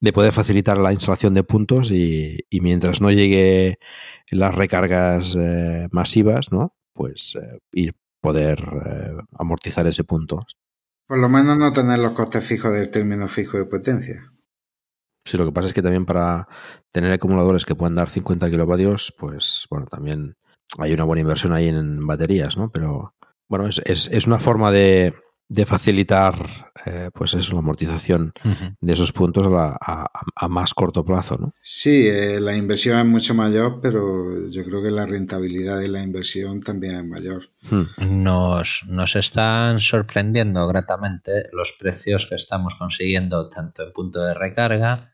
[0.00, 3.78] de poder facilitar la instalación de puntos y, y mientras no llegue
[4.30, 6.74] las recargas eh, masivas, ¿no?
[6.92, 10.40] Pues eh, ir poder eh, amortizar ese punto.
[11.06, 14.32] Por lo menos no tener los costes fijos del término fijo de potencia.
[15.24, 16.48] Sí, lo que pasa es que también para
[16.92, 20.36] tener acumuladores que puedan dar 50 kilovatios, pues bueno, también
[20.78, 22.70] hay una buena inversión ahí en baterías, ¿no?
[22.70, 23.14] Pero
[23.48, 25.12] bueno, es, es, es una forma de,
[25.50, 26.34] de facilitar
[26.86, 28.76] eh, pues eso, la amortización uh -huh.
[28.80, 31.54] de esos puntos a, la, a, a, más corto plazo, ¿no?
[31.60, 36.02] Sí, eh, la inversión es mucho mayor, pero yo creo que la rentabilidad de la
[36.02, 37.50] inversión también es mayor.
[37.68, 38.22] Hmm.
[38.22, 45.08] Nos, nos están sorprendiendo gratamente los precios que estamos consiguiendo tanto en punto de recarga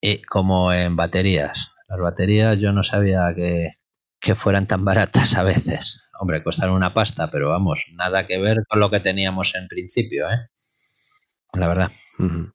[0.00, 1.74] y como en baterías.
[1.88, 3.74] Las baterías yo no sabía que,
[4.18, 8.64] que fueran tan baratas a veces hombre, costan una pasta, pero vamos, nada que ver
[8.68, 10.48] con lo que teníamos en principio, ¿eh?
[11.54, 11.90] La verdad.
[12.18, 12.52] Uh -huh.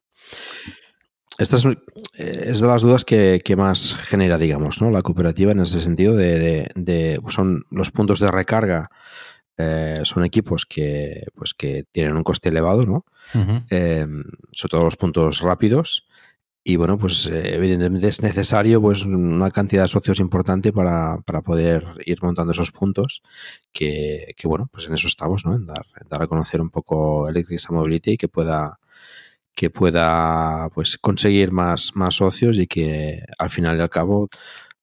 [1.38, 1.64] Esta es,
[2.14, 4.90] es, de las dudas que, que, más genera, digamos, ¿no?
[4.90, 8.90] La cooperativa en ese sentido de, de, de son los puntos de recarga.
[9.56, 13.04] Eh, son equipos que, pues, que tienen un coste elevado, ¿no?
[13.34, 13.66] Uh -huh.
[13.70, 14.06] eh,
[14.52, 16.07] sobre todo los puntos rápidos.
[16.68, 21.40] Y bueno, pues eh, evidentemente es necesario pues una cantidad de socios importante para, para
[21.40, 23.22] poder ir montando esos puntos
[23.72, 25.54] que, que, bueno, pues en eso estamos, ¿no?
[25.54, 28.78] En dar, dar a conocer un poco Electric Mobility y que pueda
[29.54, 34.28] que pueda pues conseguir más, más socios y que al final y al cabo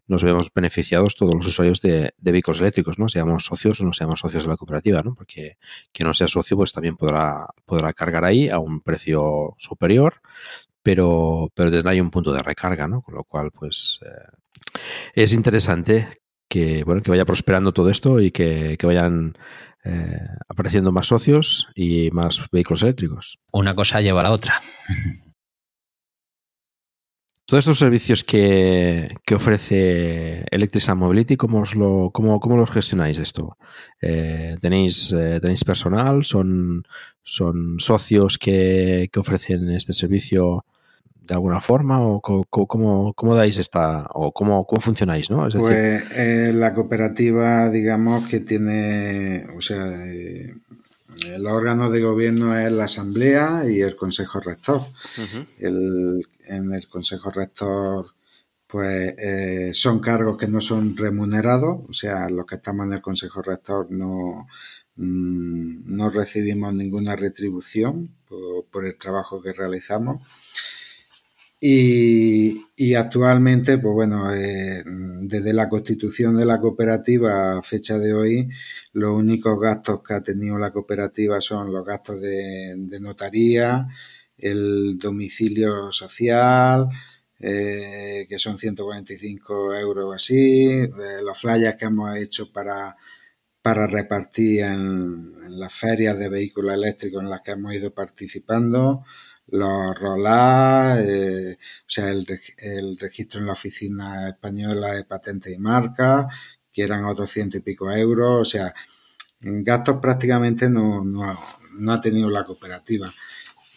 [0.07, 3.09] nos vemos beneficiados todos los usuarios de, vehículos eléctricos, ¿no?
[3.09, 5.15] Seamos socios o no seamos socios de la cooperativa, ¿no?
[5.15, 5.57] Porque
[5.91, 10.21] quien no sea socio, pues también podrá, podrá cargar ahí a un precio superior,
[10.85, 13.01] pero, pero desde hay un punto de recarga, ¿no?
[13.01, 14.79] Con lo cual, pues eh,
[15.15, 16.07] es interesante
[16.47, 19.35] que, bueno, que vaya prosperando todo esto y que, que vayan
[19.83, 20.15] eh,
[20.47, 23.39] apareciendo más socios y más vehículos eléctricos.
[23.51, 24.53] Una cosa lleva a la otra.
[27.47, 33.57] Todos estos servicios que, ofrece Electric Mobility, ¿cómo, os lo, cómo, cómo los gestionáis esto?
[34.01, 36.25] Eh, ¿tenéis, eh, ¿Tenéis personal?
[36.25, 36.83] ¿Son,
[37.21, 40.65] son socios que, ofrecen este servicio
[41.25, 42.01] de alguna forma?
[42.01, 45.29] ¿O cómo, cómo, dais esta, o cómo, cómo funcionáis?
[45.29, 45.47] ¿no?
[45.49, 52.85] pues eh, la cooperativa, digamos que tiene, o sea, el órgano de gobierno es la
[52.85, 54.81] Asamblea y el Consejo Rector.
[55.59, 58.07] en el Consejo Rector,
[58.67, 63.01] pues eh, son cargos que no son remunerados, o sea, los que estamos en el
[63.01, 64.47] Consejo Rector no,
[64.95, 68.15] mm, no recibimos ninguna retribución
[68.69, 70.21] por el trabajo que realizamos.
[71.59, 78.49] Y, actualmente, pues bueno, eh, desde la constitución de la cooperativa a fecha de hoy,
[78.93, 83.87] los únicos gastos que ha tenido la cooperativa son los gastos de, notaría,
[84.37, 86.89] el domicilio social,
[87.39, 90.89] eh, que son 145 euros así, eh,
[91.23, 92.95] los flyers que hemos hecho para,
[93.61, 99.03] para repartir en las ferias de vehículos eléctricos en las que hemos ido participando,
[99.47, 102.25] los ROLA, eh, o sea, el,
[102.99, 106.25] registro en la Oficina Española de Patentes y Marcas,
[106.71, 108.73] que eran otros ciento y pico euros, o sea,
[109.39, 113.13] gastos prácticamente no, no, ha tenido la cooperativa.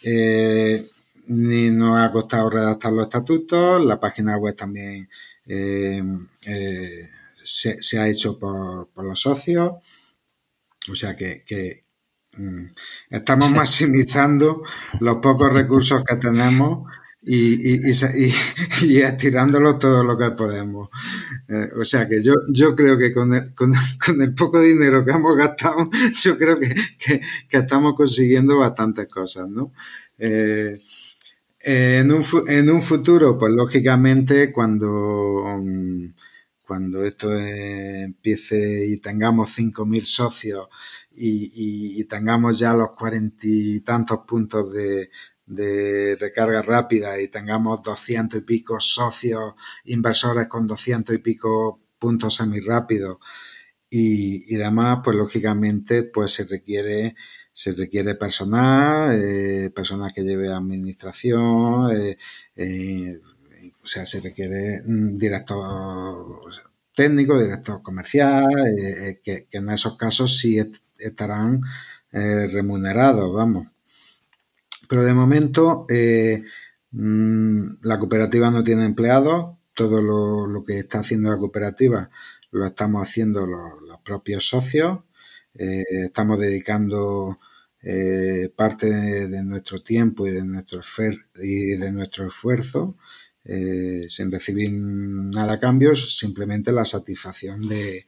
[0.03, 0.89] Eh,
[1.27, 5.07] ni nos ha costado redactar los estatutos, la página web también
[5.45, 6.01] eh,
[7.33, 9.73] se, ha hecho por, por, los socios,
[10.91, 11.88] o sea que, Mm.
[13.09, 14.63] Estamos maximizando
[14.99, 16.87] los pocos recursos que tenemos
[17.21, 17.91] y,
[18.81, 20.89] y, estirándolos todo lo que podemos.
[21.47, 23.73] Eh, o sea que yo, yo creo que con el, con,
[24.21, 25.89] el, poco dinero que hemos gastado,
[26.23, 29.73] yo creo que, estamos consiguiendo bastantes cosas, ¿no?
[30.17, 30.73] Eh,
[31.61, 35.43] en, un, en un futuro, pues lógicamente, cuando,
[36.65, 40.67] cuando esto empiece y tengamos 5.000 socios
[41.11, 45.09] y, tengamos ya los cuarenta y tantos puntos de,
[46.19, 49.53] recarga rápida y tengamos doscientos y pico socios
[49.85, 53.17] inversores con doscientos y pico puntos semirápidos
[53.89, 57.15] y, y demás, pues lógicamente pues se requiere
[57.59, 62.17] se requiere personal, eh, personal que lleve administración, eh,
[62.55, 63.19] eh,
[63.83, 66.53] o sea, se requiere director
[66.95, 68.47] técnico, director comercial,
[69.21, 70.57] que, que, en esos casos sí
[70.99, 71.61] estarán
[72.11, 73.67] eh, remunerados, vamos.
[74.87, 76.43] Pero de momento eh,
[76.91, 82.09] mm, la cooperativa no tiene empleados, todo lo, que está haciendo la cooperativa
[82.51, 84.99] lo estamos haciendo los, propios socios,
[85.53, 87.39] eh, estamos dedicando
[88.55, 90.81] parte de, nuestro tiempo y de nuestro,
[91.41, 92.97] y de nuestro esfuerzo
[93.45, 98.05] sin recibir nada a cambio, simplemente la satisfacción de,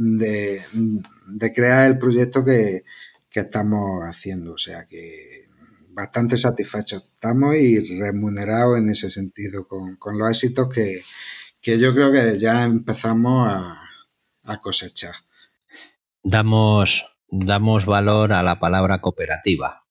[0.00, 2.84] de, crear el proyecto que,
[3.32, 4.54] estamos haciendo.
[4.54, 5.48] O sea que
[5.90, 11.02] bastante satisfechos estamos y remunerados en ese sentido con, los éxitos que,
[11.78, 13.76] yo creo que ya empezamos a,
[14.60, 15.14] cosechar.
[16.24, 19.84] Damos, damos valor a la palabra cooperativa.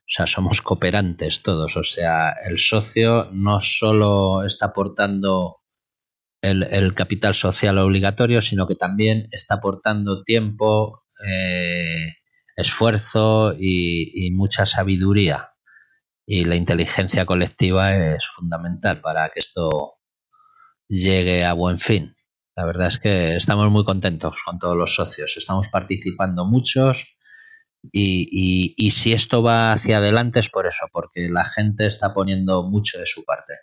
[0.00, 1.78] O sea, somos cooperantes todos.
[1.78, 5.61] O sea, el socio no solo está aportando
[6.42, 12.06] el, capital social obligatorio, sino que también está aportando tiempo, eh,
[12.56, 15.50] esfuerzo y, mucha sabiduría.
[16.26, 19.94] Y la inteligencia colectiva es fundamental para que esto
[20.88, 22.14] llegue a buen fin.
[22.56, 27.16] La verdad es que estamos muy contentos con todos los socios, estamos participando muchos
[27.92, 32.68] y, y si esto va hacia adelante es por eso, porque la gente está poniendo
[32.68, 33.54] mucho de su parte.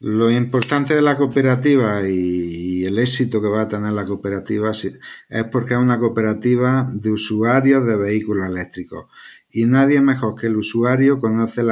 [0.00, 5.44] Lo importante de la cooperativa y, el éxito que va a tener la cooperativa es
[5.50, 9.06] porque es una cooperativa de usuarios de vehículos eléctricos
[9.50, 11.62] y nadie mejor que el usuario conoce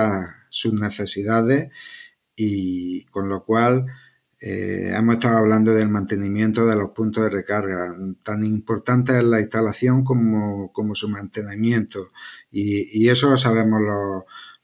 [0.49, 1.71] sus necesidades
[2.35, 3.87] y con lo cual
[4.45, 7.95] eh, hemos estado hablando del mantenimiento de los puntos de recarga.
[8.25, 12.11] Tan importante es la instalación como, su mantenimiento.
[12.51, 13.81] Y, eso lo sabemos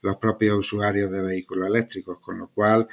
[0.01, 2.87] los, propios usuarios de vehículos eléctricos, con lo cual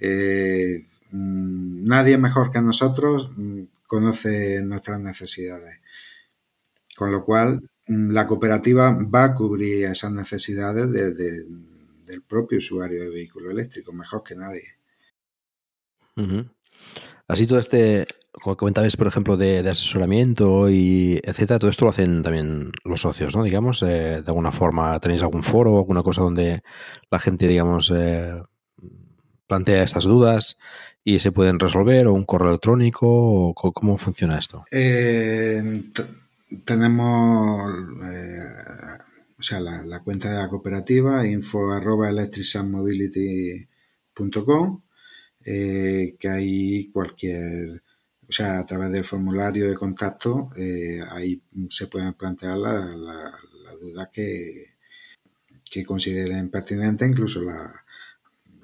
[0.00, 5.80] eh, mm, nadie mejor que nosotros mm, conoce nuestras necesidades.
[6.96, 13.10] Con lo cual, mm, la cooperativa va a cubrir esas necesidades del propio usuario de
[13.10, 14.78] vehículo eléctrico, mejor que nadie.
[17.28, 22.22] Así todo este, como comentabais, por ejemplo, de, asesoramiento y etcétera, todo esto lo hacen
[22.22, 23.42] también los socios, ¿no?
[23.42, 26.62] Digamos, eh, de alguna forma, ¿tenéis algún foro, o alguna cosa donde
[27.10, 28.40] la gente, digamos, eh,
[29.48, 30.58] plantea estas dudas
[31.02, 34.64] y se pueden resolver, o un correo electrónico, o cómo funciona esto?
[34.70, 35.82] Eh,
[36.64, 37.72] tenemos
[39.38, 42.10] o sea, la, cuenta de la cooperativa, info arroba
[45.44, 47.82] eh, que hay cualquier,
[48.28, 53.38] o sea, a través del formulario de contacto, eh, ahí se pueden plantear las la,
[53.80, 54.74] dudas que,
[55.70, 57.40] que consideren pertinentes, incluso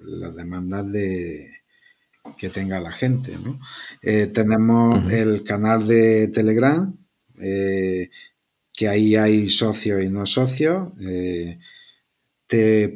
[0.05, 1.51] las demandas de
[2.39, 3.33] que tenga la gente.
[3.43, 3.59] ¿no?
[4.03, 6.97] Eh, tenemos el canal de Telegram,
[7.37, 10.93] que ahí hay socios y no socios,
[12.47, 12.95] t.m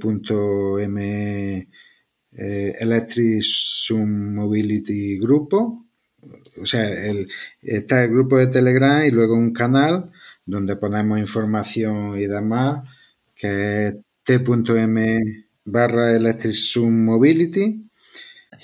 [2.32, 5.86] eh, Electric Zoom Mobility Grupo.
[6.60, 7.28] O sea, el,
[7.62, 10.10] está el grupo de Telegram y luego un canal
[10.44, 12.88] donde ponemos información y demás,
[13.34, 13.94] que es
[14.24, 17.88] t.m barra Electric Zoom Mobility.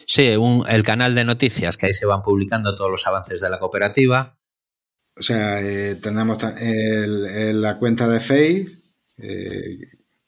[0.06, 0.34] Sí,
[0.68, 4.36] el canal de noticias, que ahí se van publicando todos los avances de la cooperativa.
[5.16, 8.72] O sea, eh, tenemos la cuenta de Facebook,
[9.18, 9.78] eh,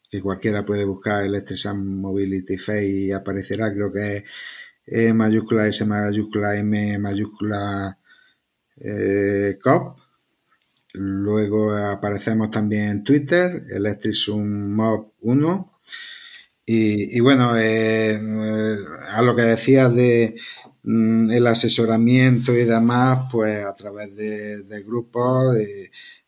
[0.08, 4.24] que cualquiera puede buscar Electric Mobility Face y aparecerá, creo que es
[4.86, 7.98] E mayúscula S mayúscula M mayúscula
[8.76, 9.98] eh, COP.
[10.94, 15.75] Luego aparecemos también en Twitter, Electric Mob 1.
[16.68, 18.18] Y, bueno, eh,
[19.08, 20.34] a lo que decías de
[20.82, 25.56] mm, el asesoramiento y demás, pues a través de, grupos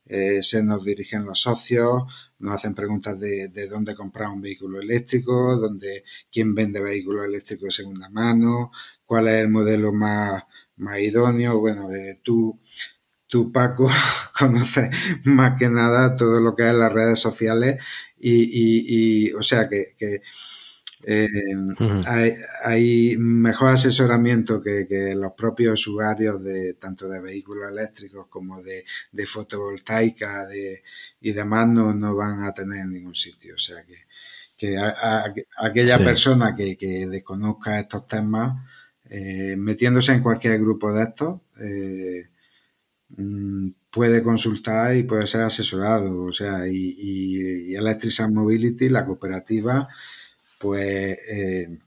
[0.07, 2.05] eh, se nos dirigen los socios,
[2.39, 7.83] nos hacen preguntas de, dónde comprar un vehículo eléctrico, dónde, quién vende vehículos eléctricos de
[7.83, 8.71] segunda mano,
[9.05, 10.45] cuál es el modelo más,
[10.77, 11.59] más idóneo.
[11.59, 12.61] Bueno, eh, tú,
[13.27, 13.91] tú, Paco,
[14.39, 14.91] conoces
[15.25, 17.79] más que nada todo lo que es las redes sociales
[18.21, 20.23] y, y, o sea que, que
[21.05, 21.29] eh,
[22.65, 28.85] hay, mejor asesoramiento que, los propios usuarios de tanto de vehículos eléctricos como de,
[29.27, 30.83] fotovoltaica de,
[31.21, 33.55] y demás no, no, van a tener en ningún sitio.
[33.55, 34.07] O sea que,
[34.57, 34.77] que
[35.59, 38.61] aquella persona que, desconozca estos temas,
[39.09, 42.29] eh, metiéndose en cualquier grupo de estos, eh,
[43.91, 46.25] puede consultar y puede ser asesorado.
[46.25, 49.89] O sea, y, y, y Electric Mobility, la cooperativa,
[50.59, 51.79] pues eh,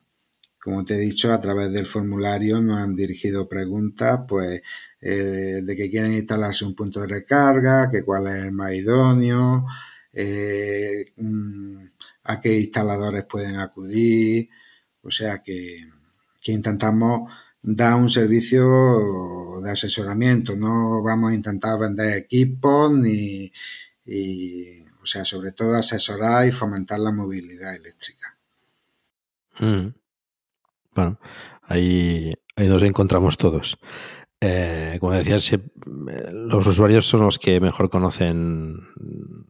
[0.62, 4.62] como te he dicho, a través del formulario nos han dirigido preguntas, pues,
[5.02, 9.66] eh, de que quieren instalarse un punto de recarga, que cuál es el más idóneo,
[10.14, 11.84] eh, mm,
[12.26, 14.50] a qué instaladores pueden acudir,
[15.04, 15.88] o sea que,
[16.46, 17.32] intentamos
[17.62, 23.52] dar un servicio de asesoramiento, no vamos a intentar vender equipos ni,
[25.02, 28.38] o sea, sobre todo asesorar y fomentar la movilidad eléctrica.
[29.60, 29.94] Mm.
[30.94, 31.20] Bueno,
[31.64, 33.78] ahí, ahí nos encontramos todos.
[34.44, 35.52] Eh, como decías,
[35.86, 38.88] los usuarios son los que mejor conocen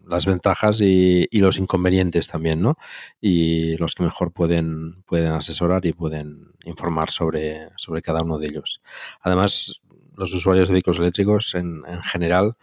[0.05, 2.75] las ventajas y, los inconvenientes también, ¿no?
[3.21, 8.47] Y los que mejor pueden, pueden asesorar y pueden informar sobre, sobre cada uno de
[8.47, 8.81] ellos.
[9.21, 9.81] Además,
[10.15, 12.55] los usuarios de vehículos eléctricos en, en general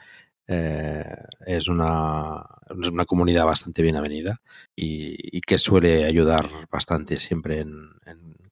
[0.51, 1.05] eh,
[1.45, 4.41] es, una, una, comunidad bastante bien avenida
[4.75, 7.91] y, que suele ayudar bastante siempre en,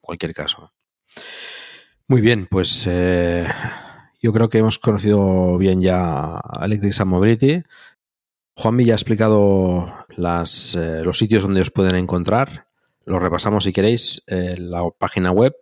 [0.00, 0.72] cualquier caso.
[2.06, 3.46] Muy bien, pues eh,
[4.20, 7.62] yo creo que hemos conocido bien ya Electric Mobility.
[8.54, 12.65] Juan ya ha explicado las, eh, los sitios donde os pueden encontrar.
[13.06, 14.22] Los repasamos si queréis.
[14.26, 15.54] la página web.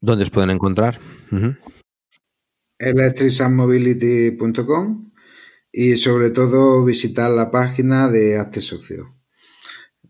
[0.00, 0.98] ¿Dónde os pueden encontrar?
[1.32, 1.54] Uh
[5.72, 9.14] y sobre todo visitar la página de Hazte Socio.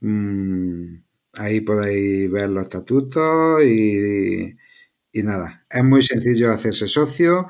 [0.01, 1.03] Mm,
[1.39, 4.57] ahí podéis ver los estatutos y,
[5.13, 7.49] nada, es muy sencillo hacerse socio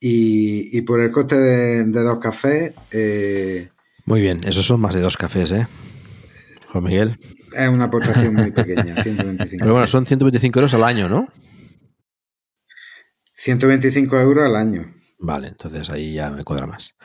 [0.00, 2.74] y, por el coste de, dos cafés...
[2.90, 3.68] Eh,
[4.04, 5.66] muy bien, esos son más de dos cafés, ¿eh?
[6.72, 7.18] Juan Miguel.
[7.54, 9.58] Es una aportación muy pequeña, 125.
[9.60, 11.28] Pero bueno, son 125 euros al año, ¿no?
[13.36, 14.94] 125 euros al año.
[15.18, 16.96] Vale, entonces ahí ya me cuadra más.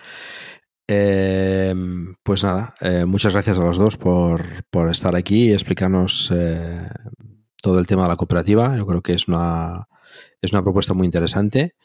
[0.87, 1.75] Eh,
[2.23, 6.87] pues nada, eh, muchas gracias a los dos por, por estar aquí y explicarnos eh,
[7.61, 8.73] todo el tema de la cooperativa.
[8.77, 9.85] Yo creo que es una,
[10.41, 11.75] es una propuesta muy interesante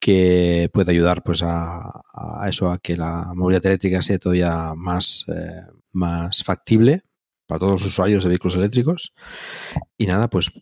[0.00, 5.24] que puede ayudar pues a, a eso, a que la movilidad eléctrica sea todavía más,
[5.28, 5.62] eh,
[5.92, 7.04] más factible
[7.48, 9.14] para todos los usuarios de vehículos eléctricos.
[9.96, 10.52] Y nada, pues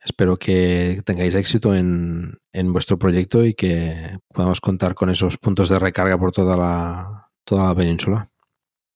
[0.00, 5.68] espero que tengáis éxito en, en, vuestro proyecto y que podamos contar con esos puntos
[5.68, 8.30] de recarga por toda la, toda la península.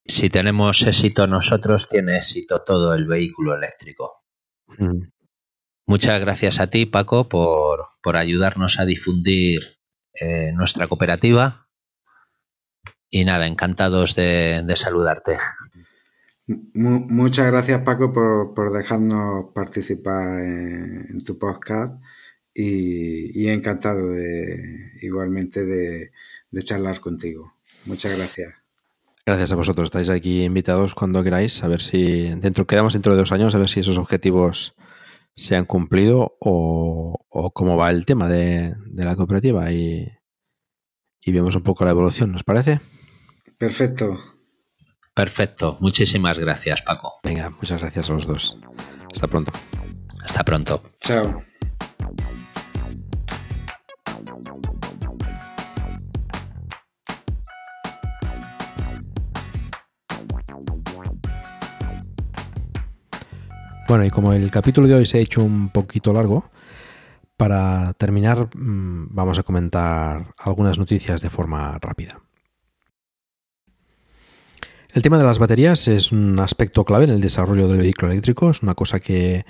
[0.06, 4.22] Si tenemos éxito nosotros, tiene éxito todo el vehículo eléctrico.
[4.78, 5.08] Mm.
[5.86, 9.80] Muchas gracias a ti, Paco, por, por ayudarnos a difundir
[10.20, 11.66] eh, nuestra cooperativa.
[13.08, 15.36] Y nada, encantados de, de saludarte.
[16.74, 22.02] Muchas gracias Paco por, por dejarnos participar en, en tu podcast
[22.52, 26.10] y, y, encantado de igualmente de,
[26.50, 27.54] de, charlar contigo.
[27.86, 28.52] Muchas gracias.
[29.24, 29.86] Gracias a vosotros.
[29.86, 31.62] Estáis aquí invitados cuando queráis.
[31.62, 34.74] A ver si dentro quedamos dentro de dos años a ver si esos objetivos
[35.36, 40.10] se han cumplido o, o cómo va el tema de, de la cooperativa y,
[41.20, 42.32] y vemos un poco la evolución.
[42.32, 42.80] ¿Nos parece?
[43.56, 44.18] Perfecto.
[45.14, 45.76] Perfecto.
[45.80, 47.14] Muchísimas gracias, Paco.
[47.22, 48.56] Venga, muchas gracias a los dos.
[49.12, 49.52] Hasta pronto.
[50.22, 50.82] Hasta pronto.
[51.00, 51.42] Chao.
[63.88, 66.48] Bueno, y como el capítulo de hoy se ha hecho un poquito largo,
[67.36, 72.20] para terminar vamos a comentar algunas noticias de forma rápida.
[74.92, 78.50] El tema de las baterías es un aspecto clave en el desarrollo del vehículo eléctrico.
[78.50, 79.44] Es una cosa que,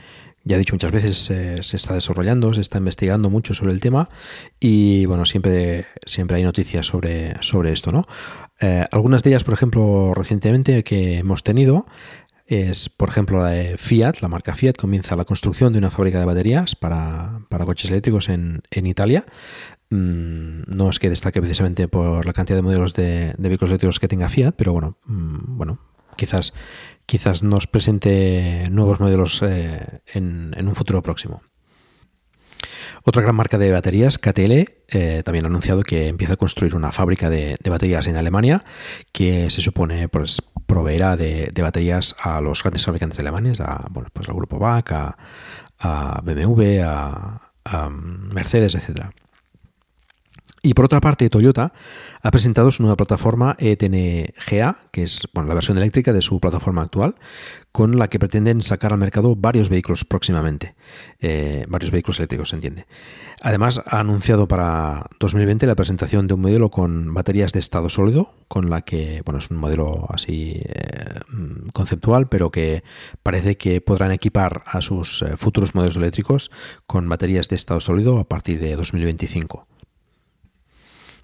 [0.44, 4.10] ya he dicho muchas veces, se está desarrollando, se está investigando mucho sobre el tema
[4.58, 8.06] y, bueno, siempre, siempre hay noticias sobre, sobre esto, ¿no?
[8.60, 11.86] Eh, algunas de ellas, por ejemplo, recientemente que hemos tenido
[12.46, 16.18] es, por ejemplo, la de Fiat, la marca Fiat comienza la construcción de una fábrica
[16.18, 19.24] de baterías para, para coches eléctricos en, en Italia
[19.90, 24.28] no es que destaque precisamente por la cantidad de modelos de, vehículos eléctricos que tenga
[24.28, 25.78] Fiat, pero bueno, bueno,
[26.16, 26.52] quizás,
[27.06, 31.42] quizás nos presente nuevos modelos eh, en, un futuro próximo.
[33.02, 34.52] Otra gran marca de baterías, KTL,
[34.88, 38.62] eh, también ha anunciado que empieza a construir una fábrica de, baterías en Alemania
[39.10, 44.28] que se supone pues, proveerá de, baterías a los grandes fabricantes alemanes, a, bueno, pues
[44.28, 47.40] al grupo BAC, a, BMW, a,
[47.90, 49.12] Mercedes, etcétera.
[50.62, 51.72] Y por otra parte, Toyota
[52.20, 57.14] ha presentado su nueva plataforma ETNGA, que es la versión eléctrica de su plataforma actual,
[57.72, 60.74] con la que pretenden sacar al mercado varios vehículos próximamente.
[61.18, 62.84] Eh, varios vehículos eléctricos, se entiende.
[63.40, 68.34] Además, ha anunciado para 2020 la presentación de un modelo con baterías de estado sólido,
[68.46, 71.20] con la que, bueno, es un modelo así eh,
[71.72, 72.84] conceptual, pero que
[73.22, 76.50] parece que podrán equipar a sus eh, futuros modelos eléctricos
[76.86, 79.66] con baterías de estado sólido a partir de 2025.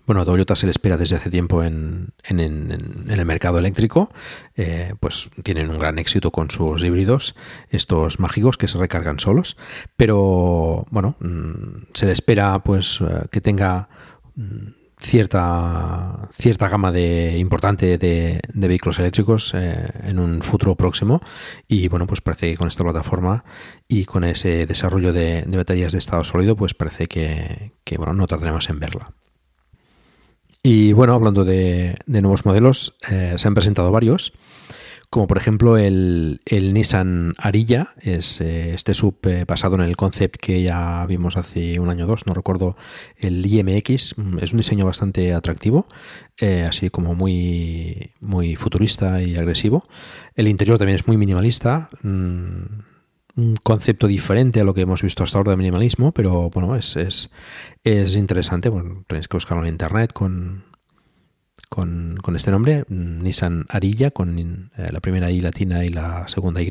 [0.06, 4.10] Bueno, a Toyota se le espera desde hace tiempo en, el mercado eléctrico,
[4.56, 7.34] eh, pues tienen un gran éxito con sus híbridos,
[7.70, 9.56] estos mágicos que se recargan solos,
[9.96, 11.16] pero bueno,
[11.92, 13.00] se le espera pues
[13.30, 13.88] que tenga
[14.98, 21.20] cierta, cierta gama de, importante de, vehículos eléctricos eh, en un futuro próximo.
[21.68, 23.44] Y bueno, pues parece que con esta plataforma
[23.88, 28.14] y con ese desarrollo de, de baterías de estado sólido, pues parece que, que bueno,
[28.14, 29.12] no tardaremos en verla.
[30.68, 34.32] Y bueno, hablando de, nuevos modelos, eh, se han presentado varios,
[35.10, 39.96] como por ejemplo el, el Nissan Arilla, es eh, este sub eh, basado en el
[39.96, 42.76] concept que ya vimos hace un año o dos, no recuerdo,
[43.16, 45.86] el IMX, es un diseño bastante atractivo,
[46.66, 49.84] así como muy, muy futurista y agresivo.
[50.34, 51.90] El interior también es muy minimalista.
[52.02, 52.95] Mmm,
[53.36, 56.96] un concepto diferente a lo que hemos visto hasta ahora de minimalismo, pero bueno, es,
[56.96, 57.30] es,
[57.84, 58.68] es interesante.
[58.68, 60.64] Bueno, tenéis que buscarlo en internet con,
[61.68, 64.38] con, con este nombre, Nissan Arilla, con
[64.76, 66.70] eh, la primera I latina y la segunda Y.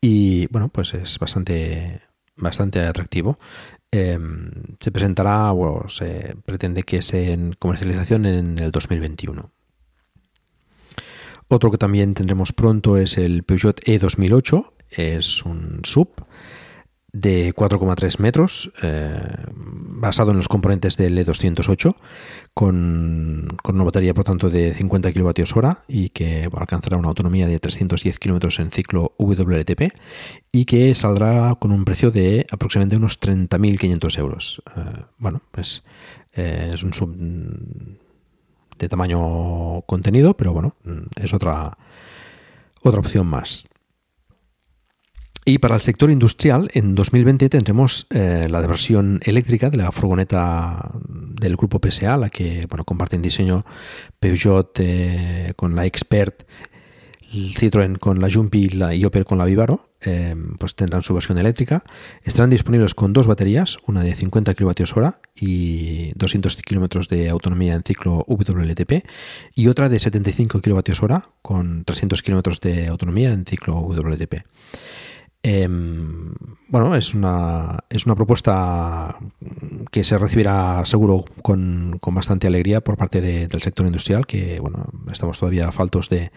[0.00, 2.00] Y bueno, pues es bastante,
[2.36, 3.38] bastante atractivo.
[3.90, 4.18] Eh,
[4.78, 9.50] se presentará, o se pretende que esté en comercialización en el 2021.
[11.48, 16.10] Otro que también tendremos pronto es el Peugeot E2008, es un sub
[17.12, 19.18] de 4,3 metros, eh,
[19.52, 21.94] basado en los componentes del E208
[22.54, 27.58] con, con, una batería por tanto de 50 kWh y que alcanzará una autonomía de
[27.58, 29.92] 310 km en ciclo WLTP
[30.52, 34.62] y que saldrá con un precio de aproximadamente unos 30.500 euros.
[34.76, 35.82] Eh, bueno, pues
[36.34, 37.16] eh, es un sub
[38.78, 40.74] de tamaño contenido, pero bueno,
[41.16, 41.76] es otra,
[42.82, 43.64] otra opción más.
[45.44, 50.92] Y para el sector industrial, en 2020 tendremos eh, la versión eléctrica de la furgoneta
[51.08, 53.64] del grupo PSA, la que bueno, comparten diseño
[54.20, 56.44] Peugeot eh, con la Expert,
[57.32, 61.38] Citroën con la Jumpy la, y Opel con la Vivaro, eh, pues tendrán su versión
[61.38, 61.84] eléctrica.
[62.22, 67.82] Estarán disponibles con dos baterías, una de 50 kWh y 200 km de autonomía en
[67.82, 69.06] ciclo WLTP
[69.54, 74.44] y otra de 75 kWh con 300 km de autonomía en ciclo WLTP.
[75.42, 76.34] Em,
[76.68, 79.16] bueno, es una, es una propuesta
[79.90, 85.38] que se recibirá seguro con, bastante alegría por parte del sector industrial, que bueno, estamos
[85.38, 86.30] todavía faltos de,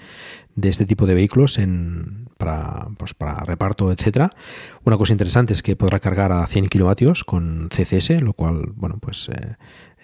[0.55, 4.31] de este tipo de vehículos en, para, pues para reparto, etcétera.
[4.85, 8.97] Una cosa interesante es que podrá cargar a 100 kilovatios con CCS, lo cual bueno,
[9.01, 9.55] pues, eh,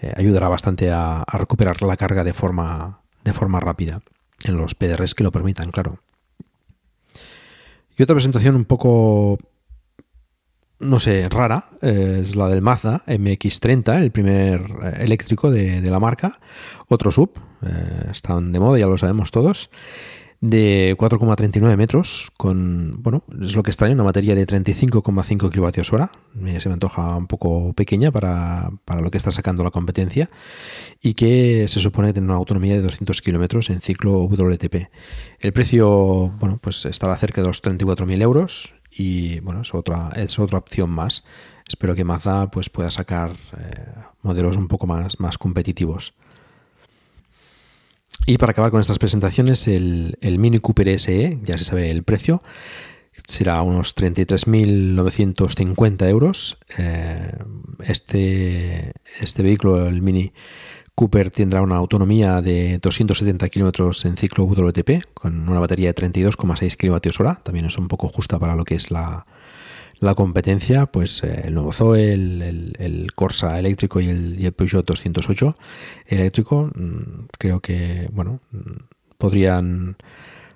[0.01, 4.01] eh, ayudará bastante a, a recuperar la carga de forma, de forma rápida
[4.43, 5.99] en los PDRs que lo permitan, claro.
[7.99, 9.38] Y otra presentación un poco,
[10.80, 15.99] no sé, rara, eh, es la del Mazda MX30, el primer eh, eléctrico de, la
[15.99, 16.39] marca.
[16.88, 17.31] Otro sub,
[17.61, 19.69] eh, están de moda, ya lo sabemos todos
[20.41, 26.70] de 4,39 metros, con, bueno, es lo que extraña, una batería de 35,5 kWh, se
[26.70, 30.30] me antoja un poco pequeña para, para, lo que está sacando la competencia,
[31.02, 34.90] y que se supone que una autonomía de 200 kilómetros en ciclo WLTP.
[35.40, 40.40] El precio, bueno, pues estará cerca de los 34.000 euros, y bueno, es otra, es
[40.40, 41.24] otra opción más.
[41.68, 46.14] Espero que Mazda pues, pueda sacar eh, modelos un poco más, más competitivos.
[48.26, 52.44] Y para acabar con estas presentaciones, el, Mini Cooper SE, ya se sabe el precio,
[53.28, 56.58] será unos 33.950 euros.
[56.78, 57.32] Eh,
[57.80, 60.34] este, este vehículo, el Mini
[60.96, 66.76] Cooper, tendrá una autonomía de 270 kilómetros en ciclo WLTP, con una batería de 32,6
[66.78, 67.41] kWh.
[67.44, 69.26] También es un poco justa para lo que es la,
[69.99, 75.57] la competencia, pues eh, el nuevo Zoe, el, Corsa eléctrico y el, Peugeot 208
[76.07, 78.84] eléctrico, mm, creo que, bueno, mm,
[79.17, 79.97] podrían,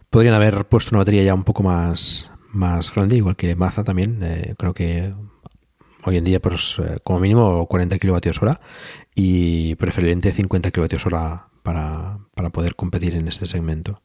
[0.09, 4.19] podrían haber puesto una batería ya un poco más, más grande, igual que Mazda también,
[4.23, 5.13] eh, creo que
[6.05, 8.51] hoy en día, pues eh, como mínimo 40 kWh
[9.15, 11.17] y preferiblemente 50 kWh
[11.63, 14.01] para, para poder competir en este segmento.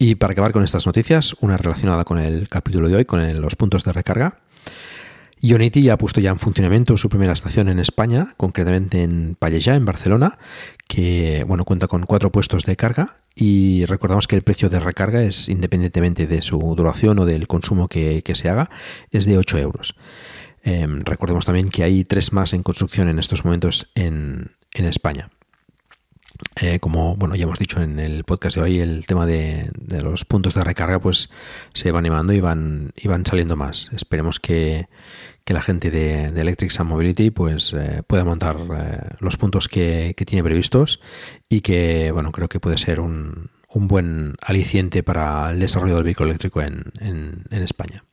[0.00, 3.56] Y para acabar con estas noticias, una relacionada con el capítulo de hoy, con los
[3.56, 4.38] puntos de recarga.
[5.40, 9.74] Ionity ya ha puesto ya en funcionamiento su primera estación en España, concretamente en Pallejà,
[9.74, 10.38] en Barcelona,
[10.86, 15.22] que bueno, cuenta con cuatro puestos de carga y recordamos que el precio de recarga
[15.22, 18.70] es, independientemente de su duración o del consumo que, se haga,
[19.10, 19.96] es de 8 euros.
[20.62, 25.30] Em, recordemos también que hay tres más en construcción en estos momentos en España.
[26.60, 29.70] Eh, como bueno ya hemos dicho en el podcast de hoy, el tema de,
[30.02, 31.30] los puntos de recarga pues
[31.72, 33.90] se va animando y van, y van saliendo más.
[33.92, 34.88] Esperemos que,
[35.46, 40.44] la gente de, Electric Sun Mobility pues eh, pueda montar eh, los puntos que, tiene
[40.44, 41.00] previstos
[41.48, 46.04] y que bueno creo que puede ser un, un, buen aliciente para el desarrollo del
[46.04, 48.04] vehículo eléctrico en, en España.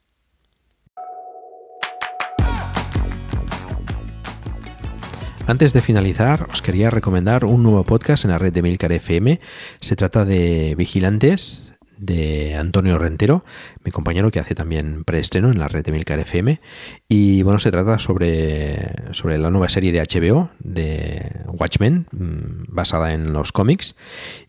[5.48, 9.40] Antes de finalizar, os quería recomendar un nuevo podcast en la red de Milcar FM.
[9.80, 13.44] Se trata de Vigilantes, de Antonio Rentero,
[13.84, 16.60] mi compañero que hace también preestreno en la red de Milcar FM.
[17.08, 23.14] Y bueno, se trata sobre, sobre la nueva serie de HBO de Watchmen, mm, basada
[23.14, 23.96] en los cómics,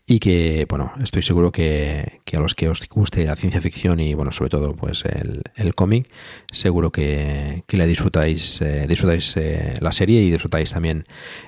[0.05, 4.13] y que, bueno, estoy seguro que, a los que os guste la ciencia ficción y,
[4.13, 6.09] bueno, sobre todo, pues el, cómic,
[6.51, 11.03] seguro que, que le disfrutáis, eh, disfrutáis eh, la serie y disfrutáis también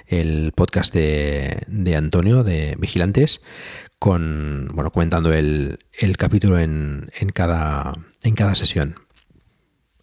[0.07, 3.41] el podcast de, de Antonio de Vigilantes
[3.99, 5.77] con bueno comentando el,
[6.17, 7.93] capítulo en, en, cada,
[8.23, 8.95] en cada sesión.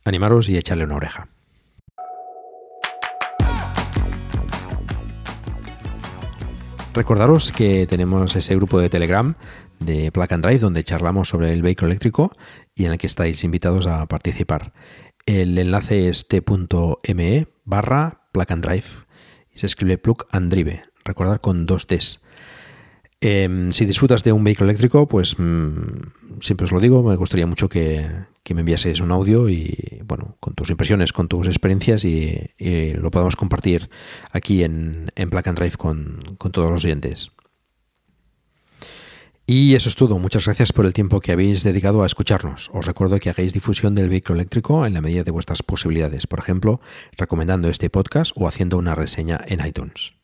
[0.05, 1.29] Animaros y echarle una oreja.
[6.95, 9.35] Recordaros que tenemos ese grupo de Telegram
[9.81, 12.33] de Plug and Drive donde charlamos sobre el vehículo eléctrico
[12.75, 14.73] y en el que estáis invitados a participar.
[15.27, 18.87] El enlace es t.me barra Plug and Drive
[19.53, 20.85] y se escribe Plug and Drive.
[21.05, 22.23] Recordar con dos Ds.
[23.21, 27.47] Em, si disfrutas de un vehículo eléctrico, pues mm, siempre os lo digo, me gustaría
[27.47, 28.09] mucho que,
[28.55, 32.53] me enviaseis un audio y, bueno, con tus impresiones, con tus experiencias y,
[32.95, 33.89] lo podamos compartir
[34.33, 37.31] aquí en, en Black Drive con, con todos los oyentes.
[39.49, 40.19] Y eso es todo.
[40.19, 42.69] Muchas gracias por el tiempo que habéis dedicado a escucharnos.
[42.75, 46.41] Os recuerdo que hagáis difusión del vehículo eléctrico en la medida de vuestras posibilidades, por
[46.41, 46.81] ejemplo,
[47.17, 50.15] recomendando este podcast o haciendo una reseña en iTunes.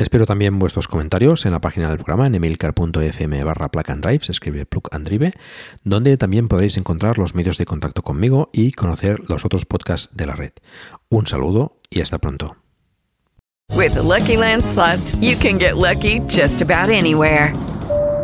[0.00, 3.84] Espero también vuestros comentarios en la página del programa en emilcar.fm barra plug
[4.22, 5.34] se escribe plug and drive,
[5.84, 10.24] donde también podréis encontrar los medios de contacto conmigo y conocer los otros podcasts de
[10.24, 10.52] la red.
[11.10, 12.56] Un saludo y hasta pronto.